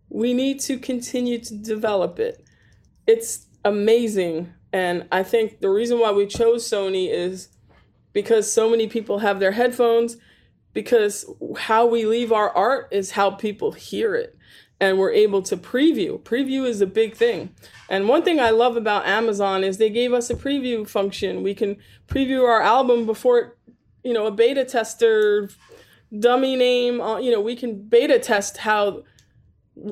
We 0.09 0.33
need 0.33 0.59
to 0.61 0.77
continue 0.77 1.39
to 1.39 1.55
develop 1.55 2.19
it. 2.19 2.43
It's 3.05 3.45
amazing. 3.63 4.53
And 4.73 5.07
I 5.11 5.23
think 5.23 5.61
the 5.61 5.69
reason 5.69 5.99
why 5.99 6.11
we 6.11 6.25
chose 6.25 6.67
Sony 6.67 7.09
is 7.09 7.49
because 8.11 8.51
so 8.51 8.69
many 8.69 8.87
people 8.87 9.19
have 9.19 9.39
their 9.39 9.51
headphones, 9.51 10.17
because 10.73 11.25
how 11.57 11.85
we 11.85 12.05
leave 12.05 12.31
our 12.31 12.49
art 12.49 12.89
is 12.91 13.11
how 13.11 13.31
people 13.31 13.71
hear 13.73 14.15
it 14.15 14.35
and 14.79 14.97
we're 14.97 15.11
able 15.11 15.41
to 15.43 15.55
preview. 15.55 16.19
Preview 16.19 16.67
is 16.67 16.81
a 16.81 16.87
big 16.87 17.15
thing. 17.15 17.51
And 17.89 18.09
one 18.09 18.23
thing 18.23 18.39
I 18.39 18.49
love 18.49 18.75
about 18.75 19.05
Amazon 19.05 19.63
is 19.63 19.77
they 19.77 19.89
gave 19.89 20.11
us 20.11 20.29
a 20.29 20.35
preview 20.35 20.87
function. 20.87 21.43
We 21.43 21.53
can 21.53 21.77
preview 22.07 22.43
our 22.43 22.61
album 22.61 23.05
before, 23.05 23.55
you 24.03 24.11
know, 24.11 24.25
a 24.25 24.31
beta 24.31 24.65
tester 24.65 25.49
dummy 26.17 26.55
name, 26.55 26.99
uh, 26.99 27.17
you 27.17 27.31
know, 27.31 27.39
we 27.39 27.55
can 27.55 27.81
beta 27.87 28.19
test 28.19 28.57
how 28.57 29.03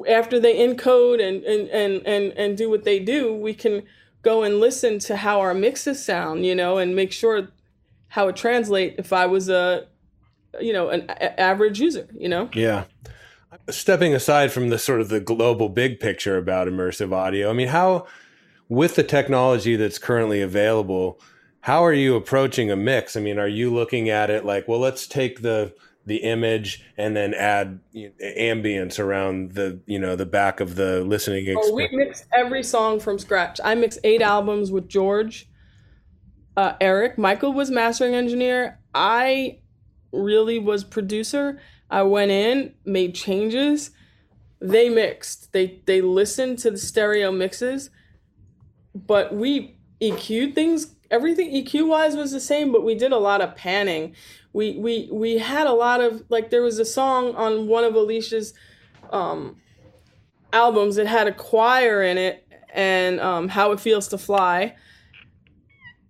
after 0.08 0.40
they 0.40 0.58
encode 0.58 1.26
and 1.26 1.44
and 1.44 1.70
and 1.70 2.06
and, 2.06 2.32
and 2.34 2.58
do 2.58 2.70
what 2.70 2.84
they 2.84 3.00
do, 3.00 3.34
we 3.34 3.54
can 3.54 3.84
go 4.22 4.44
and 4.44 4.60
listen 4.60 5.00
to 5.00 5.18
how 5.18 5.40
our 5.40 5.54
mixes 5.54 6.04
sound, 6.04 6.46
you 6.46 6.56
know, 6.56 6.78
and 6.78 6.96
make 6.96 7.12
sure 7.12 7.50
how 8.10 8.28
it 8.28 8.36
translate 8.36 8.96
if 8.98 9.14
I 9.14 9.26
was 9.26 9.50
a 9.50 9.88
you 10.60 10.74
know, 10.74 10.90
an 10.90 11.06
a- 11.10 11.40
average 11.40 11.80
user, 11.80 12.08
you 12.14 12.28
know? 12.28 12.50
Yeah 12.54 12.84
stepping 13.70 14.14
aside 14.14 14.52
from 14.52 14.70
the 14.70 14.80
sort 14.80 15.02
of 15.02 15.10
the 15.10 15.20
global 15.20 15.70
big 15.70 16.00
picture 16.00 16.38
about 16.38 16.68
immersive 16.68 17.14
audio, 17.14 17.50
I 17.50 17.54
mean, 17.54 17.68
how, 17.70 18.08
with 18.70 18.96
the 18.96 19.04
technology 19.04 19.76
that's 19.76 19.98
currently 19.98 20.42
available, 20.42 21.20
how 21.62 21.84
are 21.86 21.94
you 21.94 22.16
approaching 22.16 22.72
a 22.72 22.76
mix? 22.76 23.16
I 23.16 23.20
mean, 23.20 23.38
are 23.38 23.48
you 23.48 23.74
looking 23.74 24.10
at 24.10 24.30
it 24.30 24.46
like, 24.46 24.68
well, 24.68 24.80
let's 24.80 25.06
take 25.06 25.42
the 25.42 25.74
the 26.06 26.18
image 26.18 26.84
and 26.98 27.16
then 27.16 27.34
add 27.34 27.80
ambience 27.94 29.00
around 29.00 29.52
the 29.54 29.80
you 29.86 30.00
know 30.00 30.16
the 30.16 30.26
back 30.26 30.60
of 30.60 30.76
the 30.76 31.04
listening 31.04 31.46
experience. 31.46 31.68
Oh, 31.70 31.76
we 31.76 31.90
mixed 31.92 32.26
every 32.34 32.64
song 32.64 33.00
from 33.00 33.20
scratch. 33.20 33.60
I 33.64 33.76
mixed 33.76 34.00
eight 34.04 34.22
albums 34.22 34.72
with 34.72 34.88
George, 34.88 35.48
uh, 36.58 36.74
Eric. 36.82 37.18
Michael 37.18 37.54
was 37.54 37.70
mastering 37.70 38.16
engineer. 38.16 38.80
I 38.94 39.60
really 40.12 40.60
was 40.60 40.84
producer. 40.84 41.60
I 41.90 42.04
went 42.04 42.32
in, 42.32 42.74
made 42.86 43.14
changes. 43.14 43.92
They 44.60 44.90
mixed. 44.90 45.54
They 45.54 45.82
they 45.86 46.02
listened 46.02 46.60
to 46.60 46.72
the 46.72 46.78
stereo 46.78 47.32
mixes, 47.32 47.90
but 48.96 49.36
we 49.36 49.78
EQ'd 50.02 50.56
things. 50.56 50.96
Everything 51.12 51.52
EQ 51.52 51.90
wise 51.90 52.16
was 52.16 52.32
the 52.32 52.40
same, 52.40 52.72
but 52.72 52.84
we 52.84 52.96
did 52.96 53.12
a 53.12 53.18
lot 53.18 53.42
of 53.42 53.56
panning. 53.56 54.16
We 54.54 54.78
we 54.78 55.10
we 55.12 55.38
had 55.38 55.68
a 55.68 55.74
lot 55.74 56.02
of 56.02 56.24
like 56.30 56.50
there 56.50 56.62
was 56.62 56.80
a 56.80 56.86
song 56.86 57.36
on 57.36 57.68
one 57.68 57.84
of 57.84 57.96
Alicia's 57.96 58.54
um, 59.12 59.58
albums. 60.52 60.96
that 60.96 61.08
had 61.08 61.28
a 61.28 61.34
choir 61.34 62.02
in 62.04 62.18
it 62.18 62.48
and 62.74 63.20
um, 63.20 63.48
how 63.48 63.72
it 63.72 63.80
feels 63.80 64.08
to 64.10 64.18
fly. 64.18 64.76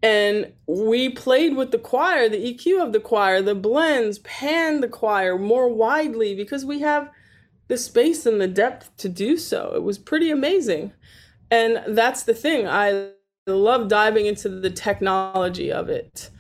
And 0.03 0.53
we 0.65 1.09
played 1.09 1.55
with 1.55 1.71
the 1.71 1.77
choir 1.77 2.27
the 2.27 2.37
eq 2.37 2.81
of 2.81 2.91
the 2.91 2.99
choir 2.99 3.39
the 3.41 3.53
blends 3.53 4.17
panned 4.19 4.81
the 4.81 4.87
choir 4.87 5.37
more 5.37 5.69
widely 5.69 6.33
because 6.33 6.65
we 6.65 6.79
have 6.79 7.11
the 7.67 7.77
space 7.77 8.25
and 8.25 8.41
the 8.41 8.47
depth 8.47 8.95
to 8.97 9.07
do 9.07 9.37
so. 9.37 9.73
It 9.75 9.83
was 9.83 9.97
pretty 9.97 10.31
amazing. 10.31 10.91
And 11.51 11.83
that's 11.95 12.23
the 12.23 12.33
thing. 12.33 12.67
I 12.67 13.11
love 13.47 13.87
diving 13.87 14.25
into 14.25 14.49
the 14.49 14.69
technology 14.69 15.71
of 15.71 15.89
it 15.89 16.31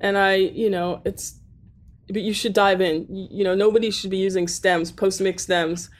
and 0.00 0.18
i 0.18 0.34
you 0.34 0.70
know 0.70 1.00
it's 1.04 1.38
but 2.08 2.22
you 2.22 2.34
should 2.34 2.52
dive 2.52 2.80
in 2.80 3.06
you 3.08 3.44
know 3.44 3.54
nobody 3.54 3.90
should 3.90 4.10
be 4.10 4.18
using 4.18 4.46
stems 4.46 4.92
post 4.92 5.20
mix 5.20 5.44
stems 5.44 5.90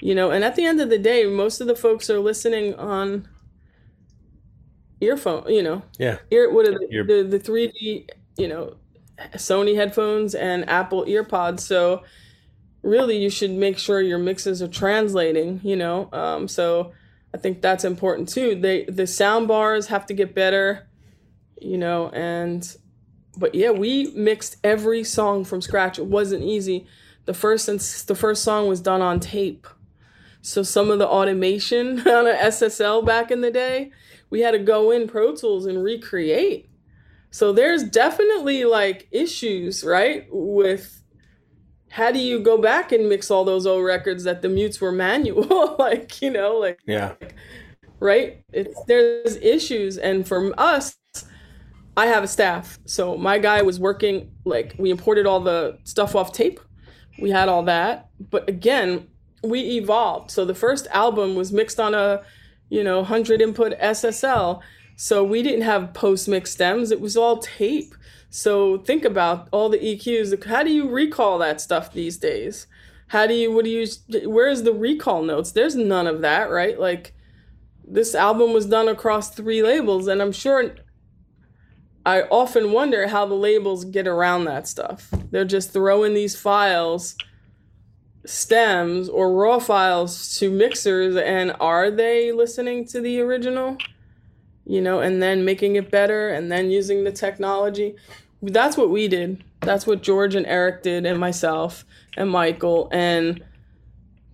you 0.00 0.14
know 0.14 0.30
and 0.30 0.44
at 0.44 0.56
the 0.56 0.64
end 0.64 0.80
of 0.80 0.90
the 0.90 0.98
day 0.98 1.26
most 1.26 1.60
of 1.60 1.66
the 1.66 1.76
folks 1.76 2.10
are 2.10 2.18
listening 2.18 2.74
on 2.74 3.28
earphone, 5.02 5.44
you 5.48 5.62
know. 5.62 5.82
Yeah. 5.98 6.18
Ear 6.30 6.52
what 6.52 6.66
are 6.66 6.72
the, 6.72 7.04
the 7.06 7.38
the 7.38 7.38
3D, 7.38 8.08
you 8.36 8.48
know, 8.48 8.76
Sony 9.34 9.74
headphones 9.74 10.34
and 10.34 10.68
Apple 10.68 11.04
earpods. 11.04 11.60
So 11.60 12.02
really 12.82 13.16
you 13.18 13.30
should 13.30 13.50
make 13.50 13.78
sure 13.78 14.00
your 14.00 14.18
mixes 14.18 14.62
are 14.62 14.68
translating, 14.68 15.60
you 15.62 15.76
know. 15.76 16.08
Um 16.12 16.48
so 16.48 16.92
I 17.34 17.38
think 17.38 17.60
that's 17.60 17.84
important 17.84 18.28
too. 18.28 18.54
They 18.54 18.84
the 18.84 19.06
sound 19.06 19.48
bars 19.48 19.88
have 19.88 20.06
to 20.06 20.14
get 20.14 20.34
better, 20.34 20.88
you 21.60 21.78
know, 21.78 22.08
and 22.10 22.76
but 23.36 23.54
yeah, 23.54 23.70
we 23.70 24.12
mixed 24.14 24.56
every 24.62 25.04
song 25.04 25.44
from 25.44 25.60
scratch. 25.62 25.98
It 25.98 26.06
wasn't 26.06 26.44
easy. 26.44 26.86
The 27.24 27.34
first 27.34 27.64
since 27.64 28.02
the 28.02 28.14
first 28.14 28.42
song 28.42 28.68
was 28.68 28.80
done 28.80 29.00
on 29.00 29.20
tape. 29.20 29.66
So 30.42 30.62
some 30.62 30.90
of 30.90 30.98
the 30.98 31.08
automation 31.08 32.00
on 32.08 32.26
an 32.26 32.36
SSL 32.36 33.06
back 33.06 33.30
in 33.30 33.40
the 33.40 33.50
day, 33.50 33.92
we 34.30 34.40
had 34.40 34.52
to 34.52 34.58
go 34.58 34.90
in 34.90 35.08
Pro 35.08 35.34
Tools 35.34 35.66
and 35.66 35.82
recreate. 35.82 36.68
So 37.30 37.52
there's 37.52 37.84
definitely 37.84 38.64
like 38.64 39.08
issues, 39.10 39.84
right? 39.84 40.26
With 40.30 41.02
how 41.88 42.10
do 42.10 42.18
you 42.18 42.40
go 42.40 42.58
back 42.58 42.92
and 42.92 43.08
mix 43.08 43.30
all 43.30 43.44
those 43.44 43.66
old 43.66 43.84
records 43.84 44.24
that 44.24 44.42
the 44.42 44.48
mutes 44.48 44.80
were 44.80 44.92
manual? 44.92 45.76
like, 45.78 46.20
you 46.20 46.30
know, 46.30 46.58
like 46.58 46.80
yeah. 46.86 47.14
Right? 48.00 48.44
It's 48.52 48.78
there's 48.88 49.36
issues 49.36 49.96
and 49.96 50.26
for 50.26 50.52
us 50.58 50.96
I 51.96 52.06
have 52.06 52.24
a 52.24 52.28
staff. 52.28 52.78
So 52.86 53.16
my 53.16 53.38
guy 53.38 53.62
was 53.62 53.78
working 53.78 54.32
like 54.44 54.74
we 54.78 54.90
imported 54.90 55.26
all 55.26 55.40
the 55.40 55.78
stuff 55.84 56.14
off 56.14 56.32
tape. 56.32 56.60
We 57.20 57.30
had 57.30 57.48
all 57.48 57.62
that. 57.64 58.08
But 58.30 58.48
again, 58.48 59.08
we 59.44 59.76
evolved. 59.76 60.30
So 60.30 60.44
the 60.44 60.54
first 60.54 60.86
album 60.92 61.34
was 61.34 61.52
mixed 61.52 61.78
on 61.78 61.94
a 61.94 62.22
you 62.72 62.82
know, 62.82 63.00
100 63.00 63.42
input 63.42 63.78
SSL. 63.78 64.62
So 64.96 65.22
we 65.22 65.42
didn't 65.42 65.60
have 65.60 65.92
post 65.92 66.26
mix 66.26 66.52
stems, 66.52 66.90
it 66.90 67.02
was 67.02 67.18
all 67.18 67.36
tape. 67.36 67.94
So 68.30 68.78
think 68.78 69.04
about 69.04 69.48
all 69.52 69.68
the 69.68 69.78
EQs. 69.78 70.42
How 70.46 70.62
do 70.62 70.70
you 70.70 70.88
recall 70.88 71.36
that 71.38 71.60
stuff 71.60 71.92
these 71.92 72.16
days? 72.16 72.66
How 73.08 73.26
do 73.26 73.34
you, 73.34 73.52
what 73.52 73.66
do 73.66 73.70
you, 73.70 73.86
where's 74.26 74.62
the 74.62 74.72
recall 74.72 75.22
notes? 75.22 75.52
There's 75.52 75.76
none 75.76 76.06
of 76.06 76.22
that, 76.22 76.50
right? 76.50 76.80
Like 76.80 77.12
this 77.86 78.14
album 78.14 78.54
was 78.54 78.64
done 78.64 78.88
across 78.88 79.28
three 79.28 79.62
labels, 79.62 80.06
and 80.08 80.22
I'm 80.22 80.32
sure 80.32 80.74
I 82.04 82.22
often 82.22 82.72
wonder 82.72 83.06
how 83.06 83.26
the 83.26 83.34
labels 83.34 83.84
get 83.84 84.08
around 84.08 84.44
that 84.44 84.66
stuff. 84.66 85.08
They're 85.30 85.44
just 85.44 85.72
throwing 85.72 86.14
these 86.14 86.36
files 86.36 87.16
stems 88.24 89.08
or 89.08 89.32
raw 89.32 89.58
files 89.58 90.38
to 90.38 90.48
mixers 90.50 91.16
and 91.16 91.52
are 91.58 91.90
they 91.90 92.30
listening 92.30 92.86
to 92.86 93.00
the 93.00 93.20
original? 93.20 93.76
You 94.64 94.80
know 94.80 95.00
and 95.00 95.20
then 95.20 95.44
making 95.44 95.74
it 95.76 95.90
better 95.90 96.28
and 96.28 96.50
then 96.50 96.70
using 96.70 97.04
the 97.04 97.12
technology. 97.12 97.96
That's 98.40 98.76
what 98.76 98.90
we 98.90 99.08
did. 99.08 99.42
That's 99.60 99.86
what 99.86 100.02
george 100.02 100.34
and 100.34 100.46
eric 100.46 100.82
did 100.82 101.06
and 101.06 101.18
myself 101.18 101.84
and 102.16 102.30
michael 102.30 102.88
and 102.92 103.42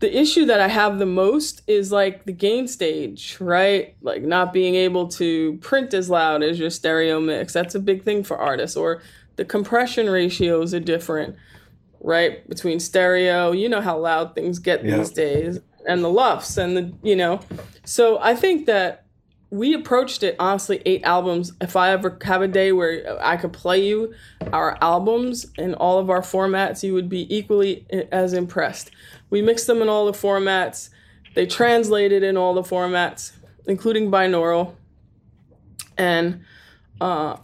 the 0.01 0.19
issue 0.19 0.45
that 0.45 0.61
i 0.61 0.69
have 0.69 0.99
the 0.99 1.07
most 1.07 1.63
is 1.67 1.91
like 1.93 2.25
the 2.25 2.33
gain 2.33 2.69
stage 2.69 3.37
right 3.41 3.97
like 4.03 4.23
not 4.23 4.53
being 4.53 4.75
able 4.75 5.09
to 5.09 5.57
print 5.59 5.93
as 5.95 6.09
loud 6.09 6.43
as 6.43 6.59
your 6.59 6.71
stereo 6.71 7.21
mix 7.21 7.53
that's 7.53 7.75
a 7.75 7.81
big 7.81 8.03
thing 8.03 8.23
for 8.23 8.37
artists 8.37 8.77
or 8.77 9.03
the 9.37 9.45
compression 9.45 10.09
ratios 10.09 10.73
are 10.75 10.81
different 10.81 11.37
right? 12.01 12.49
Between 12.49 12.81
stereo, 12.81 13.53
you 13.53 13.69
know 13.69 13.81
how 13.81 13.99
loud 13.99 14.35
things 14.35 14.59
get 14.59 14.85
yeah. 14.85 14.99
these 14.99 15.11
days, 15.11 15.59
and 15.87 16.05
the 16.05 16.09
LUFS 16.09 16.57
and 16.57 16.77
the, 16.77 16.93
you 17.03 17.17
know. 17.17 17.41
So 17.85 18.19
I 18.21 18.35
think 18.35 18.67
that 18.67 19.05
we 19.51 19.73
approached 19.73 20.23
it 20.23 20.37
honestly 20.39 20.83
eight 20.85 21.03
albums. 21.05 21.53
If 21.61 21.75
I 21.77 21.91
ever 21.91 22.19
have 22.23 22.43
a 22.43 22.49
day 22.49 22.73
where 22.73 23.19
I 23.25 23.37
could 23.37 23.53
play 23.53 23.87
you 23.87 24.15
our 24.53 24.77
albums 24.83 25.47
in 25.57 25.75
all 25.75 25.99
of 25.99 26.11
our 26.11 26.21
formats, 26.21 26.83
you 26.83 26.93
would 26.95 27.09
be 27.09 27.35
equally 27.35 27.87
as 28.13 28.33
impressed. 28.33 28.91
We 29.31 29.41
mixed 29.41 29.67
them 29.67 29.81
in 29.81 29.89
all 29.89 30.07
the 30.07 30.13
formats. 30.13 30.91
They 31.35 31.47
translated 31.47 32.23
in 32.23 32.37
all 32.37 32.55
the 32.55 32.63
formats, 32.63 33.33
including 33.67 34.11
binaural. 34.11 34.75
And, 35.97 36.45
uh, 37.01 37.39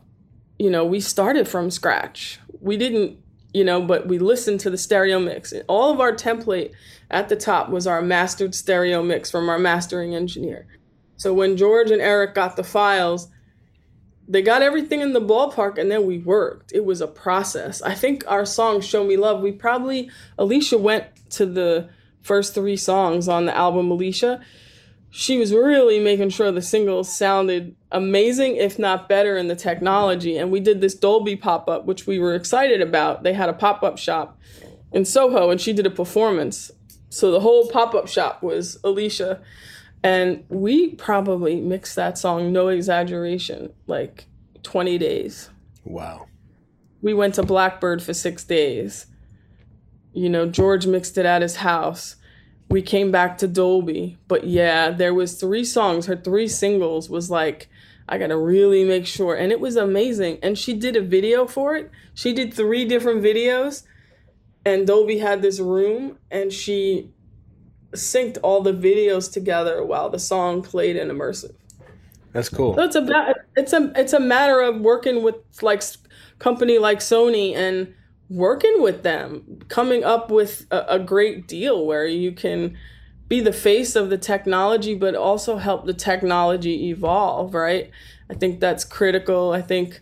you 0.58 0.70
know, 0.70 0.84
we 0.84 1.00
started 1.00 1.48
from 1.48 1.70
scratch. 1.70 2.38
We 2.60 2.76
didn't 2.76 3.18
you 3.54 3.62
know, 3.62 3.80
but 3.80 4.08
we 4.08 4.18
listened 4.18 4.58
to 4.58 4.68
the 4.68 4.76
stereo 4.76 5.20
mix. 5.20 5.54
All 5.68 5.92
of 5.92 6.00
our 6.00 6.12
template 6.12 6.72
at 7.08 7.28
the 7.28 7.36
top 7.36 7.70
was 7.70 7.86
our 7.86 8.02
mastered 8.02 8.52
stereo 8.52 9.00
mix 9.00 9.30
from 9.30 9.48
our 9.48 9.60
mastering 9.60 10.12
engineer. 10.12 10.66
So 11.16 11.32
when 11.32 11.56
George 11.56 11.90
and 11.90 12.00
Eric 12.00 12.34
got 12.34 12.56
the 12.56 12.64
files, 12.64 13.28
they 14.26 14.42
got 14.42 14.62
everything 14.62 15.00
in 15.00 15.12
the 15.12 15.20
ballpark 15.20 15.78
and 15.78 15.90
then 15.90 16.06
we 16.06 16.18
worked. 16.18 16.72
It 16.72 16.84
was 16.84 17.00
a 17.00 17.06
process. 17.06 17.82
I 17.82 17.94
think 17.94 18.24
our 18.26 18.46
song 18.46 18.80
Show 18.80 19.04
Me 19.04 19.16
Love, 19.16 19.42
we 19.42 19.52
probably 19.52 20.10
Alicia 20.38 20.78
went 20.78 21.04
to 21.30 21.46
the 21.46 21.88
first 22.22 22.54
3 22.54 22.76
songs 22.76 23.28
on 23.28 23.44
the 23.44 23.54
album 23.54 23.90
Alicia 23.90 24.40
she 25.16 25.38
was 25.38 25.52
really 25.52 26.00
making 26.00 26.28
sure 26.30 26.50
the 26.50 26.60
singles 26.60 27.08
sounded 27.08 27.76
amazing, 27.92 28.56
if 28.56 28.80
not 28.80 29.08
better, 29.08 29.36
in 29.36 29.46
the 29.46 29.54
technology. 29.54 30.36
And 30.36 30.50
we 30.50 30.58
did 30.58 30.80
this 30.80 30.96
Dolby 30.96 31.36
pop 31.36 31.68
up, 31.68 31.84
which 31.84 32.04
we 32.04 32.18
were 32.18 32.34
excited 32.34 32.80
about. 32.80 33.22
They 33.22 33.32
had 33.32 33.48
a 33.48 33.52
pop 33.52 33.84
up 33.84 33.96
shop 33.96 34.36
in 34.90 35.04
Soho, 35.04 35.50
and 35.50 35.60
she 35.60 35.72
did 35.72 35.86
a 35.86 35.90
performance. 35.90 36.72
So 37.10 37.30
the 37.30 37.38
whole 37.38 37.68
pop 37.68 37.94
up 37.94 38.08
shop 38.08 38.42
was 38.42 38.80
Alicia. 38.82 39.40
And 40.04 40.44
we 40.48 40.94
probably 40.94 41.60
mixed 41.60 41.96
that 41.96 42.16
song, 42.16 42.52
no 42.52 42.68
exaggeration, 42.68 43.72
like 43.88 44.26
20 44.62 44.98
days. 44.98 45.50
Wow. 45.82 46.26
We 47.02 47.14
went 47.14 47.34
to 47.34 47.42
Blackbird 47.42 48.02
for 48.02 48.14
six 48.14 48.44
days. 48.44 49.06
You 50.12 50.28
know, 50.28 50.46
George 50.46 50.86
mixed 50.86 51.18
it 51.18 51.26
at 51.26 51.42
his 51.42 51.56
house 51.56 52.16
we 52.68 52.82
came 52.82 53.10
back 53.10 53.38
to 53.38 53.48
Dolby. 53.48 54.18
But 54.28 54.44
yeah, 54.44 54.90
there 54.90 55.14
was 55.14 55.38
three 55.38 55.64
songs. 55.64 56.06
Her 56.06 56.16
three 56.16 56.48
singles 56.48 57.08
was 57.08 57.30
like, 57.30 57.68
I 58.08 58.18
gotta 58.18 58.36
really 58.36 58.84
make 58.84 59.06
sure. 59.06 59.34
And 59.34 59.52
it 59.52 59.60
was 59.60 59.76
amazing. 59.76 60.38
And 60.42 60.58
she 60.58 60.74
did 60.74 60.96
a 60.96 61.00
video 61.00 61.46
for 61.46 61.76
it. 61.76 61.90
She 62.14 62.32
did 62.32 62.52
three 62.52 62.84
different 62.84 63.22
videos. 63.22 63.84
And 64.64 64.86
Dolby 64.86 65.18
had 65.18 65.42
this 65.42 65.60
room 65.60 66.18
and 66.30 66.52
she 66.52 67.12
synced 67.94 68.38
all 68.42 68.62
the 68.62 68.72
videos 68.72 69.32
together 69.32 69.84
while 69.84 70.10
the 70.10 70.18
song 70.18 70.62
played 70.62 70.96
in 70.96 71.08
immersive. 71.08 71.54
That's 72.32 72.48
cool. 72.48 72.74
So 72.74 72.82
it's 72.82 72.96
a 72.96 73.34
it's 73.56 73.72
a 73.72 73.92
it's 73.94 74.12
a 74.12 74.20
matter 74.20 74.60
of 74.60 74.80
working 74.80 75.22
with 75.22 75.36
like 75.62 75.82
company 76.38 76.78
like 76.78 76.98
Sony 76.98 77.54
and 77.54 77.94
working 78.28 78.82
with 78.82 79.02
them, 79.02 79.60
coming 79.68 80.02
up 80.02 80.30
with 80.30 80.66
a, 80.70 80.94
a, 80.94 80.98
great 80.98 81.46
deal 81.46 81.86
where 81.86 82.06
you 82.06 82.32
can 82.32 82.76
be 83.28 83.40
the 83.40 83.52
face 83.52 83.94
of 83.94 84.10
the 84.10 84.18
technology, 84.18 84.94
but 84.94 85.14
also 85.14 85.58
help 85.58 85.84
the 85.84 85.94
technology 85.94 86.88
evolve, 86.88 87.54
right? 87.54 87.90
I 88.28 88.34
think 88.34 88.58
that's 88.58 88.84
critical. 88.84 89.52
I 89.52 89.62
think 89.62 90.00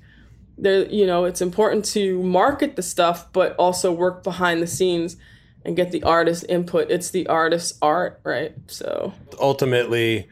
there 0.58 0.86
you 0.86 1.06
know 1.06 1.24
it's 1.24 1.40
important 1.40 1.84
to 1.84 2.22
market 2.22 2.76
the 2.76 2.82
stuff 2.82 3.30
but 3.32 3.54
also 3.56 3.92
work 3.92 4.22
behind 4.22 4.62
the 4.62 4.66
scenes 4.66 5.16
and 5.64 5.76
get 5.76 5.90
the 5.90 6.02
artist 6.02 6.44
input 6.48 6.90
it's 6.90 7.10
the 7.10 7.26
artist's 7.26 7.78
art 7.82 8.20
right 8.24 8.54
so 8.66 9.12
ultimately 9.40 10.28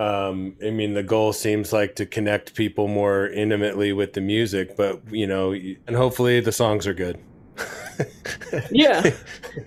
um, 0.00 0.56
I 0.64 0.70
mean, 0.70 0.94
the 0.94 1.02
goal 1.02 1.34
seems 1.34 1.74
like 1.74 1.96
to 1.96 2.06
connect 2.06 2.54
people 2.54 2.88
more 2.88 3.28
intimately 3.28 3.92
with 3.92 4.14
the 4.14 4.22
music, 4.22 4.74
but 4.74 5.02
you 5.10 5.26
know, 5.26 5.52
and 5.52 5.94
hopefully 5.94 6.40
the 6.40 6.52
songs 6.52 6.86
are 6.86 6.94
good. 6.94 7.18
yeah, 8.70 9.02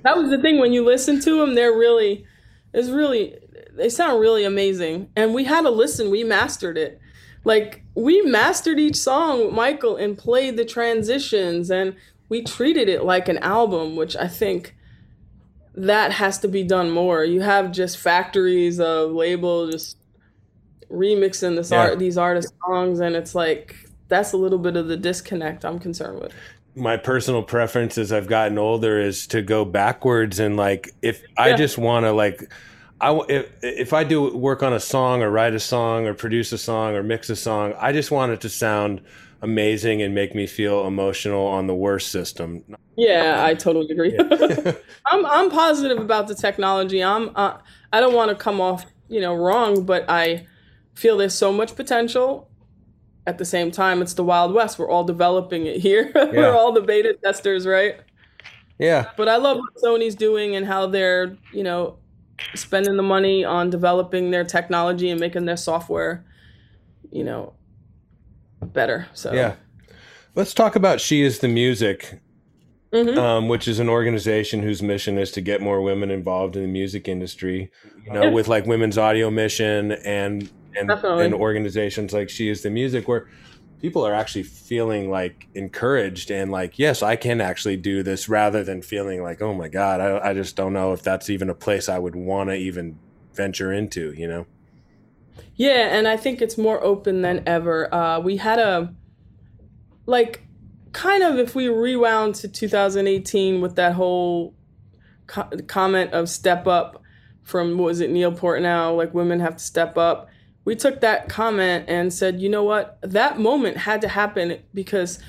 that 0.01 0.17
was 0.17 0.31
the 0.31 0.41
thing. 0.41 0.59
When 0.59 0.73
you 0.73 0.83
listen 0.83 1.19
to 1.21 1.37
them, 1.37 1.53
they're 1.53 1.77
really, 1.77 2.25
it's 2.73 2.89
really, 2.89 3.37
they 3.73 3.89
sound 3.89 4.19
really 4.19 4.43
amazing. 4.43 5.11
And 5.15 5.35
we 5.35 5.43
had 5.43 5.61
to 5.61 5.69
listen. 5.69 6.09
We 6.09 6.23
mastered 6.23 6.79
it. 6.79 6.99
Like 7.43 7.83
we 7.93 8.21
mastered 8.21 8.79
each 8.79 8.95
song 8.95 9.45
with 9.45 9.53
Michael 9.53 9.97
and 9.97 10.17
played 10.17 10.57
the 10.57 10.65
transitions, 10.65 11.69
and 11.69 11.95
we 12.29 12.43
treated 12.43 12.89
it 12.89 13.03
like 13.03 13.27
an 13.27 13.37
album, 13.39 13.95
which 13.95 14.15
I 14.15 14.27
think 14.27 14.75
that 15.75 16.11
has 16.11 16.39
to 16.39 16.47
be 16.47 16.63
done 16.63 16.91
more. 16.91 17.23
You 17.23 17.41
have 17.41 17.71
just 17.71 17.97
factories 17.97 18.79
of 18.79 19.11
label 19.11 19.69
just 19.69 19.97
remixing 20.89 21.55
this 21.55 21.71
yeah. 21.71 21.79
art 21.79 21.99
these 21.99 22.17
artist 22.17 22.53
songs 22.63 22.99
and 22.99 23.15
it's 23.15 23.33
like 23.33 23.75
that's 24.09 24.31
a 24.31 24.37
little 24.37 24.59
bit 24.59 24.77
of 24.77 24.87
the 24.87 24.97
disconnect 24.97 25.65
I'm 25.65 25.79
concerned 25.79 26.19
with. 26.19 26.33
My 26.75 26.97
personal 26.97 27.41
preference 27.41 27.97
as 27.97 28.11
I've 28.11 28.27
gotten 28.27 28.57
older 28.57 28.99
is 28.99 29.25
to 29.27 29.41
go 29.41 29.65
backwards 29.65 30.39
and 30.39 30.55
like 30.55 30.91
if 31.01 31.21
yeah. 31.21 31.43
I 31.43 31.53
just 31.55 31.77
want 31.77 32.05
to 32.05 32.11
like 32.11 32.51
I 33.01 33.19
if 33.27 33.51
if 33.61 33.93
I 33.93 34.03
do 34.03 34.35
work 34.35 34.61
on 34.61 34.73
a 34.73 34.79
song 34.79 35.23
or 35.23 35.31
write 35.31 35.55
a 35.55 35.59
song 35.59 36.05
or 36.05 36.13
produce 36.13 36.51
a 36.51 36.57
song 36.57 36.95
or 36.95 37.03
mix 37.03 37.29
a 37.29 37.35
song, 37.35 37.73
I 37.79 37.91
just 37.91 38.11
want 38.11 38.31
it 38.31 38.41
to 38.41 38.49
sound 38.49 39.01
amazing 39.43 40.01
and 40.01 40.15
make 40.15 40.33
me 40.33 40.47
feel 40.47 40.87
emotional 40.87 41.45
on 41.45 41.67
the 41.67 41.75
worst 41.75 42.11
system. 42.11 42.63
Yeah, 42.95 43.43
I 43.45 43.53
totally 43.53 43.89
agree. 43.91 44.15
Yeah. 44.17 44.71
I'm 45.05 45.25
I'm 45.25 45.51
positive 45.51 45.99
about 45.99 46.27
the 46.27 46.35
technology. 46.35 47.03
I'm 47.03 47.29
uh, 47.35 47.57
I 47.91 47.99
don't 47.99 48.15
want 48.15 48.29
to 48.29 48.35
come 48.35 48.59
off 48.59 48.85
you 49.09 49.21
know 49.21 49.35
wrong, 49.35 49.85
but 49.85 50.09
I 50.09 50.47
feel 50.95 51.17
there's 51.17 51.35
so 51.35 51.51
much 51.51 51.75
potential. 51.75 52.49
At 53.25 53.37
the 53.37 53.45
same 53.45 53.71
time, 53.71 54.01
it's 54.01 54.15
the 54.15 54.23
Wild 54.23 54.53
West. 54.53 54.77
We're 54.79 54.89
all 54.89 55.03
developing 55.03 55.65
it 55.65 55.77
here. 55.77 56.11
Yeah. 56.15 56.29
We're 56.31 56.55
all 56.55 56.73
the 56.73 56.81
beta 56.81 57.15
testers, 57.23 57.65
right? 57.65 58.01
Yeah. 58.79 59.11
But 59.15 59.29
I 59.29 59.37
love 59.37 59.57
what 59.57 59.75
Sony's 59.81 60.15
doing 60.15 60.57
and 60.57 60.65
how 60.65 60.87
they're, 60.87 61.37
you 61.53 61.63
know, 61.63 61.99
spending 62.53 62.97
the 62.97 63.03
money 63.03 63.45
on 63.45 63.69
developing 63.69 64.31
their 64.31 64.43
technology 64.43 65.09
and 65.09 65.21
making 65.21 65.45
their 65.45 65.55
software, 65.55 66.25
you 67.11 67.23
know, 67.23 67.53
better. 68.63 69.07
So 69.13 69.33
yeah, 69.33 69.55
let's 70.35 70.53
talk 70.53 70.75
about 70.75 71.01
She 71.01 71.21
Is 71.21 71.39
the 71.39 71.47
Music, 71.47 72.21
mm-hmm. 72.91 73.17
um, 73.17 73.47
which 73.47 73.67
is 73.67 73.79
an 73.79 73.89
organization 73.89 74.61
whose 74.61 74.81
mission 74.81 75.17
is 75.17 75.31
to 75.31 75.41
get 75.41 75.61
more 75.61 75.81
women 75.81 76.11
involved 76.11 76.55
in 76.55 76.61
the 76.61 76.67
music 76.67 77.07
industry. 77.07 77.71
You 78.05 78.13
know, 78.13 78.31
with 78.31 78.47
like 78.47 78.65
Women's 78.65 78.97
Audio 78.97 79.29
Mission 79.29 79.91
and 79.91 80.49
and, 80.75 80.89
and 80.89 81.33
organizations 81.33 82.13
like 82.13 82.29
She 82.29 82.49
Is 82.49 82.63
the 82.63 82.69
Music, 82.69 83.07
where 83.07 83.29
people 83.79 84.05
are 84.05 84.13
actually 84.13 84.43
feeling 84.43 85.11
like 85.11 85.47
encouraged 85.53 86.31
and 86.31 86.51
like, 86.51 86.79
yes, 86.79 87.03
I 87.03 87.15
can 87.15 87.41
actually 87.41 87.77
do 87.77 88.01
this, 88.01 88.27
rather 88.27 88.63
than 88.63 88.81
feeling 88.81 89.21
like, 89.21 89.41
oh 89.41 89.53
my 89.53 89.67
god, 89.67 90.01
I, 90.01 90.29
I 90.29 90.33
just 90.33 90.55
don't 90.55 90.73
know 90.73 90.93
if 90.93 91.03
that's 91.03 91.29
even 91.29 91.49
a 91.49 91.55
place 91.55 91.89
I 91.89 91.99
would 91.99 92.15
want 92.15 92.49
to 92.49 92.55
even 92.55 92.97
venture 93.33 93.71
into. 93.71 94.13
You 94.13 94.27
know. 94.27 94.45
Yeah, 95.55 95.95
and 95.95 96.07
I 96.07 96.17
think 96.17 96.41
it's 96.41 96.57
more 96.57 96.83
open 96.83 97.21
than 97.21 97.43
ever. 97.45 97.93
Uh, 97.93 98.19
we 98.19 98.37
had 98.37 98.59
a 98.59 98.93
like 100.05 100.43
kind 100.91 101.23
of 101.23 101.37
if 101.37 101.55
we 101.55 101.67
rewound 101.69 102.35
to 102.35 102.47
2018 102.47 103.61
with 103.61 103.75
that 103.75 103.93
whole 103.93 104.53
co- 105.27 105.49
comment 105.67 106.13
of 106.13 106.29
step 106.29 106.67
up 106.67 107.01
from 107.43 107.77
what 107.77 107.85
was 107.85 107.99
it 107.99 108.09
Neil 108.09 108.31
Portnow 108.31 108.95
like 108.95 109.13
women 109.13 109.39
have 109.39 109.57
to 109.57 109.63
step 109.63 109.97
up. 109.97 110.29
We 110.65 110.75
took 110.75 111.01
that 111.01 111.27
comment 111.27 111.85
and 111.89 112.13
said, 112.13 112.39
you 112.39 112.47
know 112.47 112.63
what, 112.63 112.97
that 113.01 113.37
moment 113.37 113.77
had 113.77 113.99
to 114.01 114.07
happen 114.07 114.59
because 114.73 115.19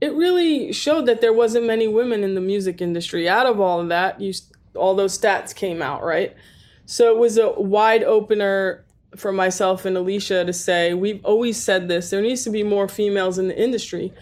it 0.00 0.14
really 0.14 0.72
showed 0.72 1.06
that 1.06 1.20
there 1.20 1.32
wasn't 1.32 1.66
many 1.66 1.88
women 1.88 2.22
in 2.22 2.34
the 2.34 2.40
music 2.40 2.80
industry. 2.80 3.28
Out 3.28 3.46
of 3.46 3.58
all 3.60 3.80
of 3.80 3.88
that, 3.88 4.20
you 4.20 4.32
all 4.74 4.94
those 4.94 5.18
stats 5.18 5.54
came 5.54 5.82
out, 5.82 6.04
right? 6.04 6.34
So 6.84 7.10
it 7.12 7.18
was 7.18 7.38
a 7.38 7.50
wide 7.50 8.04
opener 8.04 8.85
for 9.16 9.32
myself 9.32 9.84
and 9.84 9.96
Alicia 9.96 10.44
to 10.44 10.52
say, 10.52 10.94
we've 10.94 11.24
always 11.24 11.56
said 11.62 11.88
this, 11.88 12.10
there 12.10 12.22
needs 12.22 12.44
to 12.44 12.50
be 12.50 12.62
more 12.62 12.88
females 12.88 13.38
in 13.38 13.48
the 13.48 13.60
industry. 13.60 14.12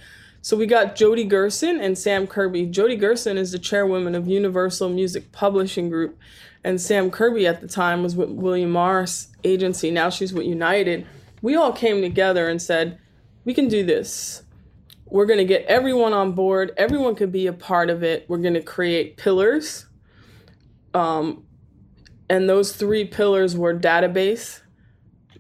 So 0.43 0.57
we 0.57 0.67
got 0.67 0.95
Jody 0.95 1.25
Gerson 1.25 1.81
and 1.81 1.97
Sam 1.97 2.27
Kirby. 2.27 2.67
Jody 2.67 2.97
Gerson 2.97 3.39
is 3.39 3.53
the 3.53 3.59
chairwoman 3.59 4.15
of 4.15 4.29
Universal 4.29 4.91
Music 4.91 5.33
Publishing 5.33 5.89
Group, 5.89 6.19
and 6.63 6.81
Sam 6.81 7.11
Kirby 7.11 7.47
at 7.47 7.61
the 7.61 7.69
time 7.69 8.03
was 8.03 8.15
with 8.15 8.31
William 8.31 8.71
Morris 8.71 9.29
Agency. 9.43 9.91
Now 9.91 10.11
she's 10.11 10.35
with 10.35 10.47
United. 10.47 11.07
We 11.41 11.57
all 11.57 11.73
came 11.73 12.03
together 12.03 12.49
and 12.49 12.61
said, 12.61 12.99
we 13.45 13.55
can 13.55 13.69
do 13.69 13.85
this. 13.85 14.43
We're 15.07 15.27
going 15.27 15.39
to 15.39 15.45
get 15.45 15.65
everyone 15.67 16.13
on 16.13 16.33
board. 16.33 16.73
Everyone 16.77 17.15
could 17.15 17.31
be 17.31 17.47
a 17.47 17.53
part 17.53 17.91
of 17.91 18.03
it. 18.03 18.25
We're 18.29 18.39
going 18.39 18.55
to 18.55 18.63
create 18.63 19.17
pillars. 19.17 19.87
Um, 20.93 21.45
and 22.29 22.49
those 22.49 22.75
three 22.75 23.05
pillars 23.05 23.57
were 23.57 23.79
database, 23.79 24.61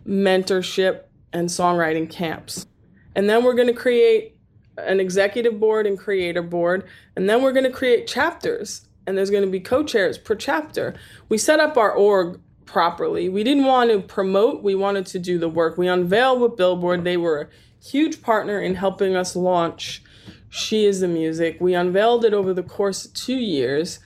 mentorship, 0.06 1.04
and 1.32 1.48
songwriting 1.48 2.08
camps. 2.08 2.66
And 3.14 3.28
then 3.28 3.44
we're 3.44 3.54
going 3.54 3.68
to 3.68 3.74
create 3.74 4.38
an 4.78 5.00
executive 5.00 5.60
board 5.60 5.86
and 5.86 5.98
creator 5.98 6.42
board. 6.42 6.84
And 7.16 7.28
then 7.28 7.42
we're 7.42 7.52
going 7.52 7.64
to 7.64 7.70
create 7.70 8.06
chapters. 8.06 8.88
And 9.06 9.18
there's 9.18 9.30
going 9.30 9.44
to 9.44 9.50
be 9.50 9.60
co 9.60 9.82
chairs 9.82 10.16
per 10.16 10.34
chapter. 10.34 10.94
We 11.28 11.36
set 11.36 11.60
up 11.60 11.76
our 11.76 11.92
org 11.92 12.40
properly. 12.64 13.28
We 13.28 13.44
didn't 13.44 13.66
want 13.66 13.90
to 13.90 14.00
promote, 14.00 14.62
we 14.62 14.74
wanted 14.74 15.06
to 15.06 15.18
do 15.18 15.38
the 15.38 15.48
work. 15.48 15.76
We 15.76 15.86
unveiled 15.86 16.40
with 16.40 16.56
Billboard. 16.56 17.04
They 17.04 17.16
were 17.16 17.42
a 17.42 17.84
huge 17.84 18.22
partner 18.22 18.60
in 18.60 18.74
helping 18.74 19.14
us 19.14 19.36
launch 19.36 20.02
She 20.48 20.86
is 20.86 21.00
the 21.00 21.08
Music. 21.08 21.58
We 21.60 21.74
unveiled 21.74 22.24
it 22.24 22.32
over 22.32 22.54
the 22.54 22.62
course 22.62 23.04
of 23.04 23.12
two 23.12 23.36
years. 23.36 23.98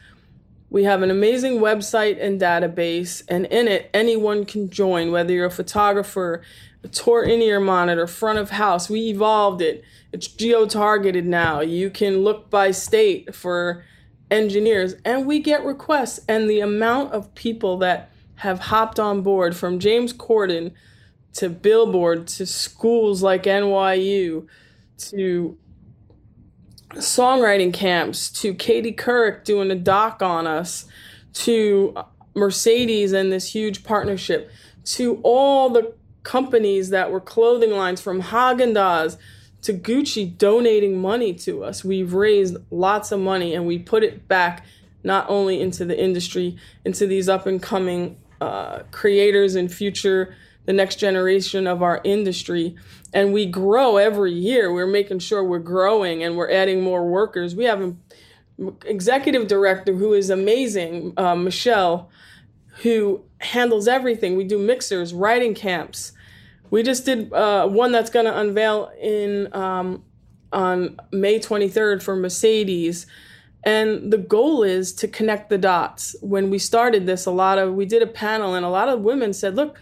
We 0.71 0.85
have 0.85 1.03
an 1.03 1.11
amazing 1.11 1.61
website 1.61 2.23
and 2.23 2.41
database, 2.41 3.23
and 3.29 3.47
in 3.47 3.69
it, 3.69 3.91
anyone 3.95 4.45
can 4.45 4.69
join, 4.69 5.11
whether 5.11 5.33
you're 5.33 5.47
a 5.47 5.51
photographer, 5.51 6.43
a 6.85 6.89
tour 6.89 7.25
in 7.25 7.41
ear 7.41 7.59
monitor, 7.59 8.07
front 8.07 8.39
of 8.39 8.51
house. 8.51 8.91
We 8.91 9.09
evolved 9.09 9.62
it. 9.62 9.83
It's 10.12 10.29
geo 10.29 10.66
targeted 10.66 11.25
now. 11.27 11.61
You 11.61 11.91
can 11.91 12.19
look 12.19 12.51
by 12.51 12.71
state 12.73 13.35
for 13.35 13.85
engineers, 14.31 14.95
and 15.05 15.27
we 15.27 15.41
get 15.41 15.64
requests. 15.64 16.21
And 16.29 16.51
the 16.51 16.61
amount 16.61 17.12
of 17.12 17.35
people 17.35 17.79
that 17.79 18.11
have 18.37 18.61
hopped 18.61 19.01
on 19.01 19.23
board 19.23 19.57
from 19.57 19.79
James 19.79 20.12
Corden 20.12 20.73
to 21.35 21.49
Billboard 21.49 22.27
to 22.29 22.47
schools 22.47 23.23
like 23.23 23.45
NYU 23.45 24.47
to 24.99 25.57
songwriting 26.95 27.72
camps 27.72 28.30
to 28.41 28.55
Katie 28.55 28.93
Couric 28.93 29.45
doing 29.45 29.70
a 29.70 29.74
doc 29.76 30.22
on 30.22 30.47
us, 30.47 30.86
to 31.34 31.95
Mercedes 32.34 33.12
and 33.12 33.30
this 33.30 33.55
huge 33.55 33.84
partnership, 33.84 34.51
to 34.84 35.20
all 35.22 35.70
the 35.70 35.95
companies 36.22 36.91
that 36.91 37.11
were 37.11 37.20
clothing 37.20 37.70
lines 37.72 38.01
from 38.01 38.22
Haagen 38.22 38.74
Dazs 38.74 39.16
to 39.62 39.72
Gucci 39.72 40.36
donating 40.36 41.01
money 41.01 41.34
to 41.34 41.64
us. 41.64 41.84
We've 41.84 42.14
raised 42.14 42.57
lots 42.70 43.12
of 43.12 43.20
money 43.20 43.55
and 43.55 43.66
we 43.66 43.78
put 43.78 44.03
it 44.03 44.28
back 44.28 44.64
not 45.03 45.26
only 45.28 45.61
into 45.61 45.84
the 45.84 45.99
industry, 45.99 46.57
into 46.84 47.07
these 47.07 47.28
up 47.28 47.47
and 47.47 47.62
coming 47.62 48.16
uh, 48.41 48.80
creators 48.91 49.55
and 49.55 49.72
future 49.72 50.34
the 50.69 50.75
next 50.75 50.97
generation 50.97 51.66
of 51.66 51.83
our 51.83 51.99
industry. 52.05 52.77
And 53.14 53.33
we 53.33 53.47
grow 53.47 53.97
every 53.97 54.35
year. 54.35 54.71
We're 54.71 54.87
making 54.87 55.21
sure 55.21 55.43
we're 55.43 55.61
growing 55.61 56.23
and 56.23 56.37
we're 56.37 56.51
adding 56.51 56.83
more 56.83 57.09
workers. 57.09 57.57
We 57.57 57.64
have 57.64 57.81
an 57.81 57.99
executive 58.85 59.49
director 59.49 59.95
who 59.95 60.12
is 60.12 60.29
amazing, 60.29 61.14
uh, 61.16 61.37
Michelle, 61.37 62.11
who 62.83 63.25
handles 63.41 63.89
everything. 63.89 64.37
We 64.37 64.45
do 64.45 64.59
mixers, 64.59 65.14
writing 65.14 65.55
camps. 65.55 66.12
We 66.69 66.83
just 66.83 67.07
did 67.07 67.33
uh, 67.33 67.66
one 67.66 67.91
that's 67.91 68.11
going 68.11 68.27
to 68.27 68.39
unveil 68.39 68.93
in 69.01 69.51
um, 69.55 70.05
on 70.53 71.01
May 71.11 71.39
23rd 71.39 72.03
for 72.03 72.14
Mercedes. 72.14 73.07
And 73.64 74.12
the 74.12 74.19
goal 74.19 74.62
is 74.62 74.93
to 74.97 75.09
connect 75.09 75.49
the 75.49 75.57
dots. 75.57 76.14
When 76.21 76.51
we 76.51 76.59
started 76.59 77.07
this, 77.07 77.25
a 77.25 77.31
lot 77.31 77.57
of 77.57 77.73
we 77.73 77.87
did 77.87 78.03
a 78.03 78.07
panel, 78.07 78.55
and 78.55 78.66
a 78.66 78.69
lot 78.69 78.91
of 78.91 79.01
women 79.01 79.33
said, 79.33 79.57
"Look, 79.57 79.79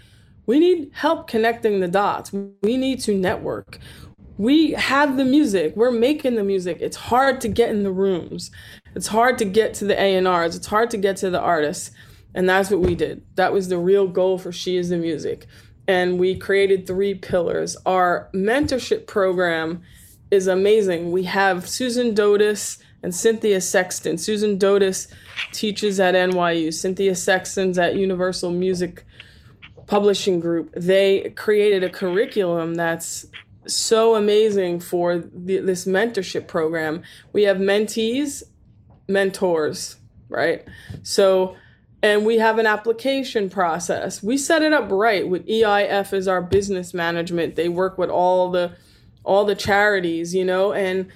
we 0.47 0.61
need 0.61 0.91
help 0.95 1.29
connecting 1.29 1.81
the 1.81 1.89
dots. 1.89 2.33
We 2.33 2.77
need 2.77 3.01
to 3.01 3.15
network. 3.15 3.79
We 4.39 4.73
have 4.73 5.17
the 5.17 5.25
music. 5.25 5.75
We're 5.77 5.91
making 5.91 6.37
the 6.37 6.45
music. 6.45 6.79
It's 6.81 6.97
hard 6.97 7.41
to 7.41 7.49
get 7.49 7.71
in 7.71 7.83
the 7.83 7.91
rooms. 7.91 8.51
It's 8.95 9.09
hard 9.09 9.39
to 9.39 9.45
get 9.45 9.75
to 9.75 9.85
the 9.85 10.01
A&Rs. 10.01 10.57
It's 10.57 10.67
hard 10.67 10.91
to 10.91 10.97
get 10.97 11.17
to 11.19 11.31
the 11.31 11.41
artists. 11.41 11.91
And 12.35 12.49
that's 12.49 12.71
what 12.71 12.81
we 12.81 12.95
did. 12.95 13.23
That 13.37 13.53
was 13.53 13.69
the 13.69 13.79
real 13.79 14.07
goal 14.07 14.39
for 14.39 14.53
She 14.53 14.77
is 14.77 14.91
the 14.91 14.99
Music. 14.99 15.47
And 15.89 16.19
we 16.19 16.37
created 16.37 16.87
three 16.87 17.15
pillars. 17.15 17.77
Our 17.87 18.29
mentorship 18.35 19.07
program 19.07 19.83
is 20.31 20.47
amazing. 20.47 21.13
We 21.13 21.25
have 21.25 21.69
Susan 21.69 22.15
Dotis 22.15 22.79
and 23.03 23.15
Cynthia 23.15 23.61
Sexton. 23.61 24.19
Susan 24.19 24.59
Dotis 24.59 25.09
teaches 25.53 25.99
at 26.01 26.15
NYU. 26.15 26.75
Cynthia 26.75 27.15
Sexton's 27.15 27.79
at 27.79 27.97
Universal 27.97 28.51
Music 28.51 29.05
Publishing 29.87 30.41
Group. 30.41 30.73
They 30.75 31.31
created 31.37 31.85
a 31.85 31.91
curriculum 31.91 32.75
that's 32.75 33.27
so 33.67 34.15
amazing 34.15 34.81
for 34.81 35.19
the, 35.19 35.59
this 35.59 35.85
mentorship 35.85 36.47
program. 36.47 37.03
We 37.33 37.45
have 37.45 37.59
mentees, 37.59 38.43
mentors, 39.09 39.97
right? 40.29 40.65
So, 41.03 41.57
and 42.03 42.25
we 42.25 42.39
have 42.39 42.59
an 42.59 42.67
application 42.67 43.51
process. 43.51 44.23
We 44.23 44.39
set 44.39 44.63
it 44.63 44.73
up 44.73 44.91
right 44.91 45.29
with 45.29 45.47
EIF 45.47 46.13
as 46.13 46.29
our 46.29 46.43
business 46.43 46.95
management. 46.95 47.57
They 47.57 47.69
work 47.69 47.99
with 47.99 48.11
all 48.11 48.51
the 48.51 48.73
all 49.25 49.45
the 49.45 49.57
charities, 49.57 50.35
you 50.37 50.45
know, 50.45 50.73
and 50.73 51.11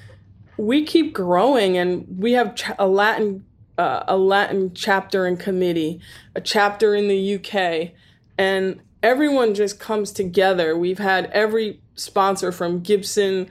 we 0.56 0.84
keep 0.84 1.14
growing 1.14 1.76
and 1.76 2.04
we 2.18 2.32
have 2.32 2.60
a 2.78 2.88
Latin 2.88 3.44
uh, 3.78 4.04
a 4.08 4.16
Latin 4.16 4.74
chapter 4.74 5.24
and 5.24 5.40
committee, 5.40 6.00
a 6.34 6.40
chapter 6.40 6.94
in 6.94 7.08
the 7.08 7.36
UK, 7.36 7.92
and 8.40 8.80
everyone 9.02 9.54
just 9.54 9.78
comes 9.78 10.12
together. 10.12 10.74
We've 10.74 10.98
had 10.98 11.26
every 11.26 11.82
sponsor 11.94 12.50
from 12.52 12.80
Gibson 12.80 13.50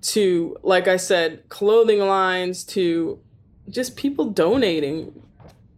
to, 0.00 0.56
like 0.62 0.86
I 0.86 0.96
said, 0.96 1.48
clothing 1.48 1.98
lines 1.98 2.62
to 2.66 3.18
just 3.68 3.96
people 3.96 4.26
donating, 4.26 5.20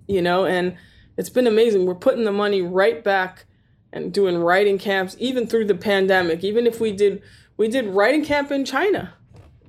you 0.06 0.20
know, 0.20 0.44
and 0.44 0.76
it's 1.16 1.30
been 1.30 1.46
amazing. 1.46 1.86
We're 1.86 1.94
putting 1.94 2.24
the 2.24 2.32
money 2.32 2.60
right 2.60 3.02
back 3.02 3.46
and 3.94 4.12
doing 4.12 4.36
writing 4.36 4.76
camps, 4.76 5.16
even 5.18 5.46
through 5.46 5.64
the 5.64 5.74
pandemic. 5.74 6.44
Even 6.44 6.66
if 6.66 6.82
we 6.82 6.92
did, 6.92 7.22
we 7.56 7.66
did 7.66 7.86
writing 7.86 8.22
camp 8.22 8.50
in 8.50 8.66
China, 8.66 9.14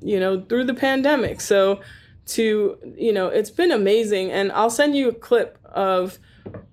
you 0.01 0.19
know, 0.19 0.41
through 0.41 0.65
the 0.65 0.73
pandemic. 0.73 1.39
So, 1.39 1.79
to, 2.25 2.77
you 2.97 3.13
know, 3.13 3.27
it's 3.27 3.51
been 3.51 3.71
amazing. 3.71 4.31
And 4.31 4.51
I'll 4.51 4.69
send 4.69 4.97
you 4.97 5.07
a 5.07 5.13
clip 5.13 5.57
of 5.63 6.19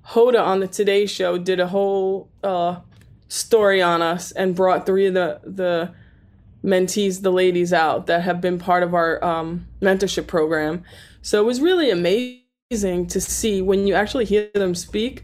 Hoda 0.08 0.42
on 0.44 0.60
the 0.60 0.68
Today 0.68 1.06
Show 1.06 1.38
did 1.38 1.60
a 1.60 1.66
whole 1.66 2.30
uh, 2.42 2.80
story 3.28 3.82
on 3.82 4.02
us 4.02 4.32
and 4.32 4.54
brought 4.54 4.86
three 4.86 5.06
of 5.06 5.14
the 5.14 5.40
the 5.44 5.94
mentees, 6.64 7.22
the 7.22 7.30
ladies 7.30 7.72
out 7.72 8.06
that 8.06 8.22
have 8.22 8.40
been 8.40 8.58
part 8.58 8.82
of 8.82 8.94
our 8.94 9.22
um, 9.24 9.66
mentorship 9.80 10.26
program. 10.26 10.82
So 11.22 11.40
it 11.40 11.46
was 11.46 11.60
really 11.60 11.90
amazing 11.90 13.06
to 13.08 13.20
see 13.20 13.62
when 13.62 13.86
you 13.86 13.94
actually 13.94 14.24
hear 14.24 14.50
them 14.54 14.74
speak, 14.74 15.22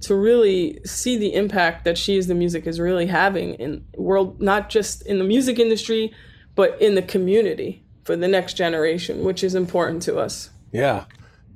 to 0.00 0.14
really 0.14 0.80
see 0.84 1.16
the 1.16 1.34
impact 1.34 1.84
that 1.84 1.96
she 1.96 2.16
is 2.16 2.26
the 2.26 2.34
music 2.34 2.66
is 2.66 2.80
really 2.80 3.06
having 3.06 3.54
in 3.54 3.84
world, 3.96 4.40
not 4.40 4.68
just 4.68 5.06
in 5.06 5.18
the 5.18 5.24
music 5.24 5.58
industry, 5.58 6.12
but 6.54 6.80
in 6.80 6.94
the 6.94 7.02
community 7.02 7.84
for 8.04 8.16
the 8.16 8.28
next 8.28 8.54
generation, 8.54 9.24
which 9.24 9.42
is 9.42 9.54
important 9.54 10.02
to 10.02 10.18
us. 10.18 10.50
Yeah. 10.72 11.04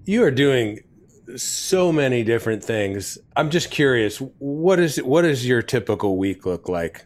You 0.05 0.23
are 0.23 0.31
doing 0.31 0.81
so 1.37 1.93
many 1.93 2.25
different 2.25 2.65
things. 2.65 3.19
I'm 3.37 3.51
just 3.51 3.71
curious, 3.71 4.19
what 4.39 4.79
is 4.79 4.97
what 4.99 5.23
does 5.23 5.47
your 5.47 5.63
typical 5.63 6.17
week 6.17 6.47
look 6.47 6.69
like? 6.69 7.05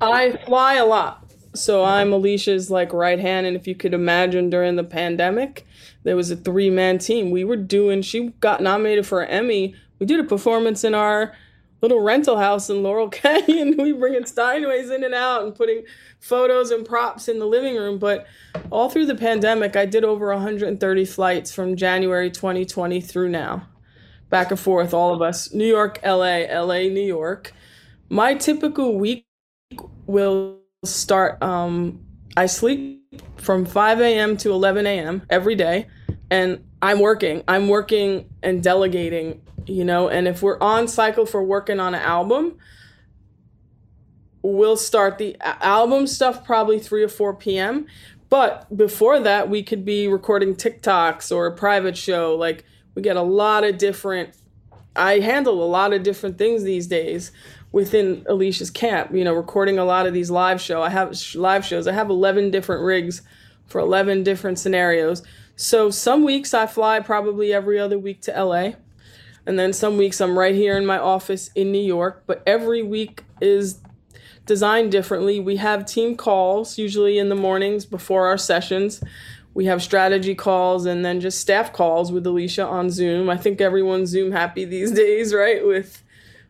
I 0.00 0.38
fly 0.46 0.74
a 0.74 0.84
lot. 0.84 1.20
So 1.54 1.84
I'm 1.84 2.12
Alicia's 2.12 2.70
like 2.70 2.92
right 2.92 3.18
hand 3.18 3.46
and 3.46 3.56
if 3.56 3.66
you 3.66 3.74
could 3.74 3.94
imagine 3.94 4.50
during 4.50 4.76
the 4.76 4.84
pandemic, 4.84 5.66
there 6.02 6.16
was 6.16 6.30
a 6.30 6.36
three-man 6.36 6.98
team. 6.98 7.30
We 7.30 7.44
were 7.44 7.56
doing 7.56 8.02
she 8.02 8.30
got 8.40 8.60
nominated 8.60 9.06
for 9.06 9.22
an 9.22 9.30
Emmy. 9.30 9.74
We 9.98 10.06
did 10.06 10.18
a 10.18 10.24
performance 10.24 10.82
in 10.82 10.94
our 10.94 11.34
little 11.80 12.00
rental 12.00 12.38
house 12.38 12.70
in 12.70 12.82
Laurel 12.82 13.08
Canyon. 13.10 13.76
we 13.78 13.92
bringing 13.92 14.24
Steinways 14.24 14.94
in 14.94 15.04
and 15.04 15.14
out 15.14 15.44
and 15.44 15.54
putting 15.54 15.84
photos 16.24 16.70
and 16.70 16.86
props 16.86 17.28
in 17.28 17.38
the 17.38 17.46
living 17.46 17.76
room. 17.76 17.98
But 17.98 18.26
all 18.70 18.88
through 18.88 19.06
the 19.06 19.14
pandemic, 19.14 19.76
I 19.76 19.84
did 19.84 20.04
over 20.04 20.28
130 20.28 21.04
flights 21.04 21.52
from 21.52 21.76
January 21.76 22.30
2020 22.30 23.00
through 23.00 23.28
now, 23.28 23.68
back 24.30 24.50
and 24.50 24.58
forth, 24.58 24.94
all 24.94 25.14
of 25.14 25.20
us, 25.20 25.52
New 25.52 25.66
York, 25.66 26.00
LA, 26.04 26.46
LA, 26.50 26.88
New 26.88 27.06
York. 27.06 27.52
My 28.08 28.34
typical 28.34 28.98
week 28.98 29.26
will 30.06 30.60
start, 30.84 31.42
um, 31.42 32.04
I 32.36 32.46
sleep 32.46 33.02
from 33.36 33.66
5 33.66 34.00
a.m. 34.00 34.36
to 34.38 34.50
11 34.50 34.86
a.m. 34.86 35.22
every 35.28 35.54
day, 35.54 35.88
and 36.30 36.64
I'm 36.80 37.00
working. 37.00 37.44
I'm 37.48 37.68
working 37.68 38.28
and 38.42 38.62
delegating, 38.62 39.42
you 39.66 39.84
know, 39.84 40.08
and 40.08 40.26
if 40.26 40.42
we're 40.42 40.60
on 40.60 40.88
cycle 40.88 41.26
for 41.26 41.42
working 41.42 41.80
on 41.80 41.94
an 41.94 42.00
album, 42.02 42.58
we'll 44.44 44.76
start 44.76 45.16
the 45.16 45.36
album 45.40 46.06
stuff 46.06 46.44
probably 46.44 46.78
3 46.78 47.02
or 47.02 47.08
4 47.08 47.34
p.m. 47.34 47.86
But 48.28 48.76
before 48.76 49.18
that, 49.20 49.48
we 49.48 49.62
could 49.62 49.86
be 49.86 50.06
recording 50.06 50.54
TikToks 50.54 51.34
or 51.34 51.46
a 51.46 51.52
private 51.52 51.96
show. 51.96 52.36
Like, 52.36 52.64
we 52.94 53.00
get 53.00 53.16
a 53.16 53.22
lot 53.22 53.64
of 53.64 53.78
different, 53.78 54.36
I 54.94 55.20
handle 55.20 55.64
a 55.64 55.66
lot 55.66 55.94
of 55.94 56.02
different 56.02 56.36
things 56.36 56.62
these 56.62 56.86
days 56.86 57.32
within 57.72 58.24
Alicia's 58.28 58.70
camp, 58.70 59.14
you 59.14 59.24
know, 59.24 59.32
recording 59.32 59.78
a 59.78 59.84
lot 59.84 60.06
of 60.06 60.12
these 60.12 60.30
live 60.30 60.60
show. 60.60 60.82
I 60.82 60.90
have 60.90 61.16
live 61.34 61.64
shows. 61.64 61.86
I 61.86 61.92
have 61.92 62.10
11 62.10 62.50
different 62.50 62.84
rigs 62.84 63.22
for 63.66 63.80
11 63.80 64.24
different 64.24 64.58
scenarios. 64.58 65.22
So 65.56 65.88
some 65.88 66.22
weeks 66.22 66.52
I 66.52 66.66
fly 66.66 67.00
probably 67.00 67.54
every 67.54 67.78
other 67.78 67.98
week 67.98 68.20
to 68.22 68.44
LA. 68.44 68.72
And 69.46 69.58
then 69.58 69.72
some 69.72 69.96
weeks 69.96 70.20
I'm 70.20 70.38
right 70.38 70.54
here 70.54 70.76
in 70.76 70.84
my 70.84 70.98
office 70.98 71.50
in 71.54 71.72
New 71.72 71.82
York, 71.82 72.24
but 72.26 72.42
every 72.46 72.82
week 72.82 73.24
is 73.40 73.80
designed 74.46 74.92
differently. 74.92 75.40
We 75.40 75.56
have 75.56 75.86
team 75.86 76.16
calls 76.16 76.78
usually 76.78 77.18
in 77.18 77.28
the 77.28 77.34
mornings 77.34 77.86
before 77.86 78.26
our 78.26 78.38
sessions. 78.38 79.02
We 79.54 79.66
have 79.66 79.82
strategy 79.82 80.34
calls 80.34 80.84
and 80.84 81.04
then 81.04 81.20
just 81.20 81.40
staff 81.40 81.72
calls 81.72 82.10
with 82.10 82.26
Alicia 82.26 82.66
on 82.66 82.90
Zoom. 82.90 83.30
I 83.30 83.36
think 83.36 83.60
everyone's 83.60 84.10
Zoom 84.10 84.32
happy 84.32 84.64
these 84.64 84.90
days, 84.90 85.32
right? 85.32 85.64
With, 85.66 86.02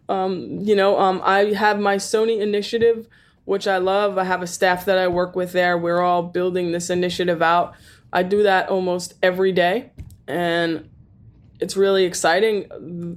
um, 0.08 0.60
you 0.60 0.74
know, 0.74 0.98
um, 0.98 1.20
I 1.24 1.52
have 1.52 1.78
my 1.78 1.96
Sony 1.96 2.40
initiative, 2.40 3.06
which 3.44 3.68
I 3.68 3.78
love. 3.78 4.18
I 4.18 4.24
have 4.24 4.42
a 4.42 4.46
staff 4.46 4.86
that 4.86 4.98
I 4.98 5.08
work 5.08 5.36
with 5.36 5.52
there. 5.52 5.76
We're 5.76 6.00
all 6.00 6.22
building 6.22 6.72
this 6.72 6.90
initiative 6.90 7.42
out. 7.42 7.74
I 8.12 8.22
do 8.22 8.42
that 8.44 8.68
almost 8.68 9.14
every 9.22 9.52
day, 9.52 9.90
and 10.26 10.88
it's 11.60 11.76
really 11.76 12.04
exciting. 12.04 12.68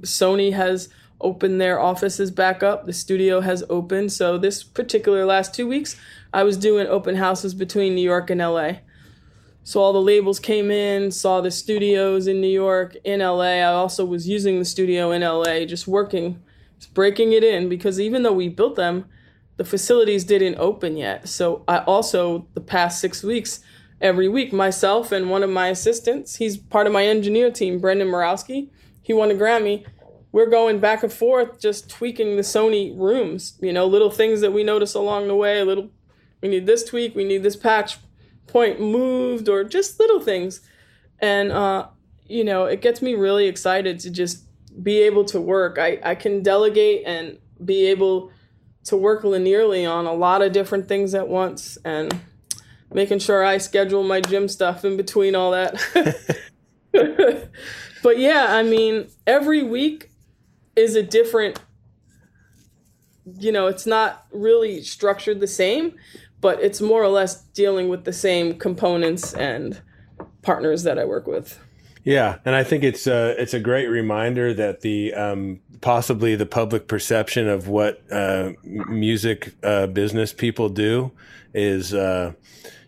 Sony 0.02 0.52
has 0.52 0.88
open 1.20 1.58
their 1.58 1.80
offices 1.80 2.30
back 2.30 2.62
up. 2.62 2.86
The 2.86 2.92
studio 2.92 3.40
has 3.40 3.64
opened. 3.68 4.12
So 4.12 4.38
this 4.38 4.62
particular 4.62 5.24
last 5.24 5.54
two 5.54 5.66
weeks, 5.66 5.96
I 6.32 6.44
was 6.44 6.56
doing 6.56 6.86
open 6.86 7.16
houses 7.16 7.54
between 7.54 7.94
New 7.94 8.02
York 8.02 8.30
and 8.30 8.40
LA. 8.40 8.72
So 9.64 9.80
all 9.80 9.92
the 9.92 10.00
labels 10.00 10.40
came 10.40 10.70
in, 10.70 11.10
saw 11.10 11.40
the 11.40 11.50
studios 11.50 12.26
in 12.26 12.40
New 12.40 12.46
York, 12.46 12.96
in 13.04 13.20
LA. 13.20 13.58
I 13.58 13.64
also 13.64 14.04
was 14.04 14.28
using 14.28 14.58
the 14.58 14.64
studio 14.64 15.10
in 15.10 15.22
LA, 15.22 15.64
just 15.66 15.86
working, 15.86 16.42
just 16.78 16.94
breaking 16.94 17.32
it 17.32 17.44
in 17.44 17.68
because 17.68 18.00
even 18.00 18.22
though 18.22 18.32
we 18.32 18.48
built 18.48 18.76
them, 18.76 19.04
the 19.58 19.64
facilities 19.64 20.24
didn't 20.24 20.56
open 20.56 20.96
yet. 20.96 21.28
So 21.28 21.64
I 21.68 21.78
also 21.78 22.46
the 22.54 22.60
past 22.60 23.00
6 23.00 23.22
weeks 23.24 23.60
every 24.00 24.28
week 24.28 24.52
myself 24.52 25.10
and 25.10 25.28
one 25.28 25.42
of 25.42 25.50
my 25.50 25.68
assistants, 25.68 26.36
he's 26.36 26.56
part 26.56 26.86
of 26.86 26.92
my 26.92 27.04
engineer 27.04 27.50
team, 27.50 27.80
Brendan 27.80 28.08
Morawski. 28.08 28.68
He 29.02 29.12
won 29.12 29.30
a 29.30 29.34
Grammy 29.34 29.84
we're 30.32 30.50
going 30.50 30.78
back 30.78 31.02
and 31.02 31.12
forth 31.12 31.60
just 31.60 31.88
tweaking 31.88 32.36
the 32.36 32.42
Sony 32.42 32.96
rooms, 32.98 33.58
you 33.60 33.72
know, 33.72 33.86
little 33.86 34.10
things 34.10 34.40
that 34.40 34.52
we 34.52 34.62
notice 34.62 34.94
along 34.94 35.28
the 35.28 35.36
way, 35.36 35.60
a 35.60 35.64
little 35.64 35.90
we 36.42 36.48
need 36.48 36.66
this 36.66 36.84
tweak, 36.84 37.14
we 37.14 37.24
need 37.24 37.42
this 37.42 37.56
patch 37.56 37.98
point 38.46 38.80
moved 38.80 39.48
or 39.48 39.64
just 39.64 39.98
little 39.98 40.20
things. 40.20 40.60
And 41.18 41.50
uh 41.52 41.88
you 42.26 42.44
know, 42.44 42.66
it 42.66 42.82
gets 42.82 43.00
me 43.00 43.14
really 43.14 43.46
excited 43.46 43.98
to 44.00 44.10
just 44.10 44.44
be 44.82 44.98
able 44.98 45.24
to 45.26 45.40
work. 45.40 45.78
I 45.78 45.98
I 46.02 46.14
can 46.14 46.42
delegate 46.42 47.02
and 47.06 47.38
be 47.64 47.86
able 47.86 48.30
to 48.84 48.96
work 48.96 49.22
linearly 49.22 49.90
on 49.90 50.06
a 50.06 50.12
lot 50.12 50.42
of 50.42 50.52
different 50.52 50.88
things 50.88 51.14
at 51.14 51.28
once 51.28 51.76
and 51.84 52.18
making 52.92 53.18
sure 53.18 53.44
I 53.44 53.58
schedule 53.58 54.02
my 54.02 54.20
gym 54.20 54.48
stuff 54.48 54.84
in 54.84 54.96
between 54.96 55.34
all 55.34 55.50
that. 55.52 55.74
but 58.02 58.18
yeah, 58.18 58.46
I 58.50 58.62
mean, 58.62 59.08
every 59.26 59.62
week 59.62 60.10
is 60.78 60.94
a 60.94 61.02
different 61.02 61.60
you 63.38 63.52
know 63.52 63.66
it's 63.66 63.86
not 63.86 64.26
really 64.32 64.82
structured 64.82 65.40
the 65.40 65.46
same 65.46 65.94
but 66.40 66.62
it's 66.62 66.80
more 66.80 67.02
or 67.02 67.08
less 67.08 67.42
dealing 67.52 67.88
with 67.88 68.04
the 68.04 68.12
same 68.12 68.58
components 68.58 69.34
and 69.34 69.82
partners 70.42 70.84
that 70.84 70.98
i 70.98 71.04
work 71.04 71.26
with 71.26 71.60
yeah 72.04 72.38
and 72.44 72.54
i 72.54 72.64
think 72.64 72.84
it's 72.84 73.06
a, 73.06 73.34
it's 73.40 73.52
a 73.52 73.60
great 73.60 73.88
reminder 73.88 74.54
that 74.54 74.80
the 74.80 75.12
um, 75.14 75.60
possibly 75.80 76.36
the 76.36 76.46
public 76.46 76.86
perception 76.88 77.48
of 77.48 77.68
what 77.68 78.02
uh, 78.10 78.52
music 78.64 79.54
uh, 79.62 79.86
business 79.88 80.32
people 80.32 80.68
do 80.68 81.10
is 81.52 81.92
uh, 81.92 82.32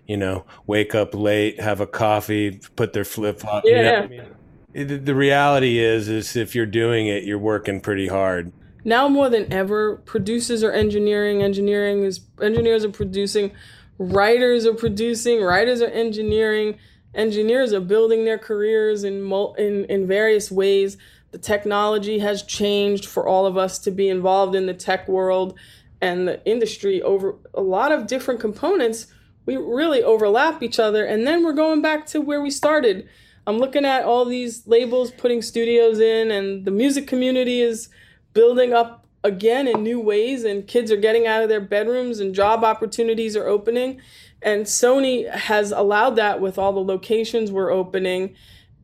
you 0.06 0.16
know 0.16 0.44
wake 0.66 0.94
up 0.94 1.14
late 1.14 1.60
have 1.60 1.80
a 1.80 1.86
coffee 1.86 2.60
put 2.76 2.92
their 2.92 3.04
flip 3.04 3.40
flop 3.40 3.64
yeah. 3.66 4.06
You 4.08 4.16
know 4.18 4.26
The 4.72 5.14
reality 5.14 5.78
is 5.78 6.08
is 6.08 6.36
if 6.36 6.54
you're 6.54 6.66
doing 6.66 7.06
it 7.06 7.24
you're 7.24 7.38
working 7.38 7.80
pretty 7.80 8.06
hard 8.06 8.52
now 8.84 9.08
more 9.08 9.28
than 9.28 9.52
ever 9.52 9.96
producers 9.96 10.62
are 10.62 10.72
engineering 10.72 11.42
engineering 11.42 12.04
is 12.04 12.20
engineers 12.40 12.84
are 12.84 12.90
producing 12.90 13.52
writers 14.00 14.64
are 14.64 14.74
producing, 14.74 15.42
writers 15.42 15.82
are 15.82 15.88
engineering, 15.88 16.78
engineers 17.14 17.72
are 17.72 17.80
building 17.80 18.24
their 18.24 18.38
careers 18.38 19.04
in 19.04 19.30
in 19.58 19.84
in 19.84 20.06
various 20.08 20.50
ways. 20.50 20.96
The 21.30 21.38
technology 21.38 22.18
has 22.18 22.42
changed 22.42 23.06
for 23.06 23.28
all 23.28 23.46
of 23.46 23.56
us 23.56 23.78
to 23.80 23.92
be 23.92 24.08
involved 24.08 24.56
in 24.56 24.66
the 24.66 24.74
tech 24.74 25.06
world 25.06 25.56
and 26.00 26.26
the 26.26 26.44
industry 26.44 27.00
over 27.02 27.36
a 27.54 27.60
lot 27.60 27.92
of 27.92 28.08
different 28.08 28.40
components. 28.40 29.06
We 29.46 29.56
really 29.56 30.02
overlap 30.02 30.62
each 30.62 30.80
other, 30.80 31.04
and 31.04 31.26
then 31.26 31.44
we're 31.44 31.52
going 31.52 31.82
back 31.82 32.06
to 32.06 32.20
where 32.20 32.40
we 32.40 32.50
started. 32.50 33.06
I'm 33.46 33.58
looking 33.58 33.84
at 33.84 34.04
all 34.04 34.24
these 34.24 34.66
labels 34.66 35.10
putting 35.10 35.42
studios 35.42 35.98
in, 35.98 36.30
and 36.30 36.64
the 36.64 36.70
music 36.70 37.06
community 37.06 37.60
is 37.60 37.88
building 38.32 38.72
up 38.72 39.06
again 39.24 39.66
in 39.66 39.82
new 39.82 40.00
ways, 40.00 40.44
and 40.44 40.66
kids 40.66 40.90
are 40.90 40.96
getting 40.96 41.26
out 41.26 41.42
of 41.42 41.48
their 41.48 41.60
bedrooms, 41.60 42.20
and 42.20 42.34
job 42.34 42.64
opportunities 42.64 43.36
are 43.36 43.46
opening. 43.46 44.00
And 44.42 44.64
Sony 44.64 45.28
has 45.30 45.70
allowed 45.70 46.16
that 46.16 46.40
with 46.40 46.58
all 46.58 46.72
the 46.72 46.80
locations 46.80 47.52
we're 47.52 47.70
opening. 47.70 48.34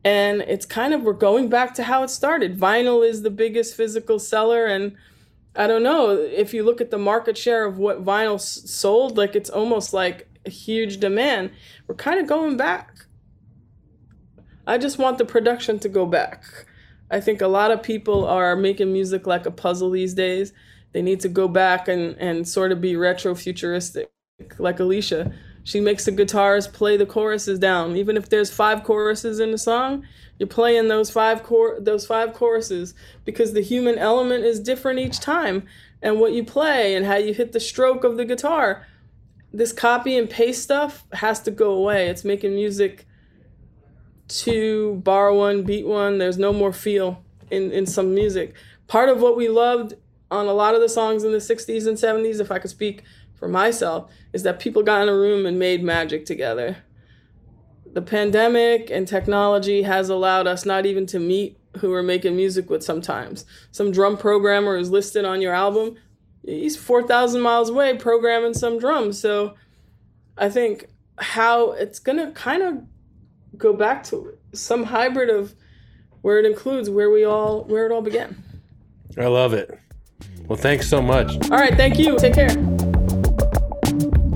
And 0.03 0.41
it's 0.41 0.65
kind 0.65 0.93
of, 0.93 1.01
we're 1.01 1.13
going 1.13 1.49
back 1.49 1.73
to 1.75 1.83
how 1.83 2.03
it 2.03 2.09
started. 2.09 2.59
Vinyl 2.59 3.07
is 3.07 3.23
the 3.23 3.31
biggest 3.31 3.75
physical 3.75 4.19
seller. 4.19 4.65
And 4.65 4.95
I 5.55 5.65
don't 5.65 5.81
know, 5.81 6.11
if 6.11 6.53
you 6.53 6.63
look 6.63 6.79
at 6.79 6.91
the 6.91 6.99
market 6.99 7.37
share 7.37 7.65
of 7.65 7.79
what 7.79 8.05
vinyl 8.05 8.39
sold, 8.39 9.17
like 9.17 9.35
it's 9.35 9.49
almost 9.49 9.93
like 9.93 10.29
a 10.45 10.51
huge 10.51 10.99
demand. 10.99 11.49
We're 11.87 11.95
kind 11.95 12.19
of 12.19 12.27
going 12.27 12.55
back. 12.55 13.06
I 14.67 14.77
just 14.77 14.97
want 14.97 15.17
the 15.17 15.23
production 15.23 15.79
to 15.79 15.89
go 15.89 16.05
back. 16.05 16.43
I 17.09 17.21
think 17.21 17.41
a 17.41 17.47
lot 17.47 17.71
of 17.71 17.81
people 17.81 18.27
are 18.27 18.53
making 18.53 18.91
music 18.91 19.25
like 19.25 19.45
a 19.45 19.51
puzzle 19.51 19.89
these 19.89 20.13
days. 20.13 20.51
They 20.91 21.01
need 21.01 21.21
to 21.21 21.29
go 21.29 21.47
back 21.47 21.87
and, 21.87 22.17
and 22.17 22.45
sort 22.45 22.73
of 22.73 22.81
be 22.81 22.97
retro 22.97 23.33
futuristic, 23.33 24.11
like 24.59 24.81
Alicia. 24.81 25.33
She 25.63 25.79
makes 25.79 26.03
the 26.03 26.11
guitars 26.11 26.67
play 26.67 26.97
the 26.97 27.05
choruses 27.05 27.59
down. 27.59 27.95
Even 27.95 28.17
if 28.17 28.27
there's 28.27 28.53
five 28.53 28.83
choruses 28.83 29.39
in 29.39 29.51
the 29.51 29.57
song, 29.57 30.05
you're 30.37 30.47
playing 30.47 30.89
those 30.89 31.09
five 31.09 31.43
cor- 31.43 31.79
those 31.79 32.05
five 32.05 32.33
choruses 32.33 32.93
because 33.23 33.53
the 33.53 33.61
human 33.61 33.97
element 33.97 34.43
is 34.43 34.59
different 34.59 34.99
each 34.99 35.21
time 35.21 35.65
and 36.01 36.19
what 36.19 36.33
you 36.33 36.43
play 36.43 36.93
and 36.93 37.05
how 37.05 37.15
you 37.15 37.33
hit 37.33 37.53
the 37.53 37.59
stroke 37.61 38.03
of 38.03 38.17
the 38.17 38.25
guitar. 38.25 38.85
This 39.53 39.71
copy 39.71 40.17
and 40.17 40.29
paste 40.29 40.61
stuff 40.61 41.05
has 41.13 41.39
to 41.43 41.51
go 41.51 41.71
away. 41.71 42.09
It's 42.09 42.25
making 42.25 42.53
music 42.53 43.06
to 44.27 44.95
bar 45.03 45.33
one, 45.33 45.63
beat 45.63 45.87
one. 45.87 46.17
There's 46.17 46.37
no 46.37 46.53
more 46.53 46.73
feel 46.73 47.23
in, 47.49 47.71
in 47.71 47.85
some 47.85 48.13
music. 48.13 48.53
Part 48.87 49.09
of 49.09 49.21
what 49.21 49.37
we 49.37 49.49
loved 49.49 49.93
on 50.29 50.47
a 50.47 50.53
lot 50.53 50.75
of 50.75 50.81
the 50.81 50.89
songs 50.89 51.23
in 51.23 51.31
the 51.31 51.37
60s 51.37 51.87
and 51.87 51.97
70s, 51.97 52.39
if 52.39 52.51
I 52.51 52.59
could 52.59 52.69
speak 52.69 53.03
for 53.35 53.47
myself 53.47 54.11
is 54.33 54.43
that 54.43 54.59
people 54.59 54.83
got 54.83 55.03
in 55.03 55.09
a 55.09 55.15
room 55.15 55.45
and 55.45 55.57
made 55.59 55.83
magic 55.83 56.25
together. 56.25 56.77
The 57.93 58.01
pandemic 58.01 58.89
and 58.89 59.07
technology 59.07 59.83
has 59.83 60.09
allowed 60.09 60.47
us 60.47 60.65
not 60.65 60.85
even 60.85 61.05
to 61.07 61.19
meet 61.19 61.57
who 61.77 61.91
we're 61.91 62.03
making 62.03 62.35
music 62.35 62.69
with 62.69 62.83
sometimes. 62.83 63.45
Some 63.71 63.91
drum 63.91 64.17
programmer 64.17 64.77
is 64.77 64.89
listed 64.89 65.25
on 65.25 65.41
your 65.41 65.53
album. 65.53 65.95
He's 66.43 66.75
4,000 66.75 67.41
miles 67.41 67.69
away 67.69 67.95
programming 67.97 68.53
some 68.53 68.79
drums. 68.79 69.19
So 69.19 69.55
I 70.37 70.49
think 70.49 70.87
how 71.17 71.71
it's 71.71 71.99
going 71.99 72.17
to 72.17 72.31
kind 72.31 72.63
of 72.63 72.83
go 73.55 73.73
back 73.73 74.03
to 74.05 74.37
some 74.53 74.83
hybrid 74.83 75.29
of 75.29 75.53
where 76.21 76.39
it 76.39 76.45
includes 76.45 76.89
where 76.89 77.09
we 77.09 77.23
all 77.23 77.63
where 77.65 77.85
it 77.85 77.91
all 77.91 78.01
began. 78.01 78.43
I 79.17 79.27
love 79.27 79.53
it. 79.53 79.77
Well, 80.47 80.57
thanks 80.57 80.87
so 80.87 81.01
much. 81.01 81.33
All 81.51 81.57
right, 81.57 81.75
thank 81.75 81.99
you. 81.99 82.17
Take 82.17 82.33
care. 82.33 82.49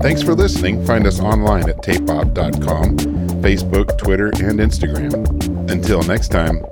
Thanks 0.00 0.22
for 0.22 0.34
listening. 0.34 0.84
Find 0.84 1.06
us 1.06 1.20
online 1.20 1.68
at 1.68 1.76
tapeop.com, 1.76 2.96
Facebook, 3.42 3.96
Twitter, 3.98 4.26
and 4.26 4.58
Instagram. 4.58 5.70
Until 5.70 6.02
next 6.02 6.28
time, 6.28 6.64